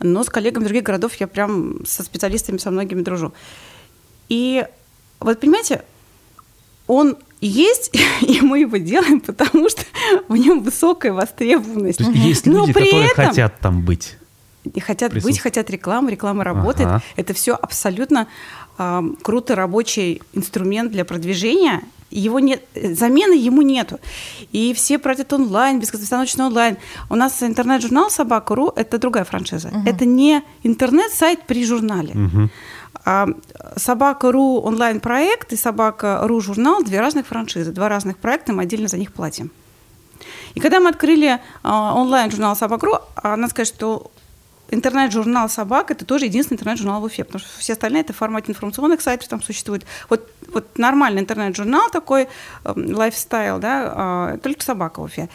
Но 0.00 0.24
с 0.24 0.28
коллегами 0.28 0.64
других 0.64 0.82
городов 0.82 1.14
я 1.16 1.26
прям 1.26 1.84
со 1.84 2.02
специалистами 2.02 2.58
со 2.58 2.70
многими 2.70 3.02
дружу. 3.02 3.32
И 4.28 4.64
вот 5.18 5.40
понимаете, 5.40 5.82
он 6.86 7.18
есть, 7.40 7.92
и 8.22 8.40
мы 8.40 8.60
его 8.60 8.78
делаем, 8.78 9.20
потому 9.20 9.68
что 9.68 9.82
в 10.28 10.36
нем 10.36 10.62
высокая 10.62 11.12
востребованность. 11.12 11.98
То 11.98 12.10
есть, 12.10 12.16
есть 12.24 12.46
люди, 12.46 12.72
которые 12.72 13.06
этом, 13.06 13.26
хотят 13.26 13.60
там 13.60 13.84
быть. 13.84 14.16
И 14.74 14.80
хотят 14.80 15.14
быть, 15.14 15.38
хотят 15.38 15.70
рекламы, 15.70 16.10
реклама 16.10 16.44
работает. 16.44 16.88
Ага. 16.88 17.02
Это 17.16 17.32
все 17.32 17.54
абсолютно 17.54 18.28
э, 18.78 19.02
круто 19.22 19.54
рабочий 19.54 20.22
инструмент 20.32 20.92
для 20.92 21.04
продвижения. 21.04 21.82
Его 22.10 22.40
нет, 22.40 22.64
замены 22.74 23.34
ему 23.34 23.62
нету. 23.62 24.00
И 24.50 24.74
все 24.74 24.98
против 24.98 25.32
онлайн, 25.32 25.78
бескостановочный 25.78 26.46
онлайн. 26.46 26.76
У 27.08 27.14
нас 27.14 27.40
интернет-журнал 27.42 28.10
«Собака.ру»— 28.10 28.72
это 28.76 28.98
другая 28.98 29.24
франшиза. 29.24 29.68
Угу. 29.68 29.82
Это 29.86 30.04
не 30.04 30.42
интернет-сайт 30.64 31.42
при 31.46 31.64
журнале. 31.64 32.14
Угу. 32.14 32.48
А 33.04 33.28
Собака.ру 33.76 34.60
онлайн-проект 34.60 35.52
и 35.52 35.56
Собака.ру 35.56 36.40
журнал– 36.40 36.82
две 36.84 37.00
разных 37.00 37.26
франшизы, 37.26 37.70
два 37.70 37.88
разных 37.88 38.18
проекта, 38.18 38.52
мы 38.52 38.62
отдельно 38.62 38.88
за 38.88 38.98
них 38.98 39.12
платим. 39.12 39.50
И 40.54 40.60
когда 40.60 40.80
мы 40.80 40.90
открыли 40.90 41.40
а, 41.62 41.94
онлайн-журнал 41.94 42.56
Собак.ру, 42.56 42.94
надо 43.22 43.48
сказать, 43.48 43.68
что 43.68 44.10
интернет-журнал 44.70 45.48
«Собак»— 45.48 45.90
это 45.92 46.04
тоже 46.04 46.26
единственный 46.26 46.56
интернет-журнал 46.56 47.00
в 47.00 47.04
Уфе, 47.04 47.24
потому 47.24 47.40
что 47.40 47.58
все 47.58 47.72
остальные— 47.74 48.02
это 48.02 48.12
в 48.12 48.16
формате 48.16 48.50
информационных 48.50 49.00
сайтов 49.00 49.28
там 49.28 49.42
существует. 49.42 49.84
Вот, 50.08 50.28
вот 50.52 50.78
нормальный 50.78 51.20
интернет-журнал 51.20 51.90
такой, 51.90 52.28
эм, 52.64 52.94
лайфстайл, 52.94 53.58
да, 53.58 53.92
а, 53.94 54.38
только 54.38 54.64
«Собака» 54.64 55.00
в 55.00 55.04
Уфе. 55.04 55.28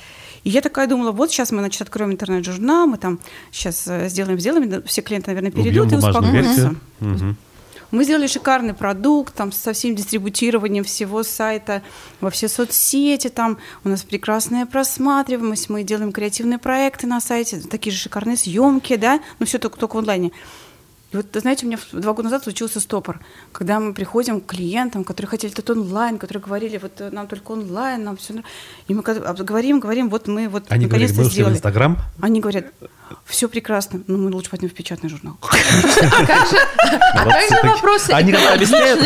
И 0.44 0.50
я 0.50 0.62
такая 0.62 0.88
думала, 0.88 1.12
вот 1.12 1.32
сейчас 1.32 1.52
мы, 1.52 1.60
значит, 1.60 1.82
откроем 1.82 2.12
интернет-журнал, 2.12 2.88
мы 2.88 2.98
там 2.98 3.20
сейчас 3.52 3.88
э, 3.88 4.10
сделаем, 4.10 4.40
сделаем, 4.40 4.84
все 4.84 5.02
клиенты, 5.02 5.32
наверное, 5.32 5.52
перейдут 5.52 5.88
Убьем 5.88 6.00
и 6.00 6.08
успокоятся. 6.08 6.76
Угу. 7.02 7.36
Мы 7.96 8.04
сделали 8.04 8.28
шикарный 8.28 8.74
продукт, 8.74 9.34
там, 9.36 9.54
со 9.54 9.72
всем 9.72 9.96
дистрибутированием 9.96 10.84
всего 10.84 11.24
сайта 11.24 11.82
во 12.20 12.30
все 12.30 12.50
соцсети, 12.50 13.30
там 13.30 13.58
у 13.86 13.90
нас 13.90 14.04
прекрасная 14.04 14.66
просматриваемость, 14.66 15.70
мы 15.70 15.84
делаем 15.84 16.12
креативные 16.12 16.60
проекты 16.60 17.08
на 17.08 17.22
сайте, 17.22 17.62
такие 17.62 17.94
же 17.94 18.00
шикарные 18.00 18.36
съемки, 18.36 18.98
да, 18.98 19.22
но 19.40 19.46
все 19.46 19.60
только, 19.60 19.80
только 19.80 19.96
в 19.96 20.00
онлайне. 20.00 20.34
И 21.16 21.18
вот, 21.18 21.28
знаете, 21.34 21.66
у 21.66 21.70
меня 21.70 21.80
два 21.94 22.12
года 22.12 22.24
назад 22.24 22.44
случился 22.44 22.82
стопор, 22.82 23.22
когда 23.54 23.80
мы 23.80 23.94
приходим 23.94 24.42
к 24.42 24.48
клиентам, 24.48 25.06
которые 25.06 25.30
хотели 25.30 25.54
тут 25.54 25.70
онлайн, 25.70 26.18
которые 26.18 26.44
говорили, 26.44 26.78
вот 26.78 27.00
э, 27.00 27.10
нам 27.10 27.28
только 27.28 27.54
онлайн, 27.54 28.04
нам 28.04 28.18
все. 28.18 28.44
И 28.90 28.94
мы 28.94 29.02
говорим, 29.02 29.80
говорим, 29.80 30.10
вот 30.10 30.28
мы 30.28 30.50
вот 30.50 30.66
Они 30.68 30.88
наконец-то 30.88 31.16
говорят, 31.16 31.32
сделали. 31.32 31.54
в 31.54 31.56
Инстаграм? 31.56 31.98
Они 32.20 32.42
говорят, 32.42 32.66
все 33.24 33.48
прекрасно, 33.48 34.02
но 34.08 34.18
мы 34.18 34.30
лучше 34.30 34.50
пойдем 34.50 34.68
в 34.68 34.74
печатный 34.74 35.10
журнал. 35.10 35.38
А 35.42 36.26
как 36.26 36.50
же 36.50 36.58
а 37.14 37.66
вопросы 37.66 38.10
Они 38.10 38.32
как 38.34 38.56
объясняют? 38.56 39.00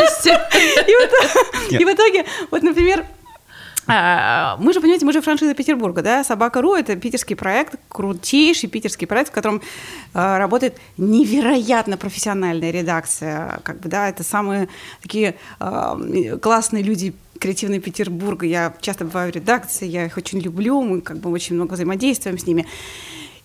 И 1.70 1.84
в 1.84 1.94
итоге, 1.94 2.24
вот, 2.50 2.64
например, 2.64 3.04
мы 4.58 4.72
же, 4.72 4.80
понимаете, 4.80 5.04
мы 5.04 5.12
же 5.12 5.20
франшиза 5.20 5.54
Петербурга, 5.54 6.02
да? 6.02 6.24
Собака.ру– 6.24 6.74
это 6.76 6.96
питерский 6.96 7.36
проект, 7.36 7.76
крутейший 7.88 8.68
питерский 8.68 9.06
проект, 9.06 9.30
в 9.30 9.32
котором 9.32 9.62
э, 10.14 10.38
работает 10.38 10.78
невероятно 10.96 11.96
профессиональная 11.96 12.70
редакция, 12.70 13.60
как 13.62 13.80
бы, 13.80 13.88
да, 13.88 14.08
это 14.08 14.22
самые 14.22 14.68
такие 15.02 15.36
э, 15.58 16.38
классные 16.40 16.82
люди 16.82 17.14
креативного 17.40 17.80
Петербурга. 17.80 18.46
Я 18.46 18.74
часто 18.80 19.04
бываю 19.04 19.32
в 19.32 19.34
редакции, 19.34 19.86
я 19.86 20.04
их 20.06 20.16
очень 20.16 20.38
люблю, 20.40 20.82
мы 20.82 21.00
как 21.00 21.18
бы 21.18 21.30
очень 21.30 21.56
много 21.56 21.74
взаимодействуем 21.74 22.38
с 22.38 22.46
ними. 22.46 22.66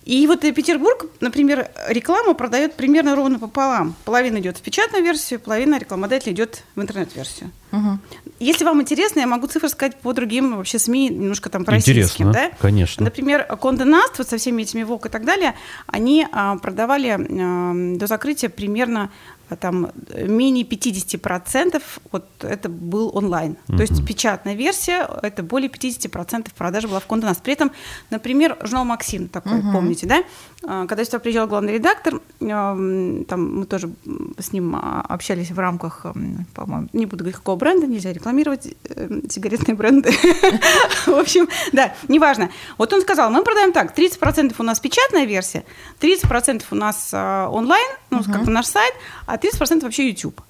И 0.06 0.28
вот 0.28 0.42
Петербург, 0.42 1.08
например, 1.20 1.70
рекламу 1.88 2.36
продает 2.36 2.76
примерно 2.76 3.16
ровно 3.16 3.40
пополам. 3.40 3.96
Половина 4.06 4.38
идет 4.38 4.58
в 4.58 4.62
печатную 4.62 5.04
версию, 5.04 5.40
половина 5.40 5.80
рекламодателя 5.80 6.32
идет 6.32 6.64
в 6.76 6.82
интернет-версию. 6.82 7.52
Угу. 7.72 8.00
Если 8.40 8.64
вам 8.66 8.82
интересно, 8.82 9.22
я 9.22 9.28
могу 9.28 9.48
цифры 9.48 9.68
сказать 9.68 9.98
по 9.98 10.14
другим 10.14 10.58
вообще 10.58 10.78
СМИ, 10.78 11.10
немножко 11.10 11.50
там 11.50 11.66
по 11.66 11.72
российским. 11.72 12.32
Да? 12.32 12.52
конечно. 12.60 13.04
Например, 13.04 13.44
Конде 13.60 13.84
Наст, 13.84 14.20
вот 14.20 14.28
со 14.28 14.38
всеми 14.38 14.62
этими 14.62 14.84
ВОК 14.84 15.08
и 15.08 15.10
так 15.10 15.26
далее, 15.26 15.56
они 15.88 16.28
а, 16.32 16.58
продавали 16.58 17.10
а, 17.10 17.98
до 17.98 18.06
закрытия 18.06 18.50
примерно 18.50 19.12
там 19.60 19.92
менее 20.16 20.66
50% 20.66 21.82
вот 22.12 22.26
это 22.42 22.70
был 22.70 23.12
онлайн. 23.16 23.58
Mm-hmm. 23.68 23.78
То 23.78 23.82
есть 23.82 24.06
печатная 24.06 24.56
версия, 24.56 25.08
это 25.22 25.44
более 25.44 25.70
50% 25.70 26.48
продажи 26.58 26.88
была 26.88 27.00
в 27.00 27.06
Кондонас. 27.06 27.38
При 27.38 27.54
этом, 27.54 27.72
например, 28.10 28.58
журнал 28.62 28.86
«Максим» 28.86 29.28
такой, 29.28 29.60
mm-hmm. 29.60 29.72
помните, 29.72 30.08
да? 30.08 30.24
А, 30.68 30.88
когда 30.88 31.06
сюда 31.06 31.20
приезжал 31.20 31.48
главный 31.48 31.74
редактор, 31.74 32.22
там 32.40 33.60
мы 33.60 33.66
тоже 33.66 33.92
с 34.40 34.52
ним 34.52 34.76
а, 34.76 35.02
общались 35.02 35.52
в 35.52 35.60
рамках, 35.60 36.06
по-моему, 36.54 36.90
не 36.94 37.06
буду 37.06 37.24
говорить, 37.24 37.38
какого 37.38 37.56
бренда, 37.56 37.88
нельзя 37.88 38.12
рекламировать 38.12 38.68
э, 38.90 39.22
сигаретные 39.30 39.76
бренды. 39.76 40.12
В 41.06 41.20
общем, 41.20 41.48
да, 41.72 41.94
неважно. 42.08 42.50
Вот 42.78 42.92
он 42.94 43.02
сказал, 43.02 43.30
мы 43.30 43.44
продаем 43.44 43.74
так, 43.74 43.98
30% 43.98 44.56
у 44.58 44.64
нас 44.64 44.80
печатная 44.80 45.26
версия, 45.26 45.66
30% 46.02 46.64
у 46.72 46.76
нас 46.76 47.14
онлайн, 47.14 47.88
ну, 48.10 48.24
как 48.24 48.48
наш 48.48 48.66
сайт, 48.66 48.94
а 49.26 49.35
а 49.36 49.38
30% 49.38 49.82
вообще 49.82 50.10
YouTube. 50.10 50.42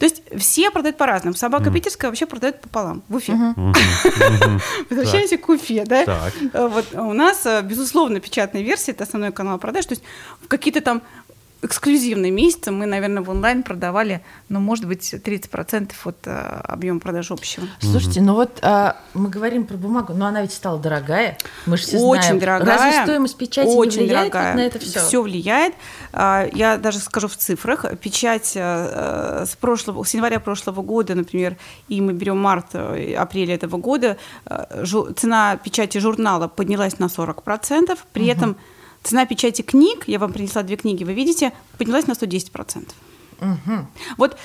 То 0.00 0.06
есть 0.06 0.22
все 0.38 0.70
продают 0.70 0.96
по-разному. 0.96 1.36
Собака 1.36 1.68
mm. 1.68 1.74
питерская 1.74 2.10
вообще 2.10 2.24
продает 2.24 2.62
пополам 2.62 3.02
в 3.08 3.16
Уфе. 3.16 3.34
Возвращаемся 4.90 5.36
к 5.36 5.46
Уфе, 5.46 5.84
да? 5.84 6.30
Вот 6.54 6.94
у 6.94 7.12
нас, 7.12 7.44
э, 7.44 7.60
безусловно, 7.60 8.18
печатная 8.18 8.62
версия, 8.62 8.92
это 8.92 9.04
основной 9.04 9.30
канал 9.30 9.58
продаж. 9.58 9.84
То 9.84 9.92
есть 9.92 10.02
какие-то 10.48 10.80
там 10.80 11.02
эксклюзивные 11.62 12.30
месяцы 12.30 12.70
мы, 12.70 12.86
наверное, 12.86 13.22
в 13.22 13.30
онлайн 13.30 13.62
продавали, 13.62 14.22
ну, 14.48 14.60
может 14.60 14.86
быть, 14.86 15.12
30% 15.12 15.92
от 16.04 16.16
э, 16.26 16.60
объема 16.64 17.00
продаж 17.00 17.30
общего. 17.30 17.66
Слушайте, 17.80 18.20
ну 18.20 18.34
вот 18.34 18.58
а, 18.62 18.96
мы 19.14 19.28
говорим 19.28 19.66
про 19.66 19.76
бумагу, 19.76 20.14
но 20.14 20.26
она 20.26 20.42
ведь 20.42 20.52
стала 20.52 20.78
дорогая. 20.78 21.36
Мы 21.66 21.76
же 21.76 21.84
все 21.84 21.98
очень 21.98 22.22
знаем. 22.22 22.38
дорогая. 22.38 22.78
Разве 22.78 23.02
стоимость 23.02 23.36
печати 23.36 23.68
очень 23.68 24.00
не 24.00 24.06
влияет 24.06 24.32
дорогая. 24.32 24.54
на 24.54 24.60
это 24.60 24.78
все? 24.78 25.00
Все 25.00 25.22
влияет. 25.22 25.74
А, 26.12 26.48
я 26.52 26.78
даже 26.78 26.98
скажу 26.98 27.28
в 27.28 27.36
цифрах. 27.36 27.84
Печать 27.98 28.54
а, 28.56 29.44
с, 29.46 29.54
прошлого, 29.56 30.02
с 30.04 30.14
января 30.14 30.40
прошлого 30.40 30.82
года, 30.82 31.14
например, 31.14 31.56
и 31.88 32.00
мы 32.00 32.12
берем 32.12 32.38
март, 32.38 32.74
апрель 32.74 33.52
этого 33.52 33.76
года, 33.76 34.16
а, 34.46 34.66
жу, 34.84 35.12
цена 35.12 35.56
печати 35.56 35.98
журнала 35.98 36.48
поднялась 36.48 36.98
на 36.98 37.06
40%, 37.06 37.98
при 38.12 38.22
угу. 38.22 38.30
этом 38.30 38.56
Цена 39.02 39.26
печати 39.26 39.62
книг, 39.62 40.04
я 40.06 40.18
вам 40.18 40.32
принесла 40.32 40.62
две 40.62 40.76
книги, 40.76 41.04
вы 41.04 41.14
видите, 41.14 41.52
поднялась 41.78 42.06
на 42.06 42.12
110%. 42.12 42.88
Угу. 43.40 43.86
Вот, 44.18 44.36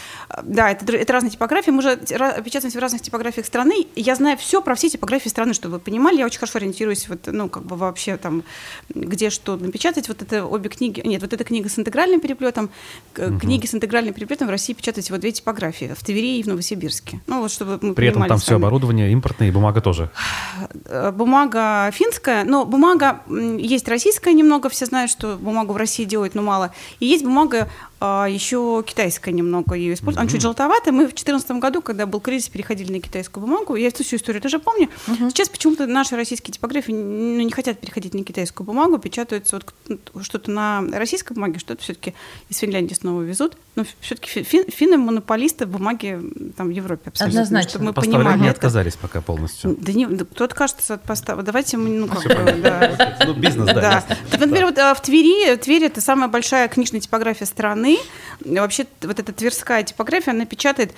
да, 0.43 0.71
это, 0.71 0.95
это 0.95 1.13
разные 1.13 1.31
типографии. 1.31 1.71
Мы 1.71 1.79
уже 1.79 1.97
печатаемся 1.97 2.77
в 2.77 2.81
разных 2.81 3.01
типографиях 3.01 3.45
страны. 3.45 3.87
Я 3.95 4.15
знаю 4.15 4.37
все 4.37 4.61
про 4.61 4.75
все 4.75 4.89
типографии 4.89 5.29
страны, 5.29 5.53
чтобы 5.53 5.75
вы 5.75 5.79
понимали. 5.79 6.17
Я 6.17 6.25
очень 6.25 6.39
хорошо 6.39 6.59
ориентируюсь, 6.59 7.07
вот, 7.09 7.27
ну, 7.27 7.49
как 7.49 7.63
бы 7.63 7.75
вообще 7.75 8.17
там, 8.17 8.43
где 8.89 9.29
что 9.29 9.57
напечатать. 9.57 10.07
Вот 10.07 10.21
это 10.21 10.45
обе 10.45 10.69
книги, 10.69 11.01
нет, 11.05 11.21
вот 11.21 11.33
эта 11.33 11.43
книга 11.43 11.69
с 11.69 11.77
интегральным 11.77 12.19
переплетом, 12.21 12.69
угу. 13.17 13.39
книги 13.39 13.65
с 13.65 13.75
интегральным 13.75 14.13
переплетом 14.13 14.47
в 14.47 14.51
России 14.51 14.73
печатают 14.73 15.05
всего 15.05 15.17
две 15.17 15.31
типографии, 15.31 15.93
в 15.97 16.03
Твери 16.03 16.39
и 16.39 16.43
в 16.43 16.47
Новосибирске. 16.47 17.21
Ну, 17.27 17.41
вот, 17.41 17.51
чтобы 17.51 17.79
мы 17.81 17.93
При 17.93 18.07
этом 18.07 18.25
там 18.27 18.37
все 18.37 18.55
оборудование 18.55 19.11
импортное 19.11 19.49
и 19.49 19.51
бумага 19.51 19.81
тоже. 19.81 20.09
Э, 20.85 21.11
бумага 21.11 21.91
финская, 21.91 22.43
но 22.43 22.65
бумага 22.65 23.21
есть 23.27 23.87
российская 23.87 24.33
немного, 24.33 24.69
все 24.69 24.85
знают, 24.85 25.11
что 25.11 25.37
бумагу 25.37 25.73
в 25.73 25.77
России 25.77 26.05
делают, 26.05 26.35
но 26.35 26.41
мало. 26.41 26.73
И 26.99 27.05
есть 27.05 27.23
бумага 27.23 27.69
а, 27.99 28.27
еще 28.27 28.83
китайская 28.85 29.31
немного 29.31 29.75
ее 29.75 29.93
использует. 29.93 30.17
Mm-hmm. 30.17 30.21
Она 30.21 30.29
чуть 30.29 30.41
желтоватая. 30.41 30.93
Мы 30.93 31.03
в 31.03 31.15
2014 31.15 31.51
году, 31.51 31.81
когда 31.81 32.05
был 32.05 32.19
кризис, 32.19 32.49
переходили 32.49 32.91
на 32.91 32.99
китайскую 32.99 33.45
бумагу. 33.45 33.75
Я 33.75 33.87
эту 33.87 34.03
всю 34.03 34.17
историю 34.17 34.41
тоже 34.41 34.59
помню. 34.59 34.89
Mm-hmm. 35.07 35.29
Сейчас 35.29 35.49
почему-то 35.49 35.87
наши 35.87 36.15
российские 36.15 36.53
типографии 36.53 36.91
ну, 36.91 37.39
не 37.39 37.51
хотят 37.51 37.79
переходить 37.79 38.13
на 38.13 38.23
китайскую 38.23 38.67
бумагу, 38.67 38.97
печатаются 38.97 39.61
вот 39.87 40.23
что-то 40.23 40.51
на 40.51 40.83
российской 40.91 41.33
бумаге, 41.33 41.59
что-то 41.59 41.81
все-таки 41.81 42.13
из 42.49 42.57
Финляндии 42.57 42.93
снова 42.93 43.21
везут. 43.21 43.57
Но 43.75 43.85
все-таки 44.01 44.43
фин, 44.43 44.65
финны 44.69 44.97
монополисты 44.97 45.65
бумаги 45.65 46.19
там 46.57 46.67
в 46.67 46.71
Европе 46.71 47.09
абсолютно. 47.09 47.41
Однозначно. 47.41 47.69
Чтобы 47.69 47.85
мы 47.85 47.93
понимали 47.93 48.39
не 48.39 48.49
отказались 48.49 48.95
пока 48.95 49.21
полностью. 49.21 49.75
Да 49.79 49.93
не, 49.93 50.05
кто 50.05 50.43
откажется 50.43 50.95
от 50.95 51.03
поставок. 51.03 51.45
Давайте 51.45 51.77
мы, 51.77 51.89
ну, 51.89 52.07
как 52.07 52.25
да. 52.61 53.17
Ну, 53.25 53.33
бизнес, 53.33 53.73
да. 53.73 54.03
Например, 54.31 54.65
вот 54.65 54.77
а, 54.77 54.93
в 54.93 55.01
Твери, 55.01 55.55
Тверь 55.55 55.85
это 55.85 56.01
самая 56.01 56.27
большая 56.29 56.67
книжная 56.67 56.99
типография 56.99 57.45
страны. 57.45 57.84
Вообще 58.43 58.85
вот 59.01 59.19
эта 59.19 59.33
тверская 59.33 59.83
типография, 59.83 60.31
она 60.31 60.45
печатает 60.45 60.91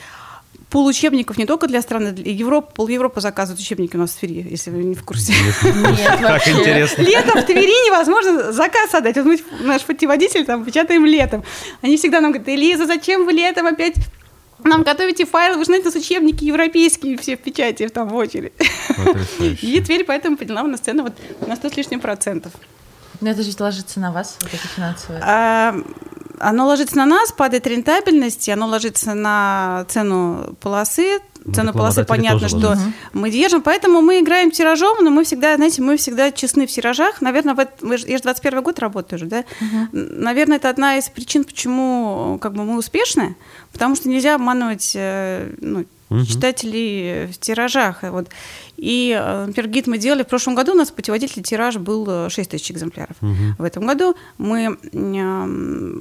получебников 0.70 1.38
не 1.38 1.46
только 1.46 1.68
для 1.68 1.82
страны, 1.82 2.12
для 2.12 2.32
Европы, 2.32 2.74
пол 2.76 2.88
Европы 2.88 3.22
заказывают 3.22 3.62
учебники 3.62 3.96
у 3.96 4.00
нас 4.00 4.12
в 4.12 4.20
Твери, 4.20 4.46
если 4.50 4.70
вы 4.70 4.84
не 4.84 4.96
в 4.96 5.04
курсе. 5.04 5.34
Нет, 5.64 6.20
как 6.22 6.48
интересно. 6.48 7.02
Летом 7.02 7.42
в 7.42 7.46
Твери 7.46 7.88
невозможно 7.88 8.52
заказ 8.52 8.94
отдать. 8.94 9.16
Вот 9.16 9.26
мы, 9.26 9.40
наш 9.62 9.84
путеводитель 9.84 10.46
там 10.46 10.66
печатаем 10.66 11.06
летом. 11.06 11.44
Они 11.82 11.96
всегда 11.98 12.20
нам 12.20 12.32
говорят, 12.32 12.50
Элиза, 12.50 12.86
зачем 12.86 13.26
вы 13.26 13.32
летом 13.32 13.68
опять 13.68 13.96
нам 14.64 14.84
готовите 14.84 15.26
файлы, 15.26 15.58
вы 15.58 15.66
знаете, 15.66 15.90
это 15.90 16.00
учебники 16.00 16.44
европейские 16.44 17.18
все 17.18 17.38
в 17.38 17.42
печати 17.42 17.88
там 17.90 18.10
в 18.10 18.16
очередь. 18.16 18.54
И 19.62 19.80
Тверь 19.82 20.04
поэтому 20.04 20.36
подняла 20.36 20.64
на 20.64 20.78
сцену 20.78 21.04
вот 21.04 21.14
на 21.48 21.56
100 21.56 21.70
с 21.70 21.78
лишним 21.78 22.00
процентов. 22.00 22.52
Но 23.22 23.30
это 23.30 23.44
же 23.44 23.52
ложится 23.60 24.00
на 24.00 24.12
вас, 24.12 24.38
вот 24.42 24.54
эти 24.54 24.68
финансовые. 24.68 25.22
А, 25.24 25.76
оно 26.40 26.68
ложится 26.68 26.98
на 26.98 27.06
нас, 27.06 27.32
падает 27.32 27.68
рентабельность, 27.68 28.48
оно 28.50 28.68
ложится 28.68 29.14
на 29.14 29.86
цену 29.90 30.56
полосы, 30.60 31.20
ну, 31.48 31.54
цену 31.54 31.74
полосы 31.74 32.04
понятно, 32.04 32.50
что 32.50 32.72
угу. 32.72 32.80
мы 33.14 33.32
держим, 33.32 33.62
поэтому 33.62 34.02
мы 34.02 34.20
играем 34.20 34.52
тиражом, 34.52 34.98
но 35.02 35.10
мы 35.10 35.24
всегда, 35.24 35.56
знаете, 35.56 35.82
мы 35.82 35.96
всегда 35.96 36.32
честны 36.32 36.68
в 36.68 36.72
тиражах. 36.72 37.22
Наверное, 37.22 37.56
в 37.56 37.60
это, 37.60 37.74
я 38.06 38.18
же 38.18 38.24
21 38.24 38.62
год 38.64 38.80
работаю 38.80 39.18
уже, 39.18 39.26
да? 39.28 39.46
Угу. 39.62 39.88
Наверное, 39.94 40.58
это 40.58 40.70
одна 40.70 40.98
из 40.98 41.08
причин, 41.10 41.46
почему 41.46 42.38
как 42.42 42.54
бы 42.54 42.64
мы 42.64 42.78
успешны, 42.78 43.36
потому 43.72 43.96
что 43.96 44.10
нельзя 44.10 44.36
обманывать 44.36 44.92
э, 44.96 45.54
ну, 45.62 45.86
угу. 46.10 46.26
читателей 46.26 47.28
в 47.28 47.38
тиражах. 47.38 48.04
Вот. 48.04 48.30
И, 48.78 49.18
э, 49.20 49.46
например, 49.46 49.70
гид 49.70 49.88
мы 49.88 49.98
делали 49.98 50.24
в 50.24 50.28
прошлом 50.28 50.56
году, 50.56 50.74
у 50.74 50.76
нас 50.76 50.92
путеводитель 50.92 51.44
тираж 51.44 51.78
был 51.78 52.30
6 52.30 52.50
тысяч 52.50 52.72
экземпляров. 52.72 53.18
Угу. 53.22 53.56
В 53.60 53.64
этом 53.64 53.86
году 53.86 54.16
мы 54.38 54.78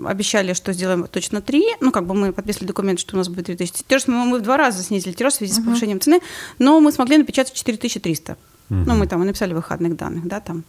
обещали, 0.07 0.53
что 0.53 0.73
сделаем 0.73 1.07
точно 1.07 1.41
3, 1.41 1.77
ну, 1.81 1.93
как 1.93 2.07
бы 2.07 2.15
мы 2.15 2.33
подписали 2.33 2.67
документ, 2.67 3.01
что 3.01 3.17
у 3.17 3.19
нас 3.19 3.29
будет 3.29 3.47
3000 3.47 3.85
тираж, 3.87 4.07
мы, 4.07 4.25
мы 4.25 4.39
в 4.39 4.43
два 4.43 4.57
раза 4.57 4.83
снизили 4.83 5.13
тираж 5.13 5.35
в 5.35 5.37
связи 5.37 5.53
угу. 5.55 5.63
с 5.63 5.65
повышением 5.65 6.01
цены, 6.01 6.21
но 6.59 6.81
мы 6.81 6.93
смогли 6.93 7.19
напечатать 7.19 7.55
4300. 7.55 8.33
Угу. 8.33 8.39
Ну, 8.87 8.95
мы 8.97 9.07
там 9.07 9.25
написали 9.25 9.55
выходных 9.55 9.97
данных, 9.97 10.27
да, 10.27 10.41
там. 10.41 10.65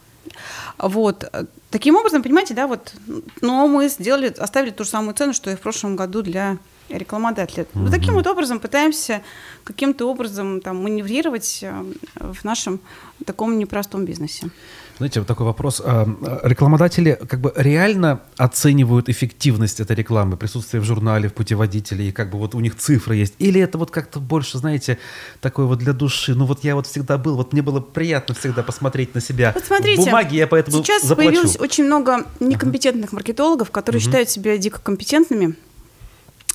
Вот. 0.77 1.31
Таким 1.69 1.95
образом, 1.95 2.21
понимаете, 2.21 2.53
да, 2.53 2.67
вот, 2.67 2.93
но 3.41 3.67
мы 3.67 3.87
сделали, 3.89 4.33
оставили 4.37 4.71
ту 4.71 4.83
же 4.83 4.89
самую 4.89 5.13
цену, 5.15 5.33
что 5.33 5.49
и 5.49 5.55
в 5.55 5.59
прошлом 5.59 5.95
году 5.95 6.21
для 6.21 6.57
рекламодателя. 6.89 7.63
Mm-hmm. 7.63 7.81
Вот 7.83 7.91
таким 7.91 8.13
вот 8.13 8.27
образом 8.27 8.59
пытаемся 8.59 9.21
каким-то 9.63 10.09
образом 10.09 10.61
там 10.61 10.83
маневрировать 10.83 11.59
э, 11.61 11.83
в 12.15 12.43
нашем 12.43 12.79
таком 13.25 13.57
непростом 13.57 14.05
бизнесе. 14.05 14.49
Знаете, 14.97 15.19
вот 15.19 15.27
такой 15.27 15.45
вопрос. 15.45 15.81
А, 15.83 16.07
рекламодатели 16.43 17.19
как 17.29 17.39
бы 17.39 17.53
реально 17.55 18.21
оценивают 18.35 19.09
эффективность 19.09 19.79
этой 19.79 19.95
рекламы, 19.95 20.37
присутствие 20.37 20.81
в 20.81 20.85
журнале, 20.85 21.29
в 21.29 21.33
путеводителе, 21.33 22.09
и 22.09 22.11
как 22.11 22.31
бы 22.31 22.39
вот 22.39 22.55
у 22.55 22.59
них 22.59 22.75
цифры 22.75 23.15
есть? 23.15 23.35
Или 23.37 23.61
это 23.61 23.77
вот 23.77 23.91
как-то 23.91 24.19
больше, 24.19 24.57
знаете, 24.57 24.97
такое 25.39 25.67
вот 25.67 25.79
для 25.79 25.93
души? 25.93 26.33
Ну 26.33 26.45
вот 26.45 26.63
я 26.63 26.75
вот 26.75 26.87
всегда 26.87 27.17
был, 27.17 27.35
вот 27.35 27.53
мне 27.53 27.61
было 27.61 27.79
приятно 27.79 28.33
всегда 28.33 28.63
посмотреть 28.63 29.13
на 29.13 29.21
себя 29.21 29.51
вот 29.53 29.65
смотрите, 29.65 30.01
в 30.01 30.05
бумаге, 30.05 30.37
я 30.37 30.47
поэтому 30.47 30.77
Сейчас 30.77 31.03
заплачу. 31.03 31.29
появилось 31.29 31.59
очень 31.59 31.85
много 31.85 32.25
некомпетентных 32.39 33.11
uh-huh. 33.11 33.15
маркетологов, 33.15 33.69
которые 33.69 34.01
uh-huh. 34.01 34.05
считают 34.05 34.29
себя 34.29 34.57
дико 34.57 34.81
компетентными, 34.81 35.55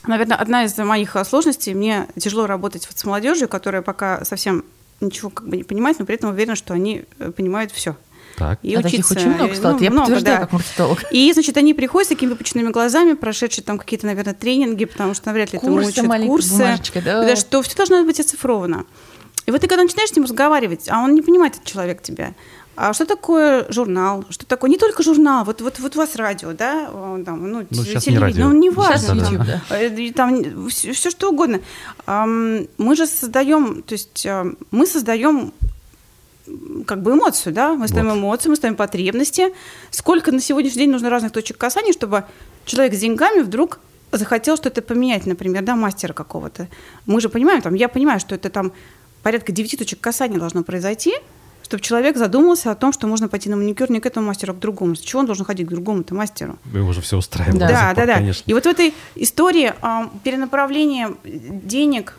Наверное, 0.06 0.36
одна 0.36 0.64
из 0.64 0.76
моих 0.78 1.16
сложностей, 1.24 1.74
мне 1.74 2.08
тяжело 2.18 2.46
работать 2.46 2.86
вот 2.88 2.98
с 2.98 3.04
молодежью, 3.04 3.48
которая 3.48 3.82
пока 3.82 4.24
совсем 4.24 4.64
ничего 5.00 5.30
как 5.30 5.48
бы 5.48 5.56
не 5.56 5.64
понимает, 5.64 5.98
но 5.98 6.06
при 6.06 6.16
этом 6.16 6.30
уверена, 6.30 6.56
что 6.56 6.74
они 6.74 7.04
э, 7.18 7.30
понимают 7.30 7.72
все. 7.72 7.96
Так. 8.36 8.58
И 8.62 8.74
а 8.74 8.80
учиться. 8.80 9.14
очень 9.14 9.28
много, 9.28 9.52
кстати, 9.52 9.78
ну, 9.78 9.82
я 9.82 9.90
много, 9.90 10.20
да. 10.20 10.38
как 10.38 10.52
маркетолог. 10.52 11.04
И, 11.10 11.32
значит, 11.32 11.56
они 11.56 11.74
приходят 11.74 12.06
с 12.06 12.08
такими 12.08 12.30
выпученными 12.30 12.70
глазами, 12.70 13.12
прошедшие 13.14 13.64
там 13.64 13.78
какие-то, 13.78 14.06
наверное, 14.06 14.34
тренинги, 14.34 14.86
потому 14.86 15.14
что 15.14 15.26
навряд 15.26 15.52
ли 15.52 15.58
курсы, 15.58 15.90
это 15.90 16.02
учат, 16.02 16.26
курсы, 16.26 16.80
да. 17.04 17.24
да, 17.24 17.36
что 17.36 17.62
все 17.62 17.76
должно 17.76 18.04
быть 18.04 18.20
оцифровано. 18.20 18.86
И 19.44 19.50
вот 19.50 19.60
ты 19.60 19.66
когда 19.66 19.82
начинаешь 19.82 20.10
с 20.10 20.16
ним 20.16 20.24
разговаривать, 20.24 20.88
а 20.88 21.00
он 21.00 21.14
не 21.14 21.22
понимает, 21.22 21.54
этот 21.54 21.64
человек 21.64 22.02
тебя, 22.02 22.34
а 22.84 22.92
что 22.94 23.06
такое 23.06 23.64
журнал? 23.70 24.24
Что 24.30 24.44
такое 24.44 24.68
не 24.68 24.76
только 24.76 25.04
журнал, 25.04 25.44
вот, 25.44 25.60
вот, 25.60 25.78
вот 25.78 25.94
у 25.94 25.98
вас 26.00 26.16
радио, 26.16 26.52
да, 26.52 26.86
там, 27.24 27.48
ну, 27.48 27.64
ну 27.70 27.84
телевидение, 27.84 28.44
ну, 28.44 28.52
не 28.52 28.70
важно, 28.70 29.06
там, 29.06 29.18
YouTube, 29.18 29.46
да. 29.46 29.62
Э, 29.70 30.12
там 30.12 30.68
все, 30.68 30.92
все 30.92 31.10
что 31.10 31.30
угодно. 31.30 31.60
Мы 32.08 32.96
же 32.96 33.06
создаем, 33.06 33.84
то 33.84 33.92
есть 33.92 34.26
э, 34.26 34.52
мы 34.72 34.86
создаем 34.86 35.52
как 36.84 37.02
бы 37.02 37.12
эмоцию, 37.12 37.52
да, 37.52 37.74
мы 37.74 37.86
ставим 37.86 38.08
вот. 38.08 38.18
эмоции, 38.18 38.48
мы 38.48 38.56
ставим 38.56 38.74
потребности. 38.74 39.54
Сколько 39.92 40.32
на 40.32 40.40
сегодняшний 40.40 40.80
день 40.80 40.90
нужно 40.90 41.08
разных 41.08 41.30
точек 41.30 41.58
касания, 41.58 41.92
чтобы 41.92 42.24
человек 42.64 42.94
с 42.94 42.98
деньгами 42.98 43.42
вдруг 43.42 43.78
захотел 44.10 44.56
что-то 44.56 44.82
поменять, 44.82 45.24
например, 45.24 45.62
да, 45.62 45.76
мастера 45.76 46.14
какого-то. 46.14 46.66
Мы 47.06 47.20
же 47.20 47.28
понимаем, 47.28 47.62
там, 47.62 47.74
я 47.74 47.88
понимаю, 47.88 48.18
что 48.18 48.34
это 48.34 48.50
там 48.50 48.72
порядка 49.22 49.52
девяти 49.52 49.76
точек 49.76 50.00
касания 50.00 50.40
должно 50.40 50.64
произойти, 50.64 51.14
чтобы 51.62 51.82
человек 51.82 52.16
задумался 52.16 52.70
о 52.70 52.74
том, 52.74 52.92
что 52.92 53.06
можно 53.06 53.28
пойти 53.28 53.48
на 53.48 53.56
маникюр 53.56 53.90
не 53.90 54.00
к 54.00 54.06
этому 54.06 54.26
мастеру, 54.26 54.52
а 54.52 54.56
к 54.56 54.58
другому. 54.58 54.94
С 54.94 55.00
чего 55.00 55.20
он 55.20 55.26
должен 55.26 55.44
ходить 55.44 55.66
к 55.66 55.70
другому-то 55.70 56.14
мастеру? 56.14 56.58
Вы 56.64 56.82
уже 56.82 57.00
все 57.00 57.16
устраиваете. 57.16 57.58
Да, 57.58 57.92
да, 57.94 58.06
да. 58.06 58.14
Конечно. 58.14 58.50
И 58.50 58.54
вот 58.54 58.64
в 58.64 58.68
этой 58.68 58.94
истории 59.14 59.72
э, 59.80 60.08
перенаправления 60.22 61.14
денег 61.24 62.16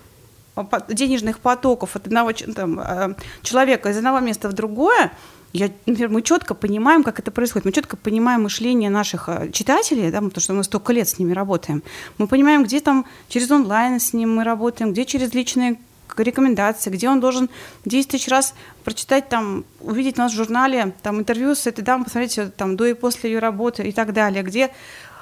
денежных 0.89 1.39
потоков 1.39 1.96
от 1.96 2.08
одного 2.08 2.32
там, 2.32 2.80
а, 2.80 3.16
человека 3.41 3.89
из 3.89 3.98
одного 3.98 4.20
места 4.20 4.50
в 4.50 4.54
другое, 4.54 5.12
я, 5.52 5.70
например, 5.86 6.10
мы 6.10 6.22
четко 6.24 6.56
понимаем, 6.56 7.04
как 7.04 7.20
это 7.20 7.32
происходит. 7.32 7.66
Мы 7.66 7.72
четко 7.72 7.96
понимаем 7.96 8.44
мышление 8.44 8.89
наших 8.89 9.30
а, 9.30 9.48
читателей, 9.50 10.12
да, 10.12 10.22
потому 10.22 10.41
что 10.41 10.54
мы 10.54 10.64
столько 10.64 10.94
лет 10.94 11.08
с 11.08 11.20
ними 11.20 11.34
работаем. 11.34 11.84
Мы 12.18 12.28
понимаем, 12.28 12.64
где 12.64 12.80
там 12.80 13.06
через 13.30 13.52
онлайн 13.52 14.00
с 14.00 14.14
ним 14.14 14.36
мы 14.36 14.44
работаем, 14.44 14.94
где 14.94 15.06
через 15.06 15.34
личные 15.34 15.78
рекомендации, 16.18 16.89
где 16.89 17.10
он 17.10 17.20
должен 17.20 17.49
10 17.86 18.10
тысяч 18.10 18.28
раз 18.28 18.54
прочитать, 18.84 19.30
там, 19.30 19.66
увидеть 19.80 20.18
у 20.18 20.22
нас 20.22 20.32
в 20.32 20.36
журнале 20.36 20.93
там, 21.01 21.20
интервью 21.20 21.56
с 21.56 21.68
этой 21.68 21.82
дамой, 21.82 22.06
посмотреть 22.06 22.56
там, 22.56 22.76
до 22.76 22.86
и 22.86 22.93
после 22.93 23.32
ее 23.32 23.39
работы 23.39 23.84
и 23.84 23.91
так 23.91 24.14
далее, 24.14 24.43
где 24.43 24.72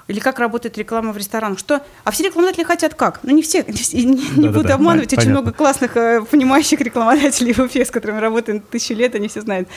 или 0.07 0.19
как 0.19 0.39
работает 0.39 0.77
реклама 0.77 1.13
в 1.13 1.17
ресторанах. 1.17 1.59
Что? 1.59 1.81
А 2.03 2.11
все 2.11 2.25
рекламодатели 2.25 2.63
хотят 2.63 2.95
как? 2.95 3.19
Ну, 3.23 3.31
не 3.31 3.41
все, 3.41 3.63
не, 3.67 4.03
не, 4.03 4.29
не 4.37 4.47
буду 4.49 4.63
да, 4.63 4.75
обманывать, 4.75 5.09
понятно. 5.09 5.21
очень 5.21 5.31
много 5.31 5.53
классных, 5.53 5.95
э, 5.95 6.21
понимающих 6.29 6.81
рекламодателей 6.81 7.53
в 7.57 7.59
Уфе, 7.59 7.85
с 7.85 7.91
которыми 7.91 8.19
работаем 8.19 8.59
тысячи 8.59 8.93
лет, 8.93 9.15
они 9.15 9.27
все 9.27 9.41
знают. 9.41 9.69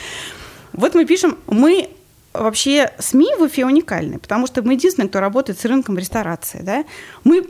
Вот 0.73 0.93
мы 0.93 1.05
пишем, 1.05 1.37
мы 1.47 1.89
вообще 2.33 2.91
СМИ 2.99 3.35
в 3.39 3.43
Уфе 3.43 3.65
уникальны, 3.65 4.19
потому 4.19 4.47
что 4.47 4.61
мы 4.61 4.73
единственные, 4.73 5.09
кто 5.09 5.19
работает 5.21 5.59
с 5.59 5.65
рынком 5.65 5.97
ресторации. 5.97 6.59
Да? 6.61 6.83
Мы 7.23 7.47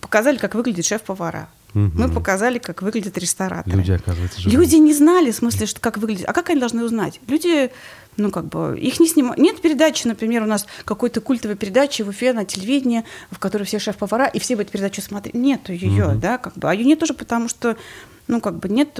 показали, 0.00 0.38
как 0.38 0.54
выглядит 0.54 0.86
шеф-повара. 0.86 1.48
Угу. 1.74 1.90
Мы 1.94 2.08
показали, 2.08 2.58
как 2.58 2.82
выглядят 2.82 3.16
рестораторы. 3.18 3.76
Люди, 3.76 3.92
оказывается, 3.92 4.40
живые. 4.40 4.58
Люди 4.58 4.76
не 4.76 4.92
знали, 4.92 5.30
в 5.30 5.36
смысле, 5.36 5.66
что 5.66 5.80
как 5.80 5.98
выглядит. 5.98 6.28
А 6.28 6.32
как 6.32 6.50
они 6.50 6.60
должны 6.60 6.84
узнать? 6.84 7.20
Люди, 7.28 7.70
ну, 8.16 8.30
как 8.30 8.46
бы, 8.46 8.78
их 8.78 9.00
не 9.00 9.08
снимают. 9.08 9.38
Нет 9.38 9.60
передачи, 9.62 10.06
например, 10.06 10.42
у 10.42 10.46
нас 10.46 10.66
какой-то 10.84 11.20
культовой 11.20 11.56
передачи 11.56 12.02
в 12.02 12.08
Уфе 12.08 12.32
на 12.32 12.44
телевидении, 12.44 13.04
в 13.30 13.38
которой 13.38 13.64
все 13.64 13.78
шеф-повара, 13.78 14.26
и 14.26 14.38
все 14.38 14.56
бы 14.56 14.62
эту 14.62 14.72
передачу 14.72 15.00
смотрели. 15.00 15.36
Нету 15.36 15.72
ее, 15.72 16.08
угу. 16.08 16.18
да, 16.18 16.38
как 16.38 16.54
бы. 16.58 16.68
А 16.68 16.74
ее 16.74 16.84
нет 16.84 16.98
тоже 16.98 17.14
потому, 17.14 17.48
что 17.48 17.76
ну, 18.28 18.40
как 18.40 18.58
бы 18.58 18.68
нет, 18.68 18.98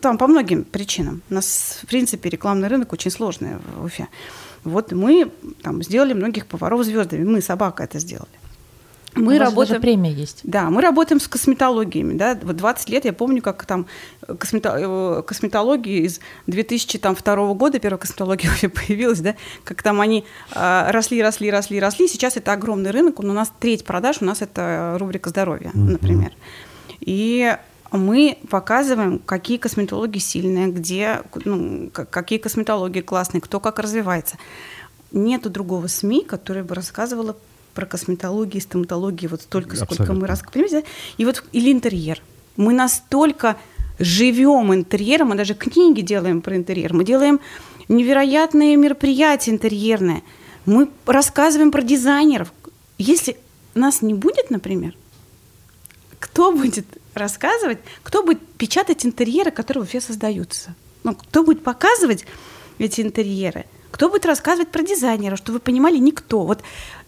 там 0.00 0.18
по 0.18 0.26
многим 0.26 0.64
причинам. 0.64 1.22
У 1.30 1.34
нас, 1.34 1.80
в 1.82 1.86
принципе, 1.86 2.28
рекламный 2.28 2.68
рынок 2.68 2.92
очень 2.92 3.10
сложный 3.10 3.56
в 3.76 3.84
Уфе. 3.84 4.08
Вот 4.64 4.90
мы 4.92 5.30
там 5.62 5.82
сделали 5.82 6.12
многих 6.12 6.46
поваров 6.46 6.84
звездами. 6.84 7.24
Мы, 7.24 7.40
собака, 7.40 7.84
это 7.84 8.00
сделали. 8.00 8.28
Мы 9.16 9.38
работаем... 9.38 9.68
даже 9.68 9.80
премия 9.80 10.12
есть. 10.12 10.40
Да, 10.44 10.70
мы 10.70 10.82
работаем 10.82 11.20
с 11.20 11.28
косметологиями. 11.28 12.16
Да? 12.16 12.38
Вот 12.42 12.56
20 12.56 12.88
лет 12.90 13.04
я 13.04 13.12
помню, 13.12 13.42
как 13.42 13.64
там 13.64 13.86
космето... 14.38 14.76
Э, 14.76 15.22
косметология 15.22 16.02
из 16.02 16.20
2002 16.46 17.54
года, 17.54 17.78
первая 17.78 17.98
косметология 17.98 18.50
вообще 18.50 18.68
появилась, 18.68 19.20
да? 19.20 19.34
как 19.64 19.82
там 19.82 20.00
они 20.00 20.24
э, 20.54 20.90
росли, 20.90 21.22
росли, 21.22 21.50
росли, 21.50 21.80
росли. 21.80 22.08
Сейчас 22.08 22.36
это 22.36 22.52
огромный 22.52 22.90
рынок, 22.90 23.18
у 23.20 23.22
нас 23.22 23.52
треть 23.58 23.84
продаж, 23.84 24.18
у 24.20 24.24
нас 24.24 24.42
это 24.42 24.96
рубрика 24.98 25.30
здоровья, 25.30 25.70
mm-hmm. 25.74 25.90
например. 25.90 26.32
И 27.00 27.56
мы 27.92 28.38
показываем, 28.50 29.18
какие 29.18 29.58
косметологии 29.58 30.18
сильные, 30.18 30.68
где, 30.68 31.22
ну, 31.44 31.90
какие 31.90 32.38
косметологии 32.38 33.00
классные, 33.00 33.40
кто 33.40 33.60
как 33.60 33.78
развивается. 33.78 34.36
Нету 35.12 35.50
другого 35.50 35.86
СМИ, 35.86 36.24
которое 36.24 36.64
бы 36.64 36.74
рассказывало 36.74 37.36
про 37.76 37.86
косметологию, 37.86 38.60
стоматологию, 38.60 39.30
вот 39.30 39.42
столько, 39.42 39.76
сколько 39.76 39.92
Абсолютно. 39.92 40.20
мы 40.22 40.26
рассказываем. 40.26 40.68
Понимаете? 40.68 40.88
И 41.18 41.24
вот 41.24 41.44
или 41.52 41.70
интерьер. 41.70 42.20
Мы 42.56 42.72
настолько 42.72 43.56
живем 43.98 44.74
интерьером, 44.74 45.28
мы 45.28 45.36
даже 45.36 45.54
книги 45.54 46.00
делаем 46.00 46.40
про 46.40 46.56
интерьер, 46.56 46.92
мы 46.94 47.04
делаем 47.04 47.38
невероятные 47.88 48.76
мероприятия 48.76 49.50
интерьерные, 49.52 50.22
мы 50.64 50.88
рассказываем 51.06 51.70
про 51.70 51.82
дизайнеров. 51.82 52.52
Если 52.98 53.36
нас 53.74 54.02
не 54.02 54.14
будет, 54.14 54.50
например, 54.50 54.96
кто 56.18 56.50
будет 56.50 56.86
рассказывать, 57.14 57.78
кто 58.02 58.22
будет 58.22 58.44
печатать 58.58 59.04
интерьеры, 59.04 59.50
которые 59.50 59.84
в 59.84 59.86
Уфе 59.86 60.00
создаются? 60.00 60.74
Ну, 61.04 61.14
кто 61.14 61.44
будет 61.44 61.62
показывать 61.62 62.24
эти 62.78 63.02
интерьеры? 63.02 63.66
Кто 63.90 64.10
будет 64.10 64.26
рассказывать 64.26 64.70
про 64.70 64.82
дизайнеров, 64.82 65.38
чтобы 65.38 65.54
вы 65.54 65.60
понимали, 65.60 65.96
никто. 65.96 66.44
Вот 66.44 66.62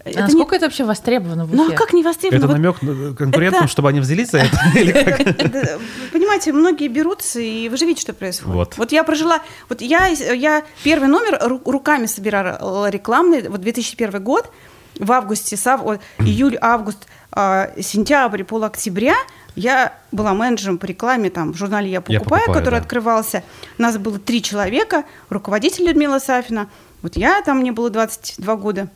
А 0.05 0.11
это 0.11 0.21
насколько 0.21 0.55
это 0.57 0.67
вообще 0.67 0.85
востребовано 0.85 1.45
в 1.45 1.55
Ну, 1.55 1.65
Уфе? 1.65 1.75
а 1.75 1.77
как 1.77 1.93
не 1.93 2.03
востребовано? 2.03 2.39
Это 2.39 2.47
Вот 2.47 2.53
намек 2.55 2.83
на- 2.83 3.15
конкурентам, 3.15 3.65
это- 3.65 3.69
чтобы 3.71 3.89
они 3.89 4.01
взялись 4.01 4.31
за 4.31 4.39
это? 4.39 4.57
Понимаете, 6.13 6.53
многие 6.53 6.89
берутся, 6.89 7.41
и 7.41 7.69
вы 7.69 7.77
же 7.77 7.85
видите, 7.85 8.03
что 8.03 8.13
происходит. 8.13 8.77
Вот. 8.77 8.93
я 8.93 9.05
прожила, 9.05 9.41
вот 9.69 9.81
я, 9.81 10.07
я 10.07 10.63
первый 10.85 11.09
номер 11.09 11.39
ру- 11.43 11.71
руками 11.71 12.07
собирала 12.07 12.89
рекламный, 12.91 13.49
вот 13.49 13.61
2001 13.61 14.23
год, 14.23 14.51
в 14.99 15.13
августе, 15.13 15.57
вот, 15.83 16.01
июль, 16.19 16.57
август, 16.61 17.07
а, 17.31 17.71
сентябрь, 17.81 18.43
пол 18.45 18.65
октября 18.65 19.15
я 19.55 19.93
была 20.13 20.35
менеджером 20.35 20.79
по 20.79 20.87
рекламе 20.87 21.31
там 21.31 21.53
в 21.53 21.57
журнале 21.57 21.89
«Я 21.89 21.95
«Я 21.95 22.01
покупаю», 22.01 22.25
покупаю», 22.25 22.55
который 22.55 22.75
да. 22.77 22.81
открывался. 22.83 23.43
Нас 23.77 23.99
было 23.99 24.19
три 24.19 24.43
человека, 24.43 25.05
руководитель 25.31 25.85
Людмила 25.87 26.19
Сафина, 26.21 26.69
вот 27.03 27.17
я 27.17 27.43
там, 27.43 27.59
мне 27.59 27.73
было 27.73 27.91
22 27.91 28.57
года, 28.57 28.89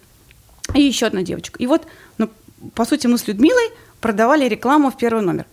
и 0.75 0.81
еще 0.83 1.07
одна 1.07 1.23
девочка. 1.23 1.59
И 1.59 1.67
вот, 1.67 1.87
ну, 2.19 2.29
по 2.75 2.85
сути, 2.85 3.07
мы 3.07 3.19
с 3.19 3.27
Людмилой 3.27 3.71
продавали 4.01 4.49
рекламу 4.49 4.91
в 4.91 4.97
первый 4.97 5.23
номер. 5.23 5.47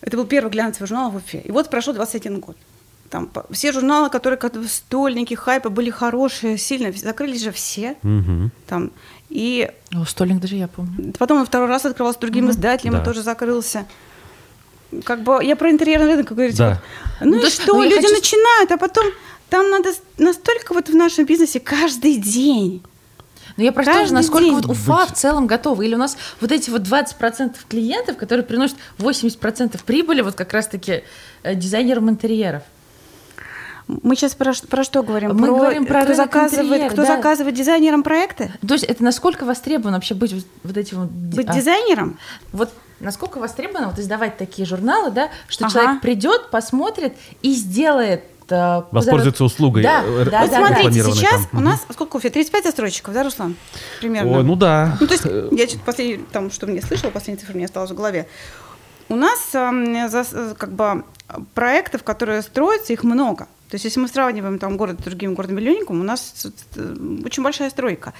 Это 0.00 0.16
был 0.16 0.26
первый 0.26 0.50
глянцевый 0.50 0.88
журнал 0.88 1.10
в 1.10 1.16
Уфе. 1.16 1.40
И 1.44 1.50
вот 1.52 1.70
прошел 1.70 1.92
21 1.94 2.40
год. 2.40 2.56
Там 3.10 3.30
все 3.50 3.72
журналы, 3.72 4.08
которые 4.08 4.38
как 4.38 4.54
стольники, 4.68 5.34
хайпы 5.34 5.68
были 5.68 5.90
хорошие, 5.90 6.56
сильно 6.56 6.92
закрылись 6.92 7.42
же 7.42 7.52
все. 7.52 7.96
Мгм. 8.02 8.50
Там. 8.66 8.90
И 9.28 9.70
О, 9.94 10.04
столик 10.06 10.40
даже 10.40 10.56
я 10.56 10.66
помню. 10.68 11.12
потом 11.18 11.40
он 11.40 11.46
второй 11.46 11.68
раз 11.68 11.84
открывался 11.84 12.20
другим 12.20 12.50
издателем, 12.50 12.94
Да. 12.94 13.02
и 13.02 13.04
тоже 13.04 13.22
закрылся. 13.22 13.86
Как 15.04 15.22
бы 15.22 15.42
я 15.42 15.56
про 15.56 15.70
интерьерный 15.70 16.06
рынок, 16.06 16.32
говорите. 16.32 16.58
Да. 16.58 16.68
вот. 17.20 17.26
Ну, 17.28 17.30
Ну, 17.36 17.38
и 17.40 17.42
да, 17.42 17.50
что, 17.50 17.74
ну, 17.74 17.82
люди 17.82 17.96
хочу- 17.96 18.14
начинают, 18.14 18.72
а 18.72 18.76
потом 18.78 19.06
там 19.48 19.70
надо 19.70 19.90
настолько 20.18 20.74
вот 20.74 20.88
в 20.88 20.94
нашем 20.96 21.24
бизнесе 21.26 21.60
каждый 21.60 22.16
день. 22.16 22.82
Но 23.62 23.66
я 23.66 23.70
просто 23.70 23.92
тоже, 23.92 24.12
насколько 24.12 24.44
день. 24.44 24.54
вот 24.54 24.66
Уфа 24.66 25.06
в 25.06 25.12
целом 25.12 25.46
готова. 25.46 25.82
Или 25.82 25.94
у 25.94 25.98
нас 25.98 26.16
вот 26.40 26.50
эти 26.50 26.68
вот 26.68 26.82
20% 26.82 27.54
клиентов, 27.68 28.16
которые 28.16 28.44
приносят 28.44 28.76
80% 28.98 29.80
прибыли, 29.84 30.20
вот 30.20 30.34
как 30.34 30.52
раз-таки 30.52 31.04
э, 31.44 31.54
дизайнерам 31.54 32.10
интерьеров. 32.10 32.64
Мы 33.86 34.16
сейчас 34.16 34.34
про, 34.34 34.52
про 34.68 34.82
что 34.82 35.04
говорим? 35.04 35.36
Мы 35.36 35.46
говорим 35.46 35.86
про 35.86 36.02
кто 36.02 36.14
заказывает, 36.14 36.64
интерьера, 36.64 36.90
кто 36.90 37.02
да. 37.02 37.16
заказывает 37.16 37.54
дизайнерам 37.54 38.02
проекты? 38.02 38.52
То 38.66 38.74
есть 38.74 38.82
это 38.82 39.04
насколько 39.04 39.44
востребовано 39.44 39.98
вообще 39.98 40.14
быть 40.14 40.34
вот, 40.64 40.76
этим 40.76 41.02
вот... 41.02 41.10
Быть 41.10 41.48
а, 41.48 41.54
дизайнером? 41.54 42.18
Вот 42.50 42.72
насколько 42.98 43.38
востребовано 43.38 43.90
вот 43.90 43.98
издавать 44.00 44.38
такие 44.38 44.66
журналы, 44.66 45.12
да, 45.12 45.28
что 45.46 45.66
Ага. 45.66 45.72
человек 45.72 46.00
придет, 46.00 46.50
посмотрит 46.50 47.14
и 47.42 47.52
сделает... 47.52 48.24
э, 48.50 48.82
Воспользуется 48.90 49.38
куда- 49.44 49.46
услугой, 49.46 49.82
Да, 49.82 50.02
э, 50.04 50.24
да, 50.24 50.40
вот 50.42 50.50
да, 50.50 50.66
смотрите, 50.66 51.02
да. 51.02 51.10
сейчас 51.10 51.46
там. 51.50 51.60
у 51.60 51.64
нас 51.64 51.84
сколько 51.92 52.16
Уфе? 52.16 52.30
35 52.30 52.64
застройщиков, 52.64 53.14
да, 53.14 53.22
Руслан? 53.22 53.56
Примерно. 54.00 54.38
Ой, 54.38 54.44
ну 54.44 54.56
да. 54.56 54.96
Ну, 55.00 55.06
то 55.06 55.12
есть, 55.14 55.24
я 55.24 55.68
что-то 55.68 55.84
последний, 55.84 56.24
там, 56.32 56.50
что 56.50 56.66
мне 56.66 56.80
слышала, 56.82 57.10
последняя 57.10 57.40
цифра 57.40 57.54
мне 57.54 57.66
осталась 57.66 57.90
в 57.90 57.94
голове. 57.94 58.26
У 59.08 59.14
нас 59.16 59.54
эм, 59.54 59.94
э, 59.94 60.54
как 60.56 60.72
бы 60.72 61.04
проектов, 61.54 62.02
которые 62.02 62.42
строятся, 62.42 62.92
их 62.92 63.04
много. 63.04 63.46
То 63.68 63.76
есть, 63.76 63.84
если 63.84 64.00
мы 64.00 64.08
сравниваем 64.08 64.58
там 64.58 64.76
город 64.76 65.00
с 65.00 65.04
другим 65.04 65.34
городом-миллионником, 65.34 66.00
у 66.00 66.02
нас 66.04 66.46
очень 67.24 67.42
большая 67.42 67.70
стройка. 67.70 68.12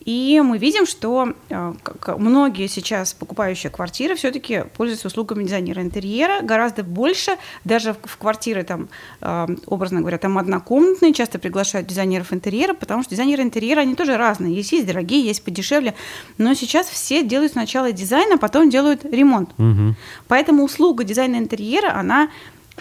И 0.00 0.40
мы 0.42 0.56
видим, 0.58 0.86
что 0.86 1.34
э, 1.50 1.72
многие 2.16 2.66
сейчас 2.68 3.12
покупающие 3.12 3.70
квартиры 3.70 4.14
все-таки 4.14 4.64
пользуются 4.76 5.08
услугами 5.08 5.44
дизайнера 5.44 5.82
интерьера 5.82 6.40
гораздо 6.42 6.82
больше. 6.82 7.36
Даже 7.64 7.92
в, 7.92 8.16
квартиры, 8.16 8.62
там, 8.62 8.88
э, 9.20 9.46
образно 9.66 10.00
говоря, 10.00 10.16
там 10.18 10.38
однокомнатные, 10.38 11.12
часто 11.12 11.38
приглашают 11.38 11.86
дизайнеров 11.86 12.32
интерьера, 12.32 12.72
потому 12.72 13.02
что 13.02 13.10
дизайнеры 13.10 13.42
интерьера, 13.42 13.80
они 13.80 13.94
тоже 13.94 14.16
разные. 14.16 14.54
Есть, 14.54 14.72
есть 14.72 14.86
дорогие, 14.86 15.22
есть 15.22 15.44
подешевле. 15.44 15.94
Но 16.38 16.54
сейчас 16.54 16.88
все 16.88 17.22
делают 17.22 17.52
сначала 17.52 17.92
дизайн, 17.92 18.32
а 18.32 18.38
потом 18.38 18.70
делают 18.70 19.04
ремонт. 19.04 19.50
Мгм. 19.58 19.96
Поэтому 20.28 20.64
услуга 20.64 21.04
дизайна 21.04 21.36
интерьера, 21.36 21.94
она 21.94 22.30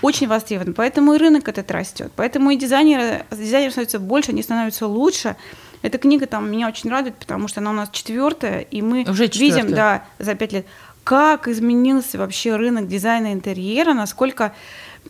очень 0.01 0.27
востребована. 0.27 0.73
Поэтому 0.73 1.13
и 1.13 1.17
рынок 1.17 1.47
этот 1.47 1.69
растет. 1.71 2.11
Поэтому 2.15 2.51
и 2.51 2.55
дизайнеры, 2.55 3.25
дизайнеров 3.31 3.73
становится 3.73 3.99
больше, 3.99 4.31
они 4.31 4.41
становятся 4.41 4.87
лучше. 4.87 5.35
Эта 5.81 5.97
книга 5.97 6.25
там 6.25 6.51
меня 6.51 6.67
очень 6.67 6.89
радует, 6.89 7.15
потому 7.15 7.47
что 7.47 7.61
она 7.61 7.69
у 7.71 7.73
нас 7.73 7.89
четвертая, 7.91 8.61
и 8.61 8.81
мы 8.81 9.03
Уже 9.09 9.23
видим, 9.27 9.67
четвёртая. 9.67 10.03
да, 10.19 10.23
за 10.23 10.35
пять 10.35 10.51
лет, 10.51 10.65
как 11.03 11.47
изменился 11.47 12.17
вообще 12.17 12.55
рынок 12.55 12.87
дизайна 12.87 13.33
интерьера, 13.33 13.93
насколько 13.93 14.53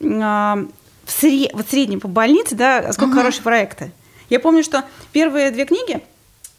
а, 0.01 0.59
в, 1.05 1.09
сре- 1.23 1.49
вот 1.53 1.67
среднем 1.69 1.99
по 1.99 2.07
больнице, 2.07 2.55
да, 2.55 2.93
сколько 2.93 3.15
хорошие 3.15 3.41
проекты. 3.43 3.91
Я 4.29 4.39
помню, 4.39 4.63
что 4.63 4.83
первые 5.11 5.49
две 5.51 5.65
книги 5.65 6.01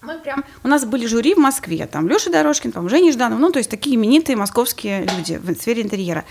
мы 0.02 0.18
прям, 0.18 0.44
у 0.64 0.68
нас 0.68 0.84
были 0.86 1.06
жюри 1.06 1.34
в 1.34 1.38
Москве, 1.38 1.86
там 1.86 2.08
Леша 2.08 2.30
Дорожкин, 2.30 2.72
там 2.72 2.88
Женя 2.88 3.12
Жданов, 3.12 3.38
ну, 3.38 3.50
то 3.52 3.58
есть 3.58 3.70
такие 3.70 3.96
именитые 3.96 4.34
московские 4.34 5.02
люди 5.02 5.36
в 5.36 5.54
сфере 5.54 5.82
интерьера. 5.82 6.24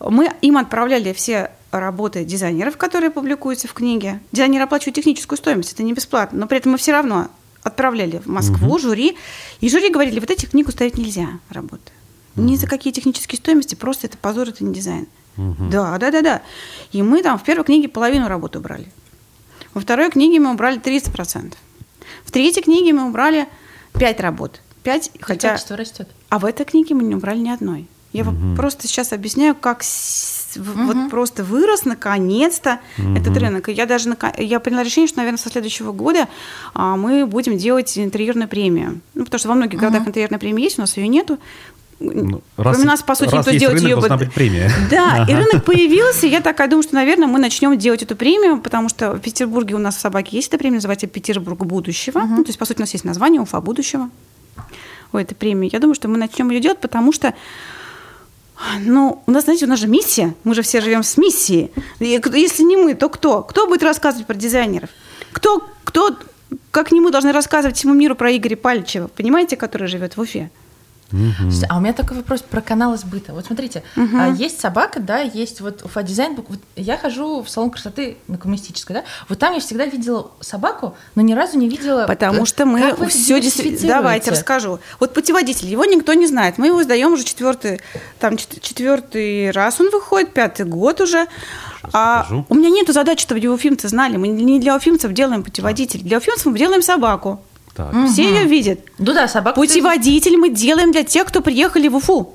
Мы 0.00 0.30
им 0.42 0.56
отправляли 0.56 1.12
все 1.12 1.50
работы 1.70 2.24
дизайнеров, 2.24 2.76
которые 2.76 3.10
публикуются 3.10 3.68
в 3.68 3.72
книге. 3.72 4.20
Дизайнер 4.32 4.62
оплачивает 4.62 4.94
техническую 4.94 5.36
стоимость, 5.36 5.72
это 5.72 5.82
не 5.82 5.92
бесплатно, 5.92 6.40
но 6.40 6.46
при 6.46 6.58
этом 6.58 6.72
мы 6.72 6.78
все 6.78 6.92
равно 6.92 7.28
отправляли 7.62 8.18
в 8.18 8.26
Москву 8.26 8.78
жюри, 8.78 9.16
и 9.60 9.68
жюри 9.68 9.90
говорили, 9.90 10.20
вот 10.20 10.30
эти 10.30 10.46
книгу 10.46 10.70
ставить 10.70 10.98
нельзя 10.98 11.28
работы. 11.48 11.92
Ни 12.36 12.56
за 12.56 12.66
какие 12.66 12.92
технические 12.92 13.38
стоимости, 13.38 13.74
просто 13.74 14.06
это 14.06 14.18
позор, 14.18 14.48
это 14.48 14.64
не 14.64 14.74
дизайн. 14.74 15.06
Да, 15.36 15.98
да, 15.98 16.10
да, 16.10 16.22
да. 16.22 16.42
И 16.92 17.02
мы 17.02 17.22
там 17.22 17.38
в 17.38 17.42
первой 17.42 17.64
книге 17.64 17.88
половину 17.88 18.28
работы 18.28 18.58
убрали. 18.58 18.86
Во 19.72 19.80
второй 19.80 20.10
книге 20.10 20.38
мы 20.38 20.52
убрали 20.52 20.80
30%. 20.80 21.54
В 22.24 22.30
третьей 22.30 22.62
книге 22.62 22.92
мы 22.92 23.08
убрали 23.08 23.48
5 23.94 24.20
работ. 24.20 24.60
5, 24.84 25.10
И 25.14 25.22
хотя... 25.22 25.50
Качество 25.50 25.76
растет. 25.76 26.08
А 26.28 26.38
в 26.38 26.44
этой 26.44 26.64
книге 26.64 26.94
мы 26.94 27.02
не 27.02 27.14
убрали 27.14 27.38
ни 27.38 27.50
одной. 27.50 27.88
Я 28.14 28.24
вам 28.24 28.54
просто 28.56 28.86
сейчас 28.88 29.12
объясняю, 29.12 29.54
как 29.54 29.82
с- 29.82 30.56
в- 30.56 30.86
вот 30.86 31.10
просто 31.10 31.42
вырос 31.44 31.84
наконец-то 31.84 32.78
этот 32.96 33.36
рынок. 33.36 33.68
И 33.68 33.72
я 33.72 33.86
даже 33.86 34.16
я 34.38 34.60
приняла 34.60 34.84
решение, 34.84 35.08
что, 35.08 35.18
наверное, 35.18 35.38
со 35.38 35.50
следующего 35.50 35.92
года 35.92 36.28
а, 36.74 36.96
мы 36.96 37.26
будем 37.26 37.58
делать 37.58 37.98
интерьерную 37.98 38.48
премию. 38.48 39.00
Ну, 39.14 39.24
потому 39.24 39.38
что 39.40 39.48
во 39.48 39.54
многих 39.56 39.78
городах 39.80 40.06
интерьерная 40.06 40.38
премия 40.38 40.62
есть, 40.62 40.78
у 40.78 40.82
нас 40.82 40.96
ее 40.96 41.08
нету. 41.08 41.38
Ну, 42.00 42.42
Кроме 42.56 42.84
нас, 42.84 43.02
по 43.02 43.14
сути, 43.14 43.30
раз 43.30 43.46
никто 43.46 43.50
есть 43.52 43.60
делать 43.60 43.76
рынок, 43.82 43.88
ее... 43.90 43.96
должна 43.96 44.16
бы- 44.16 44.24
быть 44.26 44.34
премия. 44.34 44.70
Да, 44.90 45.18
и 45.28 45.32
Ага. 45.32 45.36
рынок 45.44 45.64
появился, 45.64 46.26
и 46.26 46.30
я 46.30 46.40
такая 46.40 46.68
думаю, 46.68 46.82
что, 46.82 46.94
наверное, 46.94 47.26
мы 47.28 47.38
начнем 47.38 47.76
делать 47.78 48.02
эту 48.02 48.14
премию, 48.16 48.60
потому 48.60 48.88
что 48.88 49.12
в 49.12 49.20
Петербурге 49.20 49.74
у 49.74 49.78
нас 49.78 49.96
в 49.96 50.00
собаке 50.00 50.36
есть 50.36 50.48
эта 50.48 50.58
премия, 50.58 50.76
называется 50.76 51.06
«Петербург 51.06 51.64
будущего». 51.64 52.20
Ну, 52.20 52.42
то 52.44 52.48
есть, 52.48 52.58
по 52.58 52.64
сути, 52.64 52.78
у 52.78 52.82
нас 52.82 52.92
есть 52.92 53.04
название 53.04 53.40
«Уфа 53.40 53.60
будущего» 53.60 54.08
у 55.12 55.16
этой 55.18 55.34
премии. 55.34 55.70
Я 55.72 55.78
думаю, 55.78 55.94
что 55.94 56.08
мы 56.08 56.18
начнем 56.18 56.50
ее 56.50 56.60
делать, 56.60 56.78
потому 56.80 57.12
что 57.12 57.32
ну, 58.80 59.22
у 59.26 59.30
нас, 59.30 59.44
знаете, 59.44 59.66
у 59.66 59.68
нас 59.68 59.80
же 59.80 59.86
миссия. 59.86 60.34
Мы 60.44 60.54
же 60.54 60.62
все 60.62 60.80
живем 60.80 61.02
с 61.02 61.16
миссией. 61.16 61.70
И 61.98 62.20
если 62.34 62.62
не 62.62 62.76
мы, 62.76 62.94
то 62.94 63.08
кто? 63.08 63.42
Кто 63.42 63.66
будет 63.66 63.82
рассказывать 63.82 64.26
про 64.26 64.34
дизайнеров? 64.34 64.90
Кто, 65.32 65.66
кто, 65.84 66.16
как 66.70 66.92
не 66.92 67.00
мы 67.00 67.10
должны 67.10 67.32
рассказывать 67.32 67.76
всему 67.76 67.94
миру 67.94 68.14
про 68.14 68.34
Игоря 68.36 68.56
Пальчева, 68.56 69.08
понимаете, 69.08 69.56
который 69.56 69.88
живет 69.88 70.16
в 70.16 70.20
Уфе? 70.20 70.50
Слушайте, 71.10 71.66
А 71.68 71.76
у 71.76 71.80
меня 71.80 71.92
такой 71.92 72.16
вопрос 72.16 72.42
про 72.42 72.60
канал 72.60 72.96
сбыта. 72.96 73.32
Вот 73.32 73.46
смотрите, 73.46 73.82
а, 73.96 74.30
есть 74.30 74.60
собака, 74.60 75.00
да, 75.00 75.20
есть 75.20 75.60
вот 75.60 75.82
Уфа 75.84 76.02
дизайн. 76.02 76.34
Вот 76.36 76.58
я 76.76 76.96
хожу 76.96 77.42
в 77.42 77.48
салон 77.48 77.70
красоты 77.70 78.16
на 78.26 78.38
коммунистической, 78.38 78.96
да. 78.96 79.04
Вот 79.28 79.38
там 79.38 79.54
я 79.54 79.60
всегда 79.60 79.86
видела 79.86 80.30
собаку, 80.40 80.96
но 81.14 81.22
ни 81.22 81.34
разу 81.34 81.58
не 81.58 81.68
видела. 81.68 82.06
Потому 82.06 82.42
э, 82.42 82.46
что 82.46 82.66
мы 82.66 82.80
как 82.80 82.98
вы 82.98 83.08
все 83.08 83.40
диверсифицируете? 83.40 83.88
Давайте 83.88 84.30
расскажу. 84.30 84.80
Вот 85.00 85.14
путеводитель, 85.14 85.68
его 85.68 85.84
никто 85.84 86.14
не 86.14 86.26
знает. 86.26 86.58
Мы 86.58 86.68
его 86.68 86.82
сдаем 86.82 87.12
уже 87.12 87.24
четвертый, 87.24 87.80
там 88.18 88.36
чет- 88.36 88.60
четвертый 88.60 89.50
раз 89.50 89.80
он 89.80 89.90
выходит, 89.90 90.32
пятый 90.32 90.66
год 90.66 91.00
уже. 91.00 91.26
А 91.92 92.22
покажу. 92.22 92.46
у 92.48 92.54
меня 92.54 92.70
нет 92.70 92.88
задачи, 92.88 93.22
чтобы 93.22 93.40
его 93.40 93.54
уфимцы 93.54 93.88
знали. 93.88 94.16
Мы 94.16 94.28
не 94.28 94.58
для 94.58 94.74
уфимцев 94.74 95.12
делаем 95.12 95.42
путеводитель. 95.42 96.02
Для 96.02 96.18
уфимцев 96.18 96.46
мы 96.46 96.58
делаем 96.58 96.82
собаку. 96.82 97.40
Так. 97.74 97.92
Все 98.08 98.22
ее 98.22 98.44
видят. 98.44 98.80
Ну 98.98 99.12
да, 99.12 99.26
собака. 99.28 99.56
Путеводитель 99.56 100.36
мы 100.36 100.50
делаем 100.50 100.92
для 100.92 101.02
тех, 101.02 101.26
кто 101.26 101.40
приехали 101.40 101.88
в 101.88 101.96
Уфу. 101.96 102.34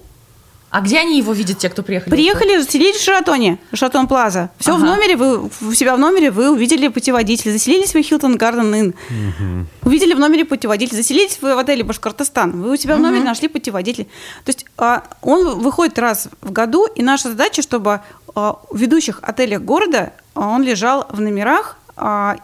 А 0.71 0.81
где 0.81 0.99
они 0.99 1.17
его 1.17 1.33
видят, 1.33 1.57
те, 1.57 1.67
кто 1.67 1.81
приехали? 1.81 2.11
Приехали, 2.11 2.59
заселились 2.61 2.97
в 2.97 3.03
Шаратоне, 3.03 3.57
Шаратон 3.73 4.07
Плаза. 4.07 4.51
Все 4.59 4.75
Ага. 4.75 4.81
в 4.81 4.83
номере, 4.85 5.15
вы 5.15 5.45
у 5.45 5.73
себя 5.73 5.95
в 5.95 5.99
номере 5.99 6.29
вы 6.29 6.51
увидели 6.51 6.89
путеводитель. 6.89 7.51
Заселились 7.51 7.95
вы 7.95 8.03
в 8.03 8.05
Хилтон 8.05 8.37
Гарден 8.37 8.75
Inn. 8.75 9.65
Увидели 9.83 10.13
в 10.13 10.19
номере 10.19 10.45
путеводитель. 10.45 10.95
Заселились 10.95 11.39
вы 11.41 11.55
в 11.55 11.57
отеле 11.57 11.83
Башкортостан. 11.83 12.61
Вы 12.61 12.73
у 12.73 12.75
себя 12.75 12.97
в 12.97 12.99
номере 12.99 13.23
нашли 13.23 13.47
путеводитель. 13.47 14.03
То 14.45 14.49
есть 14.49 14.67
а, 14.77 15.05
он 15.23 15.57
выходит 15.59 15.97
раз 15.97 16.29
в 16.41 16.51
году, 16.51 16.85
и 16.85 17.01
наша 17.01 17.29
задача, 17.29 17.63
чтобы 17.63 18.01
а, 18.35 18.59
в 18.69 18.77
ведущих 18.77 19.21
отелях 19.23 19.63
города 19.63 20.13
а, 20.35 20.49
он 20.49 20.61
лежал 20.61 21.07
в 21.09 21.19
номерах. 21.19 21.77
а, 21.97 22.35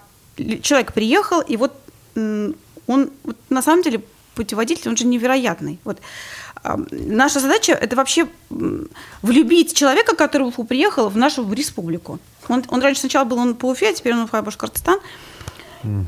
человек 0.64 0.94
приехал, 0.94 1.42
и 1.42 1.58
вот 1.58 1.74
он 2.88 3.10
вот 3.24 3.38
на 3.50 3.62
самом 3.62 3.84
деле 3.84 4.02
путеводитель, 4.36 4.90
он 4.90 4.98
же 4.98 5.06
невероятный. 5.06 5.80
Вот 5.84 6.00
а, 6.64 6.78
наша 6.92 7.40
задача 7.40 7.74
это 7.74 7.96
вообще 7.96 8.28
влюбить 9.22 9.74
человека, 9.74 10.16
который 10.16 10.44
в 10.44 10.48
приехал, 10.66 11.10
в 11.10 11.18
нашу 11.18 11.52
республику. 11.54 12.20
Он, 12.48 12.64
он 12.68 12.82
раньше 12.82 13.02
сначала 13.02 13.26
был 13.26 13.38
он 13.38 13.56
по 13.56 13.70
Уфе, 13.70 13.90
а 13.90 13.94
теперь 13.94 14.14
он 14.14 14.28
и 14.28 14.42
Башкортостан. 14.42 15.00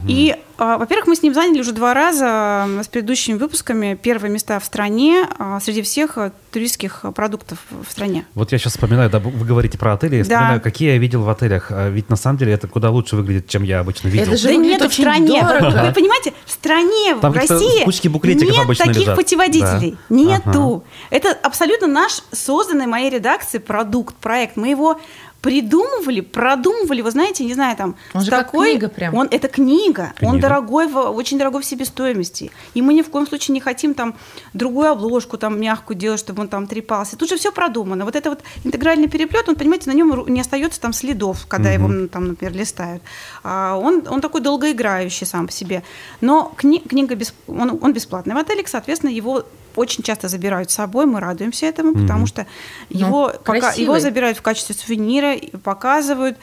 И, 0.07 0.35
а, 0.57 0.77
во-первых, 0.77 1.07
мы 1.07 1.15
с 1.15 1.21
ним 1.23 1.33
заняли 1.33 1.61
уже 1.61 1.71
два 1.71 1.93
раза 1.93 2.67
с 2.83 2.87
предыдущими 2.87 3.35
выпусками 3.37 3.95
первые 4.01 4.31
места 4.31 4.59
в 4.59 4.65
стране 4.65 5.27
а, 5.37 5.59
среди 5.59 5.81
всех 5.81 6.17
а, 6.17 6.31
туристских 6.51 7.05
продуктов 7.15 7.59
в 7.69 7.91
стране. 7.91 8.25
Вот 8.33 8.51
я 8.51 8.57
сейчас 8.57 8.73
вспоминаю, 8.73 9.09
да, 9.09 9.19
вы 9.19 9.45
говорите 9.45 9.77
про 9.77 9.93
отели, 9.93 10.15
я 10.17 10.23
Да. 10.23 10.35
вспоминаю, 10.35 10.61
какие 10.61 10.89
я 10.91 10.97
видел 10.97 11.23
в 11.23 11.29
отелях. 11.29 11.67
А 11.71 11.89
Ведь 11.89 12.09
на 12.09 12.15
самом 12.15 12.37
деле 12.37 12.53
это 12.53 12.67
куда 12.67 12.89
лучше 12.89 13.15
выглядит, 13.15 13.47
чем 13.47 13.63
я 13.63 13.79
обычно 13.79 14.07
видел. 14.07 14.27
Это 14.27 14.37
же 14.37 14.47
да 14.47 14.55
нет, 14.55 14.81
в 14.81 14.93
стране. 14.93 15.41
дорого. 15.41 15.85
Вы 15.87 15.93
понимаете, 15.93 16.33
в 16.45 16.51
стране, 16.51 17.15
Там 17.21 17.31
в 17.33 17.35
России 17.35 17.83
кучки 17.85 18.07
буклетиков 18.07 18.53
нет 18.55 18.63
обычно 18.63 18.85
таких 18.85 19.01
лежат. 19.01 19.15
путеводителей. 19.15 19.97
Да. 20.09 20.15
Нету. 20.15 20.83
Это 21.09 21.31
абсолютно 21.43 21.87
наш 21.87 22.21
созданный 22.31 22.87
моей 22.87 23.09
редакции 23.09 23.57
продукт, 23.59 24.15
проект. 24.15 24.57
Мы 24.57 24.69
его 24.69 24.99
придумывали, 25.41 26.21
продумывали, 26.21 27.01
вы 27.01 27.11
знаете, 27.11 27.45
не 27.45 27.53
знаю, 27.53 27.77
там, 27.77 27.95
Он 28.13 28.21
же 28.21 28.31
как 28.31 28.45
такой... 28.47 28.71
книга 28.71 28.89
прям. 28.89 29.13
Он, 29.15 29.27
это 29.31 29.47
книга. 29.47 30.13
Он 30.21 30.31
Книга. 30.31 30.41
дорогой, 30.47 30.87
в- 30.87 30.97
очень 31.15 31.37
дорогой 31.37 31.61
в 31.61 31.65
себестоимости. 31.65 32.51
И 32.73 32.81
мы 32.81 32.93
ни 32.93 33.01
в 33.01 33.09
коем 33.09 33.27
случае 33.27 33.53
не 33.53 33.59
хотим 33.59 33.93
там 33.93 34.15
другую 34.53 34.89
обложку 34.89 35.37
там 35.37 35.59
мягкую 35.59 35.97
делать, 35.97 36.19
чтобы 36.19 36.41
он 36.41 36.47
там 36.47 36.67
трепался. 36.67 37.15
Тут 37.17 37.29
же 37.29 37.37
все 37.37 37.51
продумано. 37.51 38.03
Вот 38.05 38.15
это 38.15 38.29
вот 38.29 38.41
интегральный 38.63 39.07
переплет, 39.07 39.47
он, 39.47 39.55
понимаете, 39.55 39.89
на 39.89 39.95
нем 39.95 40.25
не 40.27 40.41
остается 40.41 40.81
там 40.81 40.91
следов, 40.93 41.45
когда 41.47 41.71
его, 41.71 41.85
м, 41.85 42.09
там, 42.09 42.29
например, 42.29 42.53
листают. 42.55 43.03
А 43.43 43.77
он, 43.77 44.03
он 44.09 44.21
такой 44.21 44.41
долгоиграющий 44.41 45.25
сам 45.27 45.45
по 45.47 45.53
себе. 45.53 45.83
Но 46.19 46.51
кни- 46.57 46.85
книга 46.87 47.15
бес- 47.15 47.33
он, 47.47 47.77
он 47.81 47.93
бесплатный 47.93 48.35
в 48.35 48.37
отеле, 48.37 48.63
соответственно, 48.65 49.11
его 49.11 49.43
очень 49.77 50.03
часто 50.03 50.27
забирают 50.27 50.71
с 50.71 50.75
собой, 50.75 51.05
мы 51.05 51.19
радуемся 51.19 51.65
этому, 51.65 51.93
потому 51.93 52.25
что 52.27 52.45
Ну, 52.89 52.99
его, 52.99 53.31
пока, 53.43 53.59
красивый. 53.59 53.83
его 53.85 53.99
забирают 53.99 54.37
в 54.37 54.41
качестве 54.41 54.75
сувенира, 54.75 55.33
и 55.33 55.55
показывают. 55.57 56.37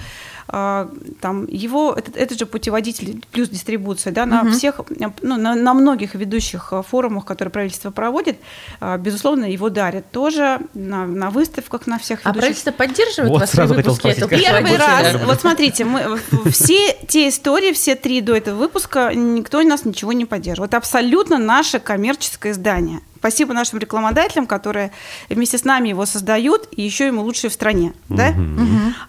а, 0.47 0.91
Там 1.23 1.47
его, 1.47 1.95
этот, 1.97 2.17
этот 2.19 2.39
же 2.39 2.45
путеводитель 2.47 3.25
плюс 3.33 3.49
дистрибуция, 3.49 4.13
да, 4.13 4.27
на 4.27 4.51
всех, 4.53 4.81
ну, 5.23 5.37
на, 5.39 5.55
на 5.55 5.73
многих 5.75 6.15
ведущих 6.15 6.73
а, 6.73 6.83
форумах, 6.83 7.25
которые 7.25 7.51
правительство 7.51 7.91
проводит, 7.91 8.37
а, 8.79 8.99
безусловно, 8.99 9.47
его 9.51 9.71
дарят 9.71 10.11
тоже 10.11 10.61
на, 10.75 11.07
на 11.07 11.31
выставках, 11.31 11.87
на 11.87 11.99
всех 11.99 12.21
А 12.25 12.29
ведущих. 12.29 12.41
правительство 12.43 12.71
поддерживает 12.73 13.31
Вот 13.31 13.41
вас 13.41 13.51
сразу 13.53 13.75
хотел 13.75 13.93
выпуске 13.95 14.21
спросить, 14.23 14.45
Первый 14.47 14.77
раз, 14.77 15.17
вот 15.25 15.41
смотрите, 15.41 15.85
мы 15.87 16.19
все 16.51 16.95
те 17.09 17.29
истории, 17.31 17.73
все 17.73 17.95
три 17.95 18.21
до 18.21 18.37
этого 18.37 18.57
выпуска, 18.59 19.13
никто 19.15 19.61
у 19.61 19.63
нас 19.63 19.87
ничего 19.87 20.13
не 20.13 20.27
поддерживает. 20.27 20.71
Это 20.73 20.77
абсолютно 20.77 21.39
наше 21.39 21.79
коммерческое 21.81 22.53
издание. 22.53 23.01
Спасибо 23.25 23.55
нашим 23.55 23.79
рекламодателям, 23.79 24.47
которые 24.47 24.91
вместе 25.31 25.57
с 25.57 25.65
нами 25.65 25.89
его 25.89 26.05
создают, 26.05 26.69
и 26.77 26.83
еще 26.83 27.07
ему 27.07 27.23
лучшие 27.23 27.49
в 27.51 27.55
стране. 27.55 27.95
Да? 28.11 28.35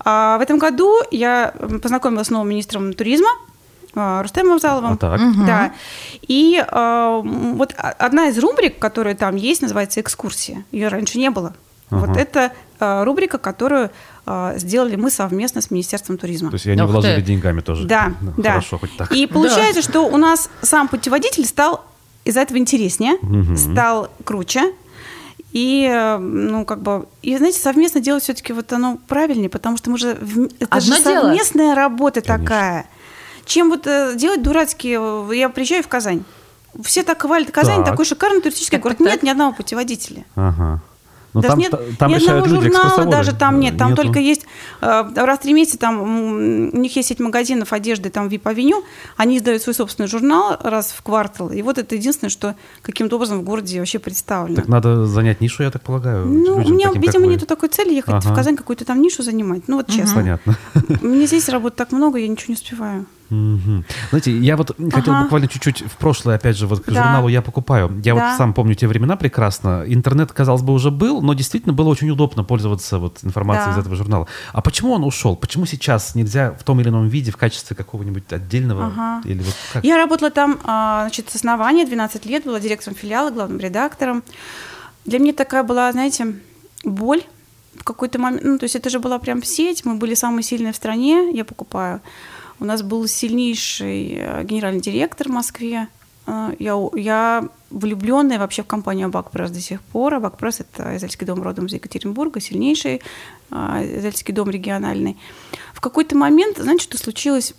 А 0.05 0.37
в 0.37 0.41
этом 0.41 0.57
году 0.57 1.01
я 1.11 1.53
познакомилась 1.83 2.27
с 2.27 2.29
новым 2.29 2.47
министром 2.47 2.93
туризма 2.93 3.27
а, 3.93 4.21
Рустемом 4.23 4.53
Авзаловым. 4.53 4.93
А 4.93 4.95
так? 4.95 5.19
Да. 5.45 5.73
И 6.21 6.55
м, 6.71 7.55
вот 7.57 7.73
одна 7.77 8.29
из 8.29 8.39
рубрик, 8.39 8.79
которая 8.79 9.15
там 9.15 9.35
есть, 9.35 9.61
называется 9.61 9.99
«Экскурсия». 9.99 10.63
Ее 10.71 10.87
раньше 10.87 11.17
не 11.17 11.29
было. 11.29 11.53
Вот 11.89 12.09
Ага. 12.11 12.19
это 12.21 12.51
а, 12.79 13.03
рубрика, 13.03 13.37
которую 13.37 13.91
а, 14.25 14.53
сделали 14.57 14.95
мы 14.95 15.11
совместно 15.11 15.59
с 15.59 15.71
Министерством 15.71 16.17
туризма. 16.17 16.51
То 16.51 16.55
есть 16.55 16.67
они 16.67 16.81
Ух 16.81 16.89
вложили 16.89 17.15
ты. 17.17 17.21
деньгами 17.21 17.59
тоже. 17.59 17.85
Да, 17.85 18.13
Ну, 18.21 18.31
да. 18.37 18.51
Хорошо, 18.51 18.77
хоть 18.79 18.95
так. 18.95 19.11
И 19.11 19.27
получается, 19.27 19.81
что 19.81 20.03
у 20.07 20.15
нас 20.15 20.49
сам 20.61 20.87
путеводитель 20.87 21.45
стал 21.45 21.83
из-за 22.25 22.41
этого 22.41 22.57
интереснее, 22.57 23.13
Мгм. 23.21 23.55
стал 23.55 24.09
круче. 24.25 24.73
И, 25.53 25.89
э, 25.89 26.17
ну, 26.17 26.65
как 26.65 26.81
бы, 26.81 27.05
и, 27.21 27.37
знаете, 27.37 27.59
совместно 27.59 28.01
делать 28.01 28.23
все-таки 28.23 28.51
вот 28.51 28.73
оно 28.73 28.97
правильнее, 29.07 29.49
потому 29.49 29.77
что 29.77 29.89
мы 29.89 29.97
же, 29.97 30.09
это 30.59 30.67
Одно 30.69 30.95
же 30.95 31.01
дело. 31.03 31.21
совместная 31.21 31.75
работа 31.75 32.19
Конечно. 32.21 32.43
такая. 32.45 32.85
Чем 33.45 33.69
вот 33.69 33.87
э, 33.87 34.15
делать 34.17 34.41
дурацкие, 34.43 34.99
э, 34.99 35.35
я 35.35 35.47
приезжаю 35.47 35.81
в 35.83 35.87
Казань, 35.87 36.23
все 36.83 37.03
так 37.03 37.21
хвалят 37.21 37.51
Казань, 37.51 37.83
Так. 37.83 37.91
такой 37.91 38.03
шикарный 38.05 38.41
туристический 38.41 38.77
Так, 38.79 38.83
город, 38.83 38.97
так, 38.97 39.05
нет 39.07 39.13
так. 39.15 39.23
ни 39.23 39.29
одного 39.29 39.53
путеводителя. 39.53 40.25
Ага. 40.35 40.81
Ну, 41.35 41.41
Даже 41.41 41.51
там, 41.51 41.59
нет 41.59 41.71
та- 41.71 41.79
там 41.99 42.11
ни 42.11 42.15
одного 42.15 42.45
люди, 42.45 42.69
журнала 42.71 43.05
даже 43.05 43.35
там 43.35 43.59
нет. 43.59 43.77
Там 43.77 43.89
Нету. 43.91 44.03
только 44.03 44.19
есть 44.19 44.45
э, 44.81 45.03
раз 45.15 45.39
в 45.39 45.41
три 45.41 45.51
месяца 45.51 45.77
там 45.77 46.01
у 46.01 46.77
них 46.77 46.95
есть 46.95 47.09
сеть 47.09 47.19
магазинов 47.19 47.73
одежды, 47.73 48.09
там 48.09 48.29
VIP 48.29 48.41
Авеню, 48.45 48.85
они 49.17 49.37
издают 49.37 49.61
свой 49.61 49.73
собственный 49.73 50.07
журнал 50.07 50.57
раз 50.61 50.93
в 50.97 51.01
квартал. 51.03 51.49
И 51.49 51.61
вот 51.61 51.77
это 51.77 51.95
единственное, 51.95 52.29
что 52.29 52.55
каким-то 52.81 53.17
образом 53.17 53.39
в 53.39 53.43
городе 53.43 53.79
вообще 53.79 53.99
представлено. 53.99 54.55
Так 54.55 54.69
надо 54.69 55.05
занять 55.05 55.41
нишу, 55.41 55.63
я 55.63 55.71
так 55.71 55.81
полагаю. 55.81 56.25
ну, 56.25 56.55
у 56.55 56.59
меня, 56.59 56.87
таким, 56.87 57.01
видимо, 57.01 57.25
нету 57.27 57.45
такой 57.45 57.67
цели 57.67 57.93
ехать 57.93 58.13
Ага. 58.13 58.29
в 58.31 58.33
Казань 58.33 58.55
какую-то 58.55 58.85
там 58.85 59.01
нишу 59.01 59.21
занимать. 59.21 59.63
Ну 59.67 59.75
вот 59.75 59.87
честно. 59.89 60.15
Понятно. 60.15 60.55
Мне 61.01 61.25
здесь 61.27 61.49
работы 61.49 61.75
так 61.75 61.91
много, 61.91 62.17
я 62.17 62.29
ничего 62.29 62.53
не 62.53 62.55
успеваю. 62.55 63.05
Мгм. 63.29 63.83
Знаете, 64.09 64.37
я 64.37 64.55
вот 64.55 64.75
хотел 64.91 65.13
Ага. 65.13 65.23
буквально 65.23 65.47
чуть-чуть 65.47 65.81
в 65.81 65.97
прошлое, 65.97 66.35
опять 66.35 66.57
же, 66.57 66.67
вот 66.67 66.81
к 66.81 66.85
Да. 66.85 66.93
журналу 66.93 67.27
я 67.27 67.41
покупаю. 67.41 67.89
Я 68.03 68.13
Да. 68.15 68.29
вот 68.29 68.37
сам 68.37 68.53
помню 68.53 68.75
те 68.75 68.87
времена 68.87 69.15
прекрасно. 69.15 69.83
Интернет, 69.87 70.31
казалось 70.31 70.61
бы, 70.61 70.73
уже 70.73 70.91
был, 70.91 71.21
но 71.21 71.33
действительно 71.33 71.73
было 71.73 71.89
очень 71.89 72.09
удобно 72.09 72.43
пользоваться 72.43 72.99
вот 72.99 73.19
информацией 73.23 73.67
Да. 73.67 73.71
из 73.73 73.77
этого 73.81 73.95
журнала. 73.95 74.27
А 74.53 74.61
почему 74.61 74.91
он 74.93 75.03
ушел? 75.03 75.35
Почему 75.35 75.65
сейчас 75.65 76.15
нельзя 76.15 76.51
в 76.51 76.63
том 76.63 76.79
или 76.81 76.89
ином 76.89 77.07
виде 77.07 77.31
в 77.31 77.37
качестве 77.37 77.75
какого-нибудь 77.75 78.31
отдельного 78.31 78.87
Ага. 78.87 79.21
или 79.27 79.39
вот 79.41 79.55
как? 79.73 79.83
Я 79.83 79.97
работала 79.97 80.29
там, 80.31 80.59
а, 80.63 81.01
значит, 81.01 81.29
с 81.31 81.35
основания, 81.35 81.85
12 81.85 82.25
лет, 82.25 82.45
была 82.45 82.59
директором 82.59 82.95
филиала, 82.95 83.31
главным 83.31 83.59
редактором. 83.59 84.23
Для 85.05 85.19
меня 85.19 85.33
такая 85.33 85.63
была, 85.63 85.91
знаете, 85.91 86.35
боль 86.83 87.21
в 87.75 87.83
какой-то 87.83 88.19
момент. 88.19 88.43
Ну, 88.43 88.57
то 88.57 88.65
есть 88.65 88.75
это 88.75 88.89
же 88.89 88.99
была 88.99 89.19
прям 89.19 89.43
сеть, 89.43 89.83
мы 89.85 89.95
были 89.95 90.13
самые 90.15 90.43
сильные 90.43 90.71
в 90.73 90.75
стране, 90.75 91.31
я 91.33 91.43
покупаю. 91.43 92.01
У 92.59 92.65
нас 92.65 92.81
был 92.81 93.07
сильнейший 93.07 94.17
э, 94.17 94.43
генеральный 94.43 94.81
директор 94.81 95.27
в 95.27 95.31
Москве. 95.31 95.87
Э, 96.25 96.51
Я, 96.59 96.77
я 96.95 97.49
влюбленная 97.69 98.39
вообще 98.39 98.63
в 98.63 98.67
компанию 98.67 99.07
Абакпресс 99.07 99.51
до 99.51 99.61
сих 99.61 99.81
пор. 99.81 100.15
Абакпресс– 100.15 100.59
это 100.59 100.95
Израильский 100.95 101.25
дом 101.25 101.43
родом 101.43 101.65
из 101.65 101.73
Екатеринбурга, 101.73 102.39
сильнейший 102.39 103.01
э, 103.51 103.97
Израильский 103.97 104.33
дом 104.33 104.49
региональный. 104.49 105.17
В 105.73 105.81
какой-то 105.81 106.15
момент, 106.15 106.57
знаете, 106.57 106.83
что 106.83 106.97
случилось? 106.97 107.53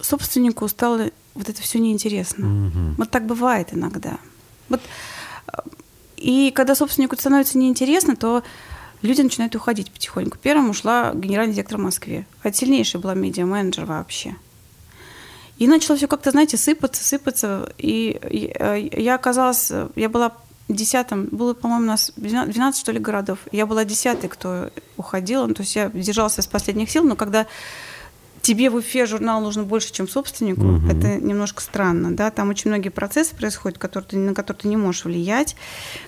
собственнику 0.00 0.68
стало 0.68 1.10
вот 1.34 1.48
это 1.48 1.60
все 1.62 1.78
неинтересно. 1.78 2.46
Мгм. 2.46 2.94
Вот 2.96 3.10
так 3.10 3.26
бывает 3.26 3.68
иногда. 3.72 4.18
Вот, 4.68 4.80
и 6.16 6.50
когда 6.54 6.74
собственнику 6.74 7.16
становится 7.16 7.58
неинтересно, 7.58 8.16
то 8.16 8.42
люди 9.02 9.20
начинают 9.22 9.54
уходить 9.54 9.90
потихоньку. 9.90 10.38
Первым 10.42 10.70
ушла 10.70 11.12
генеральный 11.14 11.54
директор 11.54 11.78
в 11.78 11.82
Москве. 11.82 12.26
Это 12.42 12.56
сильнейший 12.56 13.00
была 13.00 13.14
медиа-менеджер 13.14 13.84
вообще. 13.84 14.36
И 15.58 15.66
начало 15.66 15.96
все 15.96 16.06
как-то, 16.06 16.30
знаете, 16.32 16.56
сыпаться, 16.56 17.02
сыпаться. 17.02 17.72
И 17.78 18.18
э, 18.22 18.88
я 18.92 19.14
оказалась, 19.14 19.72
я 19.94 20.08
была 20.08 20.32
десятым, 20.68 21.26
было, 21.30 21.54
по-моему, 21.54 21.84
у 21.84 21.86
нас 21.88 22.12
12, 22.16 22.52
12, 22.52 22.80
что 22.80 22.92
ли, 22.92 22.98
городов. 22.98 23.38
Я 23.52 23.66
была 23.66 23.84
десятой, 23.84 24.28
кто 24.28 24.70
уходил. 24.96 25.46
Ну, 25.46 25.54
то 25.54 25.62
есть 25.62 25.74
я 25.76 25.88
держалась 25.88 26.38
из 26.38 26.46
последних 26.46 26.90
сил, 26.90 27.04
но 27.04 27.16
когда 27.16 27.46
тебе 28.42 28.68
в 28.70 28.74
Уфе 28.76 29.06
журнал 29.06 29.40
нужно 29.40 29.64
больше, 29.64 29.92
чем 29.92 30.06
собственнику, 30.08 30.60
Мгм. 30.60 30.90
это 30.90 31.16
немножко 31.20 31.60
странно, 31.62 32.14
да, 32.14 32.30
там 32.30 32.48
очень 32.50 32.70
многие 32.70 32.90
процессы 32.90 33.34
происходят, 33.34 33.76
которые 33.78 34.08
ты, 34.08 34.16
на 34.18 34.34
которые 34.34 34.60
ты 34.62 34.68
не 34.68 34.76
можешь 34.76 35.04
влиять. 35.04 35.56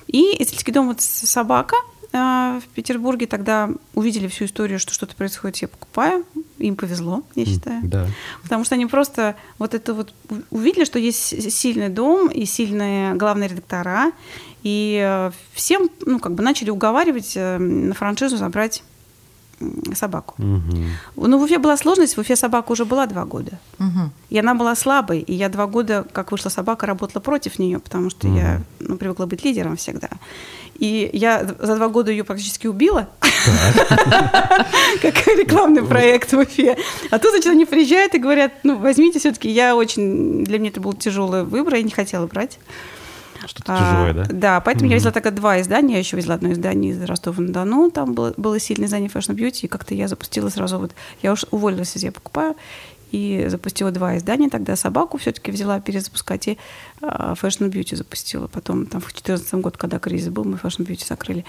И 0.06 0.40
Израильский 0.42 0.70
дом 0.72 0.86
вот 0.88 1.00
с- 1.00 1.26
собака 1.26 1.74
в 2.12 2.62
Петербурге 2.74 3.26
тогда 3.26 3.70
увидели 3.94 4.28
всю 4.28 4.46
историю, 4.46 4.78
что 4.78 4.94
что-то 4.94 5.14
происходит, 5.14 5.58
я 5.58 5.68
покупаю, 5.68 6.24
им 6.58 6.76
повезло, 6.76 7.22
я 7.34 7.44
считаю. 7.44 7.80
Да. 7.84 8.06
Потому 8.42 8.64
что 8.64 8.74
они 8.74 8.86
просто 8.86 9.36
вот 9.58 9.74
это 9.74 9.94
вот 9.94 10.14
увидели, 10.50 10.84
что 10.84 10.98
есть 10.98 11.52
сильный 11.52 11.88
дом 11.88 12.28
и 12.28 12.44
сильные 12.46 13.14
главные 13.14 13.48
редактора, 13.48 14.12
и 14.62 15.00
э, 15.02 15.30
всем, 15.52 15.88
ну, 16.04 16.18
как 16.18 16.34
бы 16.34 16.42
начали 16.42 16.70
уговаривать 16.70 17.32
э, 17.36 17.58
на 17.58 17.94
франшизу 17.94 18.36
забрать 18.36 18.82
собаку. 19.94 20.34
Угу. 20.38 21.26
Ну, 21.28 21.38
в 21.38 21.42
Уфе 21.42 21.58
была 21.58 21.76
сложность, 21.76 22.16
в 22.16 22.20
Уфе 22.20 22.36
собака 22.36 22.72
уже 22.72 22.84
была 22.84 23.06
два 23.06 23.24
года. 23.24 23.58
Угу. 23.78 24.10
И 24.30 24.38
она 24.38 24.54
была 24.54 24.74
слабой, 24.74 25.20
и 25.20 25.34
я 25.34 25.48
два 25.48 25.66
года, 25.66 26.04
как 26.12 26.32
вышла 26.32 26.50
собака, 26.50 26.86
работала 26.86 27.20
против 27.20 27.58
нее, 27.58 27.78
потому 27.78 28.10
что 28.10 28.28
угу. 28.28 28.36
я 28.36 28.62
ну, 28.80 28.96
привыкла 28.96 29.26
быть 29.26 29.44
лидером 29.44 29.76
всегда. 29.76 30.08
И 30.78 31.10
я 31.12 31.44
за 31.58 31.76
два 31.76 31.88
года 31.88 32.12
ее 32.12 32.22
практически 32.22 32.68
убила, 32.68 33.08
как 35.02 35.26
рекламный 35.26 35.82
проект 35.82 36.32
в 36.32 36.38
Уфе. 36.38 36.76
А 37.10 37.18
тут, 37.18 37.32
значит, 37.32 37.48
они 37.48 37.64
приезжают 37.64 38.14
и 38.14 38.18
говорят, 38.18 38.52
ну, 38.62 38.78
возьмите 38.78 39.18
все-таки. 39.18 39.50
Я 39.50 39.74
очень, 39.74 40.44
для 40.44 40.58
меня 40.58 40.70
это 40.70 40.80
был 40.80 40.92
тяжелый 40.92 41.42
выбор, 41.42 41.74
я 41.74 41.82
не 41.82 41.90
хотела 41.90 42.26
брать. 42.26 42.60
Что-то 43.48 43.74
а, 43.74 43.78
чужое, 43.78 44.12
да? 44.12 44.24
Да, 44.30 44.60
поэтому 44.60 44.88
mm-hmm. 44.88 44.92
я 44.92 44.96
везла 44.96 45.10
тогда 45.10 45.30
два 45.30 45.60
издания. 45.60 45.94
Я 45.94 45.98
еще 46.00 46.16
везла 46.16 46.34
одно 46.34 46.52
издание 46.52 46.92
из 46.92 47.02
Ростова-на-Дону. 47.02 47.90
Там 47.90 48.12
было, 48.12 48.34
было 48.36 48.60
сильное 48.60 48.86
издание 48.86 49.08
Fashion 49.08 49.34
Beauty. 49.34 49.60
И 49.62 49.68
как-то 49.68 49.94
я 49.94 50.06
запустила 50.06 50.50
сразу 50.50 50.78
вот... 50.78 50.92
Я 51.22 51.32
уж 51.32 51.46
уволилась 51.50 51.96
из 51.96 52.02
«Я 52.02 52.12
покупаю» 52.12 52.54
и 53.10 53.46
запустила 53.48 53.90
два 53.90 54.18
издания. 54.18 54.50
Тогда 54.50 54.76
«Собаку» 54.76 55.16
все-таки 55.16 55.50
взяла 55.50 55.80
перезапускать 55.80 56.46
и 56.48 56.58
а, 57.00 57.32
Fashion 57.34 57.70
Beauty 57.70 57.96
запустила. 57.96 58.48
Потом 58.48 58.86
там 58.86 59.00
в 59.00 59.06
2014 59.06 59.54
году, 59.54 59.78
когда 59.78 59.98
кризис 59.98 60.28
был, 60.28 60.44
мы 60.44 60.56
Fashion 60.56 60.86
Beauty 60.86 61.06
закрыли. 61.06 61.46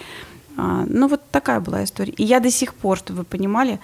А, 0.56 0.86
ну 0.88 1.10
вот 1.10 1.22
такая 1.32 1.60
была 1.60 1.84
история. 1.84 2.14
И 2.14 2.24
я 2.24 2.39
до 2.39 2.50
сих 2.50 2.74
пор, 2.74 2.97
чтобы 2.97 3.20
вы 3.20 3.24
понимали, 3.26 3.80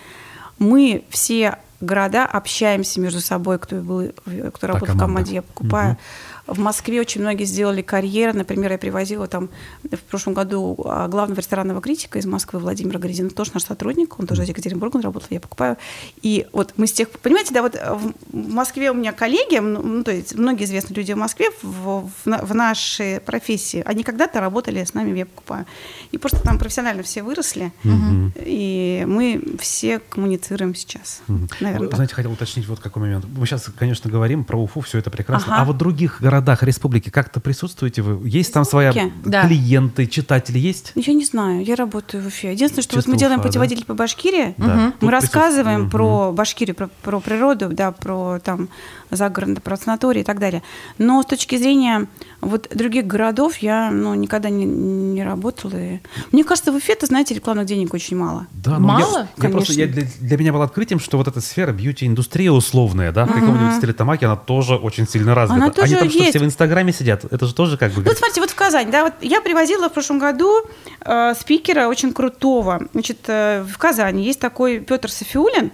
мы 0.58 1.04
все 1.10 1.58
города 1.82 2.26
общаемся 2.26 3.02
между 3.02 3.20
собой, 3.20 3.60
кто 3.60 3.76
был, 3.76 4.14
кто 4.54 4.68
работал 4.68 4.96
в 4.96 5.00
команде 5.00 5.36
«Я 5.36 5.42
покупаю». 5.42 5.92
Угу 5.92 6.00
в 6.48 6.60
Москве 6.60 7.02
очень 7.02 7.22
многие 7.22 7.46
сделали 7.46 7.82
карьеры. 7.82 8.34
Например, 8.34 8.72
я 8.72 8.78
привозила 8.78 9.28
там 9.28 9.50
в 9.84 10.02
прошлом 10.10 10.34
году 10.34 10.78
а, 10.86 11.08
главного 11.08 11.40
ресторанного 11.40 11.82
критика 11.82 12.20
из 12.20 12.26
Москвы 12.26 12.60
Владимира 12.60 13.00
Горизина, 13.00 13.30
тоже 13.30 13.52
наш 13.54 13.64
сотрудник, 13.64 14.20
он 14.20 14.28
тоже 14.28 14.44
из 14.44 14.50
Екатеринбурга, 14.50 14.98
он 14.98 15.04
работал, 15.04 15.28
я 15.32 15.40
покупаю. 15.40 15.78
И 16.22 16.48
вот 16.54 16.74
мы 16.78 16.88
с 16.88 16.94
тех... 16.94 17.10
Понимаете, 17.10 17.54
да, 17.54 17.62
вот 17.62 17.76
в 17.76 18.14
Москве 18.32 18.92
у 18.92 18.94
меня 18.94 19.12
коллеги, 19.12 19.58
ну, 19.58 20.04
то 20.04 20.12
есть 20.12 20.36
многие 20.36 20.66
известные 20.66 20.96
люди 20.98 21.14
в 21.14 21.18
Москве 21.18 21.50
в, 21.62 22.08
в, 22.08 22.12
в 22.26 22.56
нашей 22.56 23.20
профессии, 23.20 23.82
они 23.86 24.04
когда-то 24.04 24.40
работали 24.40 24.84
с 24.84 24.94
нами, 24.94 25.18
я 25.18 25.26
покупаю. 25.26 25.66
И 26.12 26.18
просто 26.18 26.42
там 26.42 26.60
профессионально 26.60 27.04
все 27.04 27.24
выросли, 27.24 27.72
угу. 27.84 28.32
и 28.38 29.04
мы 29.08 29.42
все 29.60 30.00
коммуницируем 30.00 30.76
сейчас. 30.76 31.22
Угу. 31.28 31.48
Наверное, 31.60 31.90
Знаете, 31.90 32.14
хотел 32.14 32.32
уточнить 32.32 32.68
вот 32.68 32.80
какой 32.80 33.02
момент. 33.02 33.26
Мы 33.26 33.46
сейчас, 33.46 33.70
конечно, 33.78 34.10
говорим 34.10 34.44
про 34.44 34.62
Уфу, 34.62 34.82
все 34.82 35.00
это 35.00 35.10
прекрасно. 35.10 35.54
Ага. 35.54 35.62
А 35.64 35.66
вот 35.66 35.78
других 35.78 36.22
городах 36.22 36.35
городах 36.36 36.64
республики 36.64 37.10
как-то 37.10 37.40
присутствуете 37.40 38.02
вы? 38.02 38.28
Есть 38.28 38.54
там 38.54 38.66
своя 38.66 38.94
да. 39.24 39.48
клиенты, 39.48 40.06
читатели 40.08 40.60
есть? 40.60 40.92
Я 40.96 41.14
не 41.14 41.26
знаю, 41.26 41.64
я 41.64 41.76
работаю 41.76 42.24
в 42.24 42.28
Уфе. 42.28 42.52
Единственное, 42.52 42.84
что 42.84 42.96
вот 42.98 43.08
мы 43.08 43.18
делаем 43.18 43.40
Уфа, 43.40 43.48
путеводитель 43.48 43.82
да? 43.82 43.88
по 43.88 43.94
Башкирии, 43.94 44.54
да. 44.58 44.94
мы 45.00 45.12
рассказываем 45.12 45.84
угу. 45.84 45.92
про 45.92 46.32
Башкирию, 46.32 46.76
про, 46.76 46.90
про 47.02 47.20
природу, 47.20 47.70
да, 47.70 47.92
про 47.92 48.40
там 48.44 48.70
загородный, 49.12 49.62
про 49.62 49.78
санатории 49.78 50.22
и 50.22 50.24
так 50.24 50.40
далее. 50.40 50.64
Но 50.98 51.22
с 51.22 51.26
точки 51.26 51.58
зрения 51.58 52.08
вот 52.42 52.68
других 52.74 53.08
городов 53.08 53.58
я 53.58 53.92
ну, 53.92 54.14
никогда 54.14 54.50
не, 54.50 54.66
не 54.66 55.24
работала. 55.24 55.76
И... 55.76 56.00
Мне 56.32 56.44
кажется, 56.44 56.72
в 56.72 56.76
Уфе, 56.76 56.96
ты 56.96 57.06
знаете, 57.06 57.34
рекламных 57.34 57.66
денег 57.66 57.94
очень 57.94 58.18
мало. 58.18 58.48
Да, 58.52 58.80
ну, 58.80 58.88
мало? 58.88 59.28
Я, 59.38 59.44
я 59.44 59.50
просто, 59.50 59.74
я, 59.74 59.88
для, 59.88 60.04
для 60.20 60.38
меня 60.38 60.54
было 60.54 60.66
открытием, 60.66 61.00
что 61.00 61.18
вот 61.18 61.28
эта 61.28 61.42
сфера 61.42 61.72
бьюти-индустрия 61.72 62.52
условная, 62.52 63.12
да, 63.12 63.26
в 63.26 63.34
каком-нибудь 63.34 63.76
Стерлитамаке, 63.78 64.26
она 64.26 64.36
тоже 64.36 64.76
очень 64.76 65.08
сильно 65.08 65.36
развита. 65.36 65.64
Она 65.64 65.72
тоже 65.72 65.88
Они 65.88 65.96
там 65.96 66.08
есть. 66.08 66.22
что, 66.22 66.30
все 66.30 66.40
в 66.40 66.46
Инстаграме 66.46 66.94
сидят? 66.94 67.26
Это 67.26 67.46
же 67.46 67.54
тоже 67.54 67.78
как 67.78 67.92
бы... 67.94 68.04
Ну, 68.04 68.12
смотрите, 68.12 68.42
вот 68.42 68.50
в 68.50 68.56
Казань, 68.56 68.92
да, 68.92 69.04
вот 69.04 69.14
я 69.22 69.42
привозила 69.42 69.90
в 69.90 69.94
прошлом 69.94 70.20
году 70.20 70.62
э, 71.02 71.34
спикера 71.40 71.88
очень 71.88 72.14
крутого. 72.14 72.88
Значит, 72.94 73.20
э, 73.28 73.64
в 73.64 73.78
Казани 73.78 74.24
есть 74.24 74.40
такой 74.40 74.80
Петр 74.80 75.10
Софиулин, 75.10 75.72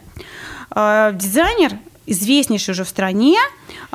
э, 0.75 1.11
дизайнер, 1.13 1.73
известнейший 2.05 2.71
уже 2.71 2.83
в 2.83 2.89
стране. 2.89 3.37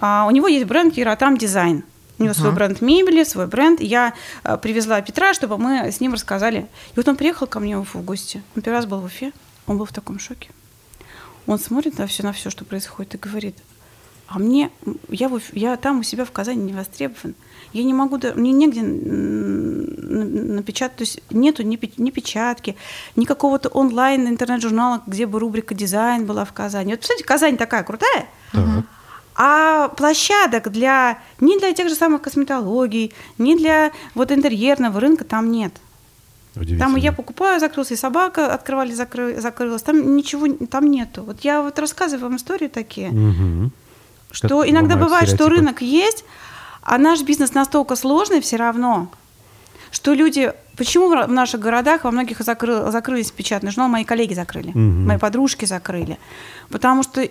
Э, 0.00 0.24
у 0.26 0.30
него 0.30 0.48
есть 0.48 0.66
бренд 0.66 0.96
Еротам 0.96 1.36
Дизайн. 1.36 1.84
У 2.18 2.22
него 2.22 2.32
uh-huh. 2.32 2.38
свой 2.38 2.52
бренд 2.52 2.80
мебели, 2.80 3.24
свой 3.24 3.46
бренд. 3.46 3.80
Я 3.80 4.14
э, 4.42 4.56
привезла 4.56 5.00
Петра, 5.02 5.34
чтобы 5.34 5.58
мы 5.58 5.92
с 5.92 6.00
ним 6.00 6.14
рассказали. 6.14 6.66
И 6.92 6.96
вот 6.96 7.06
он 7.08 7.16
приехал 7.16 7.46
ко 7.46 7.60
мне 7.60 7.76
в 7.76 7.94
гости. 7.96 8.42
Он 8.54 8.62
первый 8.62 8.76
раз 8.76 8.86
был 8.86 9.00
в 9.00 9.04
Уфе. 9.04 9.32
Он 9.66 9.78
был 9.78 9.84
в 9.84 9.92
таком 9.92 10.18
шоке. 10.18 10.50
Он 11.46 11.58
смотрит 11.58 11.98
на 11.98 12.06
все, 12.06 12.22
на 12.22 12.32
все, 12.32 12.50
что 12.50 12.64
происходит, 12.64 13.14
и 13.14 13.18
говорит, 13.18 13.56
а 14.26 14.38
мне, 14.38 14.70
я, 15.08 15.30
я 15.52 15.76
там 15.76 16.00
у 16.00 16.02
себя 16.02 16.24
в 16.24 16.32
Казани 16.32 16.62
не 16.62 16.72
востребован. 16.72 17.34
Я 17.76 17.84
не 17.84 17.94
могу, 17.94 18.18
мне 18.34 18.52
негде 18.52 18.82
напечатать, 20.56 20.96
то 20.96 21.02
есть 21.02 21.20
нету 21.30 21.62
ни, 21.62 21.78
ни 21.98 22.10
печатки, 22.10 22.76
ни 23.16 23.24
какого-то 23.24 23.68
онлайн 23.68 24.26
интернет-журнала, 24.28 25.02
где 25.06 25.26
бы 25.26 25.38
рубрика 25.38 25.74
«Дизайн» 25.74 26.24
была 26.24 26.44
в 26.44 26.52
Казани. 26.52 26.92
Вот, 26.92 27.00
представляете, 27.00 27.24
Казань 27.28 27.56
такая 27.56 27.82
крутая, 27.82 28.26
а 29.38 29.88
площадок 29.88 30.70
для, 30.72 31.18
ни 31.40 31.58
для 31.58 31.74
тех 31.74 31.90
же 31.90 31.94
самых 31.94 32.22
косметологий, 32.22 33.12
ни 33.36 33.54
для 33.54 33.92
вот 34.14 34.32
интерьерного 34.32 34.98
рынка 34.98 35.24
там 35.24 35.50
нет. 35.50 35.74
Там 36.78 36.96
я 36.96 37.12
покупаю, 37.12 37.60
закрылся, 37.60 37.92
и 37.92 37.96
собака 37.98 38.54
открывали, 38.54 38.94
закры, 38.94 39.38
закрылась. 39.38 39.82
Там 39.82 40.16
ничего, 40.16 40.48
там 40.66 40.90
нету. 40.90 41.22
Вот 41.22 41.40
я 41.40 41.60
вот 41.60 41.78
рассказываю 41.78 42.28
вам 42.28 42.36
истории 42.36 42.68
такие. 42.68 43.10
Угу. 43.10 43.70
Что 44.30 44.60
как 44.60 44.70
иногда 44.70 44.96
бывает, 44.96 45.28
стереотипы. 45.28 45.44
что 45.44 45.48
рынок 45.48 45.82
есть, 45.82 46.24
а 46.86 46.98
наш 46.98 47.22
бизнес 47.22 47.52
настолько 47.52 47.96
сложный 47.96 48.40
все 48.40 48.56
равно, 48.56 49.10
что 49.90 50.14
люди... 50.14 50.52
Почему 50.76 51.08
в 51.08 51.32
наших 51.32 51.60
городах 51.60 52.04
во 52.04 52.10
многих 52.10 52.42
закры, 52.42 52.90
закрылись 52.90 53.30
печатные 53.30 53.70
журналы, 53.72 53.92
мои 53.92 54.04
коллеги 54.04 54.34
закрыли, 54.34 54.68
угу. 54.68 54.78
мои 54.78 55.16
подружки 55.18 55.64
закрыли. 55.64 56.18
Потому 56.68 57.02
что 57.02 57.26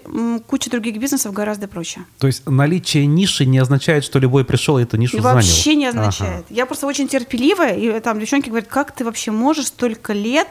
куча 0.47 0.71
других 0.71 0.97
бизнесов 0.97 1.31
гораздо 1.31 1.67
проще. 1.67 2.01
То 2.17 2.27
есть 2.27 2.45
наличие 2.49 3.05
ниши 3.05 3.45
не 3.45 3.59
означает, 3.59 4.03
что 4.03 4.19
любой 4.19 4.45
пришел 4.45 4.79
и 4.79 4.83
эту 4.83 4.97
нишу 4.97 5.17
и 5.17 5.21
занял? 5.21 5.35
Вообще 5.35 5.75
не 5.75 5.85
означает. 5.85 6.45
Ага. 6.47 6.55
Я 6.55 6.65
просто 6.65 6.87
очень 6.87 7.07
терпеливая, 7.07 7.75
и 7.77 7.99
там 7.99 8.19
девчонки 8.19 8.49
говорят, 8.49 8.67
как 8.67 8.91
ты 8.93 9.05
вообще 9.05 9.29
можешь 9.29 9.67
столько 9.67 10.13
лет 10.13 10.47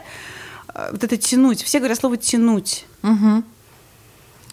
э, 0.73 0.89
вот 0.93 1.03
это 1.03 1.17
тянуть? 1.17 1.61
Все 1.63 1.79
говорят 1.79 1.99
слово 1.99 2.15
«тянуть». 2.15 2.85
Угу. 3.03 3.43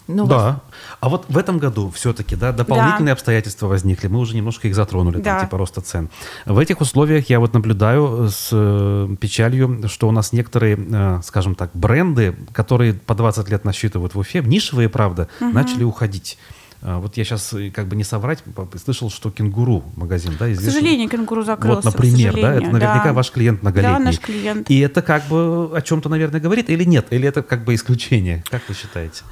Ну, 0.07 0.27
да. 0.27 0.61
А 0.99 1.09
вот 1.09 1.25
в 1.29 1.37
этом 1.37 1.59
году 1.59 1.91
все-таки 1.91 2.35
да, 2.35 2.51
дополнительные 2.51 3.07
да. 3.07 3.13
обстоятельства 3.13 3.67
возникли. 3.67 4.07
Мы 4.07 4.19
уже 4.19 4.35
немножко 4.35 4.67
их 4.67 4.75
затронули, 4.75 5.17
да. 5.17 5.37
там, 5.37 5.47
типа 5.47 5.57
роста 5.57 5.81
цен. 5.81 6.09
В 6.45 6.57
этих 6.57 6.81
условиях 6.81 7.29
я 7.29 7.39
вот 7.39 7.53
наблюдаю 7.53 8.29
с 8.29 8.49
э, 8.51 9.15
печалью, 9.19 9.87
что 9.87 10.07
у 10.07 10.11
нас 10.11 10.33
некоторые, 10.33 10.77
э, 10.77 11.21
скажем 11.23 11.55
так, 11.55 11.71
бренды, 11.73 12.35
которые 12.51 12.93
по 12.93 13.15
20 13.15 13.49
лет 13.49 13.65
насчитывают 13.65 14.15
в 14.15 14.19
Уфе, 14.19 14.41
нишевые, 14.41 14.89
правда, 14.89 15.27
угу. 15.39 15.51
начали 15.51 15.83
уходить. 15.83 16.37
А, 16.85 16.99
вот 16.99 17.15
я 17.15 17.23
сейчас, 17.23 17.53
э, 17.53 17.71
как 17.71 17.87
бы 17.87 17.95
не 17.95 18.03
соврать, 18.03 18.43
слышал, 18.83 19.09
что 19.09 19.31
кенгуру 19.31 19.83
магазин, 19.95 20.35
да, 20.37 20.51
известный. 20.51 20.69
К 20.69 20.73
сожалению, 20.73 21.09
кенгуру 21.09 21.43
закрылся. 21.43 21.81
Вот, 21.81 21.85
например, 21.85 22.33
да, 22.33 22.55
это 22.55 22.69
наверняка 22.69 23.05
да. 23.05 23.13
ваш 23.13 23.31
клиент 23.31 23.61
многолетний. 23.61 23.97
Да, 23.97 24.03
наш 24.03 24.19
клиент. 24.19 24.69
И 24.69 24.79
это 24.79 25.01
как 25.01 25.25
бы 25.27 25.71
о 25.73 25.81
чем-то, 25.81 26.09
наверное, 26.09 26.41
говорит 26.41 26.69
или 26.69 26.83
нет? 26.83 27.07
Или 27.11 27.25
это 27.25 27.41
как 27.41 27.63
бы 27.63 27.73
исключение? 27.73 28.43
Как 28.49 28.63
вы 28.67 28.75
считаете? 28.75 29.23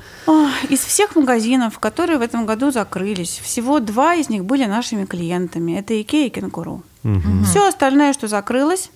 Из 0.70 0.80
всех 0.80 1.18
магазинов, 1.18 1.78
которые 1.80 2.20
в 2.20 2.22
этом 2.22 2.46
году 2.46 2.72
закрылись, 2.72 3.42
всего 3.44 3.82
два 3.82 4.16
из 4.16 4.30
них 4.30 4.46
были 4.46 4.66
нашими 4.66 5.04
клиентами. 5.04 5.74
Это 5.74 6.02
Икея 6.02 6.28
и 6.28 6.30
Кенгуру. 6.30 6.84
Угу. 7.04 7.44
Все 7.44 7.68
остальное, 7.68 8.14
что 8.14 8.30
закрылось, 8.30 8.92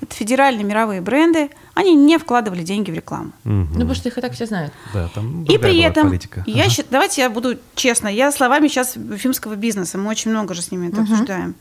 это 0.00 0.14
федеральные 0.14 0.64
мировые 0.64 1.00
бренды, 1.00 1.50
они 1.74 1.94
не 1.94 2.18
вкладывали 2.18 2.62
деньги 2.62 2.90
в 2.90 2.94
рекламу. 2.94 3.32
Угу. 3.44 3.52
Ну, 3.52 3.66
потому 3.72 3.94
что 3.94 4.08
их 4.08 4.18
и 4.18 4.20
так 4.20 4.32
все 4.32 4.46
знают. 4.46 4.72
Да, 4.92 5.08
там 5.14 5.44
и 5.44 5.58
при 5.58 5.80
этом, 5.80 6.08
политика. 6.08 6.44
Я 6.46 6.64
ага. 6.64 6.70
счит, 6.70 6.86
давайте 6.90 7.22
я 7.22 7.30
буду 7.30 7.58
честно, 7.74 8.08
я 8.08 8.32
словами 8.32 8.68
сейчас 8.68 8.96
фимского 9.16 9.56
бизнеса, 9.56 9.98
мы 9.98 10.10
очень 10.10 10.30
много 10.30 10.54
же 10.54 10.62
с 10.62 10.70
ними 10.70 10.88
это 10.88 11.00
угу. 11.00 11.12
обсуждаем. 11.12 11.54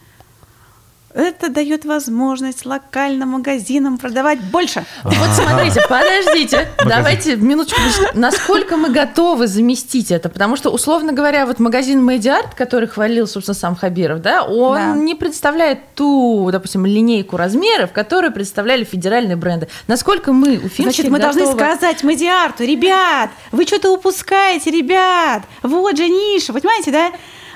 Это 1.14 1.50
дает 1.50 1.86
возможность 1.86 2.66
локальным 2.66 3.30
магазинам 3.30 3.98
продавать 3.98 4.40
больше. 4.40 4.86
Вот 5.04 5.30
смотрите, 5.36 5.82
подождите, 5.90 6.68
давайте 6.86 7.36
минуточку. 7.36 7.82
Насколько 8.14 8.78
мы 8.78 8.90
готовы 8.90 9.48
заместить 9.48 10.12
это? 10.12 10.30
Потому 10.30 10.56
что, 10.56 10.70
условно 10.70 11.12
говоря, 11.14 11.46
вот 11.46 11.60
магазин 11.60 12.04
Медиарт, 12.04 12.56
который 12.56 12.88
хвалил, 12.88 13.28
собственно, 13.28 13.56
сам 13.56 13.76
Хабиров, 13.76 14.22
да, 14.22 14.44
он 14.44 14.76
да. 14.76 14.96
не 14.96 15.16
представляет 15.16 15.80
ту, 15.96 16.50
допустим, 16.52 16.86
линейку 16.86 17.38
размеров, 17.38 17.92
которую 17.92 18.32
представляли 18.32 18.84
федеральные 18.84 19.36
бренды. 19.36 19.68
Насколько 19.88 20.32
мы, 20.32 20.58
у 20.58 20.82
Значит, 20.82 21.10
мы 21.10 21.20
готовы... 21.20 21.40
должны 21.40 21.54
сказать 21.54 22.04
Медиарту, 22.04 22.64
ребят, 22.64 23.32
вы 23.52 23.66
что-то 23.66 23.92
упускаете, 23.92 24.72
ребят, 24.72 25.44
вот 25.62 25.98
же 25.98 26.08
ниша, 26.08 26.54
понимаете, 26.54 26.92
да? 26.92 27.12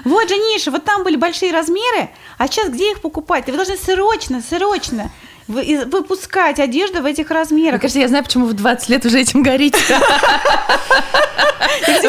Вот 0.05 0.29
же 0.29 0.37
ниша, 0.37 0.71
вот 0.71 0.85
там 0.85 1.03
были 1.03 1.17
большие 1.17 1.51
размеры, 1.51 2.09
а 2.37 2.47
сейчас 2.47 2.69
где 2.69 2.91
их 2.91 3.01
покупать? 3.01 3.47
Вы 3.47 3.53
должны 3.53 3.75
срочно, 3.75 4.41
срочно 4.41 5.11
выпускать 5.47 6.59
одежду 6.59 7.01
в 7.01 7.05
этих 7.05 7.29
размерах. 7.29 7.73
Мне 7.73 7.79
кажется, 7.79 7.99
я 7.99 8.07
знаю, 8.07 8.23
почему 8.23 8.45
вы 8.45 8.53
20 8.53 8.89
лет 8.89 9.05
уже 9.05 9.19
этим 9.19 9.43
горите. 9.43 9.77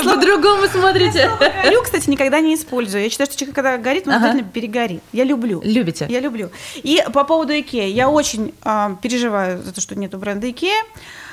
По-другому 0.05 0.67
смотрите. 0.69 1.31
Горю, 1.63 1.83
кстати, 1.83 2.09
никогда 2.09 2.41
не 2.41 2.55
использую. 2.55 3.03
Я 3.03 3.11
считаю, 3.11 3.27
что 3.27 3.39
человек, 3.39 3.55
когда 3.55 3.77
горит, 3.77 4.07
он 4.07 4.15
обязательно 4.15 4.45
перегорит. 4.45 5.03
Я 5.13 5.25
люблю. 5.25 5.61
Любите? 5.65 6.07
Я 6.09 6.21
люблю. 6.21 6.51
И 6.77 7.03
по 7.13 7.25
поводу 7.25 7.53
Икеи. 7.53 7.91
Я 7.91 8.09
очень 8.09 8.55
а, 8.63 8.97
переживаю 9.03 9.63
за 9.63 9.73
то, 9.73 9.81
что 9.81 9.95
нету 9.97 10.19
бренда 10.19 10.51
Икея. 10.51 10.83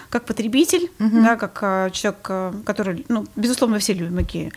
как 0.09 0.25
потребитель, 0.25 0.91
да, 0.99 1.35
как 1.37 1.59
а, 1.61 1.89
человек, 1.91 2.25
а, 2.29 2.53
который, 2.65 3.05
ну, 3.07 3.25
безусловно, 3.35 3.79
все 3.79 3.93
любим 3.93 4.21
Икею. 4.21 4.51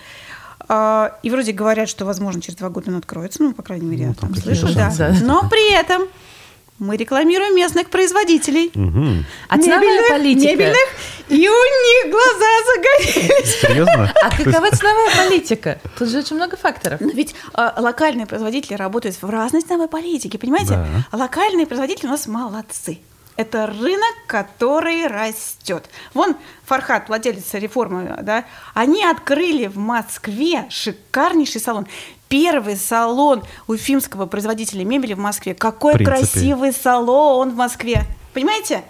А, 0.68 1.18
и 1.22 1.30
вроде 1.30 1.52
говорят, 1.52 1.88
что, 1.88 2.04
возможно, 2.04 2.40
через 2.42 2.56
два 2.58 2.68
года 2.70 2.90
он 2.90 2.96
откроется, 2.96 3.42
ну, 3.42 3.52
по 3.52 3.62
крайней 3.62 3.86
мере, 3.86 4.06
Ну, 4.06 4.10
я 4.10 4.14
там 4.14 4.34
слышу, 4.34 4.68
да. 4.74 4.92
Но 5.22 5.48
при 5.48 5.72
этом 5.72 6.02
мы 6.78 6.96
рекламируем 6.96 7.56
местных 7.56 7.88
производителей. 7.88 8.70
Мгм. 8.74 9.24
А 9.48 9.58
ценовая 9.58 9.80
мебельных, 9.80 10.08
политика? 10.08 10.52
мебельных, 10.52 10.88
и 11.28 11.48
у 11.48 11.52
них 11.52 12.12
глаза 12.12 12.50
загорелись. 12.74 13.60
Серьезно? 13.60 14.12
А 14.22 14.30
какова 14.30 14.70
ценовая 14.70 15.10
политика? 15.16 15.80
Тут 15.98 16.10
же 16.10 16.18
очень 16.18 16.36
много 16.36 16.56
факторов. 16.56 17.00
Но 17.00 17.10
ведь 17.12 17.34
а, 17.54 17.74
локальные 17.78 18.26
производители 18.26 18.74
работают 18.74 19.16
в 19.20 19.30
разной 19.30 19.62
ценовой 19.62 19.88
политике, 19.88 20.38
понимаете? 20.38 20.74
Да. 20.74 20.86
А 21.10 21.16
локальные 21.16 21.66
производители 21.66 22.06
у 22.06 22.10
нас 22.10 22.26
молодцы. 22.26 22.98
Это 23.36 23.66
рынок, 23.66 24.14
который 24.26 25.06
растет. 25.06 25.90
Вон 26.14 26.36
Фархат, 26.64 27.08
владелец 27.08 27.52
реформы, 27.52 28.18
да, 28.22 28.44
они 28.72 29.04
открыли 29.04 29.66
в 29.66 29.76
Москве 29.76 30.66
шикарнейший 30.70 31.60
салон. 31.60 31.86
Первый 32.28 32.76
салон 32.76 33.44
уфимского 33.66 34.26
производителя 34.26 34.84
мебели 34.84 35.14
в 35.14 35.18
Москве. 35.18 35.54
Какой 35.54 35.94
В 35.94 35.96
принципе. 35.98 36.18
красивый 36.26 36.72
салон 36.72 37.50
в 37.50 37.56
Москве. 37.56 38.04
Понимаете? 38.32 38.82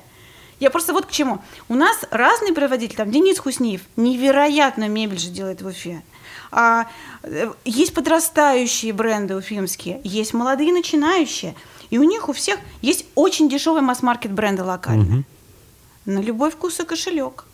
Я 0.58 0.70
просто 0.70 0.94
вот 0.94 1.04
к 1.06 1.10
чему. 1.10 1.42
У 1.68 1.74
нас 1.74 1.98
разные 2.10 2.54
производители, 2.54 2.96
там 2.96 3.10
Денис 3.10 3.38
Хусниев, 3.38 3.82
невероятную 3.96 4.90
мебель 4.90 5.18
же 5.18 5.28
делает 5.28 5.60
в 5.60 5.66
Уфе. 5.66 6.02
А, 6.50 6.86
э, 7.22 7.52
есть 7.66 7.92
подрастающие 7.92 8.94
бренды 8.94 9.36
уфимские, 9.36 10.00
есть 10.02 10.32
молодые 10.32 10.72
начинающие. 10.72 11.54
И 11.90 11.98
у 11.98 12.02
них 12.02 12.28
у 12.28 12.32
всех 12.32 12.58
есть 12.82 13.06
очень 13.14 13.48
дешевые 13.48 13.82
масс-маркет 13.82 14.32
бренды 14.32 14.62
локальные. 14.62 15.24
На 16.04 16.20
любой 16.20 16.50
вкус 16.50 16.78
и 16.80 16.84
кошелек. 16.84 17.44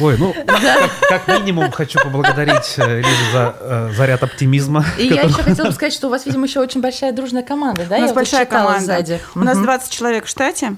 Ой, 0.00 0.16
ну, 0.18 0.34
как, 0.46 0.90
как 1.08 1.28
минимум 1.28 1.70
хочу 1.70 1.98
поблагодарить 2.02 2.74
э, 2.76 2.98
Лизу 3.00 3.32
за 3.32 3.56
э, 3.60 3.92
заряд 3.96 4.22
оптимизма. 4.22 4.84
И 4.98 5.06
я 5.06 5.22
еще 5.22 5.42
хотела 5.42 5.68
бы 5.68 5.72
сказать, 5.72 5.92
что 5.92 6.08
у 6.08 6.10
вас, 6.10 6.26
видимо, 6.26 6.46
еще 6.46 6.60
очень 6.60 6.80
большая 6.80 7.12
дружная 7.12 7.42
команда, 7.42 7.86
да? 7.88 7.96
у 7.96 8.00
нас 8.00 8.12
большая 8.12 8.46
команда. 8.46 8.84
сзади. 8.84 9.20
У 9.34 9.40
нас 9.40 9.56
Мгм. 9.56 9.64
20 9.66 9.90
человек 9.90 10.24
в 10.26 10.28
штате. 10.28 10.76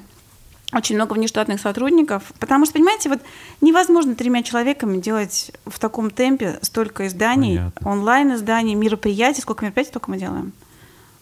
Очень 0.73 0.97
много 0.97 1.15
внештатных 1.15 1.61
сотрудников. 1.61 2.23
Потому 2.39 2.67
что, 2.67 2.75
понимаете, 2.75 3.09
вот 3.09 3.21
невозможно 3.63 4.15
тремя 4.15 4.43
человеками 4.43 4.99
делать 4.99 5.51
в 5.65 5.79
таком 5.79 6.11
темпе 6.11 6.59
столько 6.61 7.07
изданий, 7.07 7.57
Понятно. 7.57 7.91
онлайн-изданий, 7.91 8.75
мероприятий. 8.75 9.41
Сколько 9.41 9.65
мероприятий 9.65 9.93
только 9.93 10.11
мы 10.11 10.19
делаем? 10.19 10.53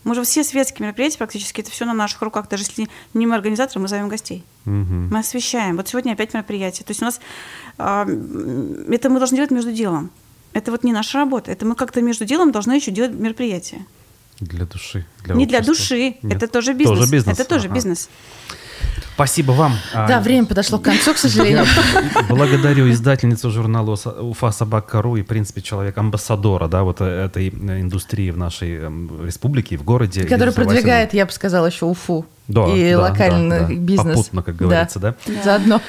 Мы 0.07 0.15
же 0.15 0.23
все 0.23 0.45
светские 0.45 0.87
мероприятия 0.87 1.19
практически, 1.19 1.63
это 1.63 1.71
все 1.73 1.85
на 1.85 1.93
наших 1.93 2.23
руках. 2.23 2.49
Даже 2.49 2.63
если 2.63 2.89
не 3.13 3.27
мы 3.27 3.35
организаторы, 3.35 3.81
мы 3.81 3.89
зовем 3.89 4.09
гостей. 4.09 4.45
Мгм. 4.65 5.09
Мы 5.11 5.19
освещаем. 5.19 5.77
Вот 5.77 5.89
сегодня 5.89 6.13
опять 6.13 6.33
мероприятие. 6.33 6.85
То 6.85 6.93
есть 6.93 7.03
у 7.03 7.07
нас 7.07 7.21
м, 7.79 8.91
это 8.93 9.11
мы 9.11 9.19
должны 9.19 9.35
делать 9.37 9.51
между 9.51 9.73
делом. 9.73 10.11
Это 10.53 10.71
вот 10.71 10.85
не 10.85 10.93
наша 10.93 11.19
работа. 11.19 11.51
Это 11.51 11.67
мы 11.67 11.75
как-то 11.75 12.01
между 12.03 12.25
делом 12.25 12.53
должны 12.53 12.75
еще 12.75 12.93
делать 12.93 13.13
мероприятие. 13.13 13.85
Для 14.39 14.65
души. 14.65 15.05
не 15.27 15.45
для 15.45 15.59
общества. 15.59 15.75
души. 15.97 16.17
Нет. 16.23 16.37
Это 16.37 16.47
тоже 16.47 16.73
бизнес. 16.75 16.99
Тоже 16.99 17.11
бизнес. 17.11 17.35
Это 17.41 17.49
тоже 17.49 17.67
Ага. 17.67 17.75
бизнес. 17.75 18.09
Спасибо 19.17 19.53
вам. 19.53 19.73
А, 19.95 20.07
Да, 20.07 20.21
время 20.21 20.45
подошло 20.45 20.79
к 20.79 20.83
концу, 20.83 21.15
к 21.15 21.17
сожалению. 21.17 21.65
Я 21.65 22.23
благодарю 22.29 22.91
издательницу 22.91 23.51
журнала 23.51 23.93
«Уса- 23.95 24.21
Уфа 24.21 24.53
Собака.ру 24.53 25.17
и, 25.17 25.23
в 25.23 25.27
принципе, 25.27 25.63
человек-амбассадора, 25.63 26.69
да, 26.69 26.83
вот 26.83 27.01
этой 27.01 27.49
индустрии 27.49 28.31
в 28.31 28.37
нашей 28.37 28.77
эм, 28.77 29.25
республике, 29.25 29.79
в 29.79 29.85
городе. 29.85 30.25
Который 30.25 30.53
продвигает, 30.53 31.15
я 31.15 31.25
бы 31.25 31.33
сказала, 31.33 31.65
еще 31.67 31.87
Уфу. 31.87 32.27
Да, 32.47 32.67
И 32.69 32.93
да, 32.93 33.01
локальный 33.01 33.61
да, 33.61 33.67
да. 33.69 33.75
бизнес. 33.75 34.17
Попутно, 34.19 34.43
как 34.43 34.57
говорится, 34.57 34.99
да? 34.99 35.15
Заодно. 35.43 35.81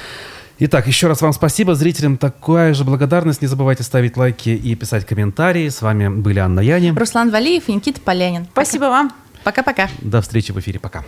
Итак, 0.59 0.88
еще 0.88 1.07
раз 1.07 1.21
вам 1.21 1.34
спасибо. 1.34 1.75
Зрителям 1.75 2.17
такая 2.17 2.73
же 2.73 2.86
благодарность. 2.86 3.41
Не 3.41 3.47
забывайте 3.49 3.84
ставить 3.84 4.15
лайки 4.15 4.49
и 4.49 4.73
писать 4.75 5.05
комментарии. 5.05 5.67
С 5.67 5.82
вами 5.82 6.07
были 6.07 6.39
Анна 6.39 6.61
Яни. 6.61 6.97
Руслан 6.97 7.30
Валиев 7.30 7.67
и 7.67 7.73
Никита 7.73 7.99
Полянин. 7.99 8.47
Спасибо 8.53 8.86
вам. 8.86 9.11
Пока-пока. 9.43 9.89
До 10.01 10.21
встречи 10.21 10.53
в 10.53 10.59
эфире. 10.59 10.80
Пока. 10.80 11.03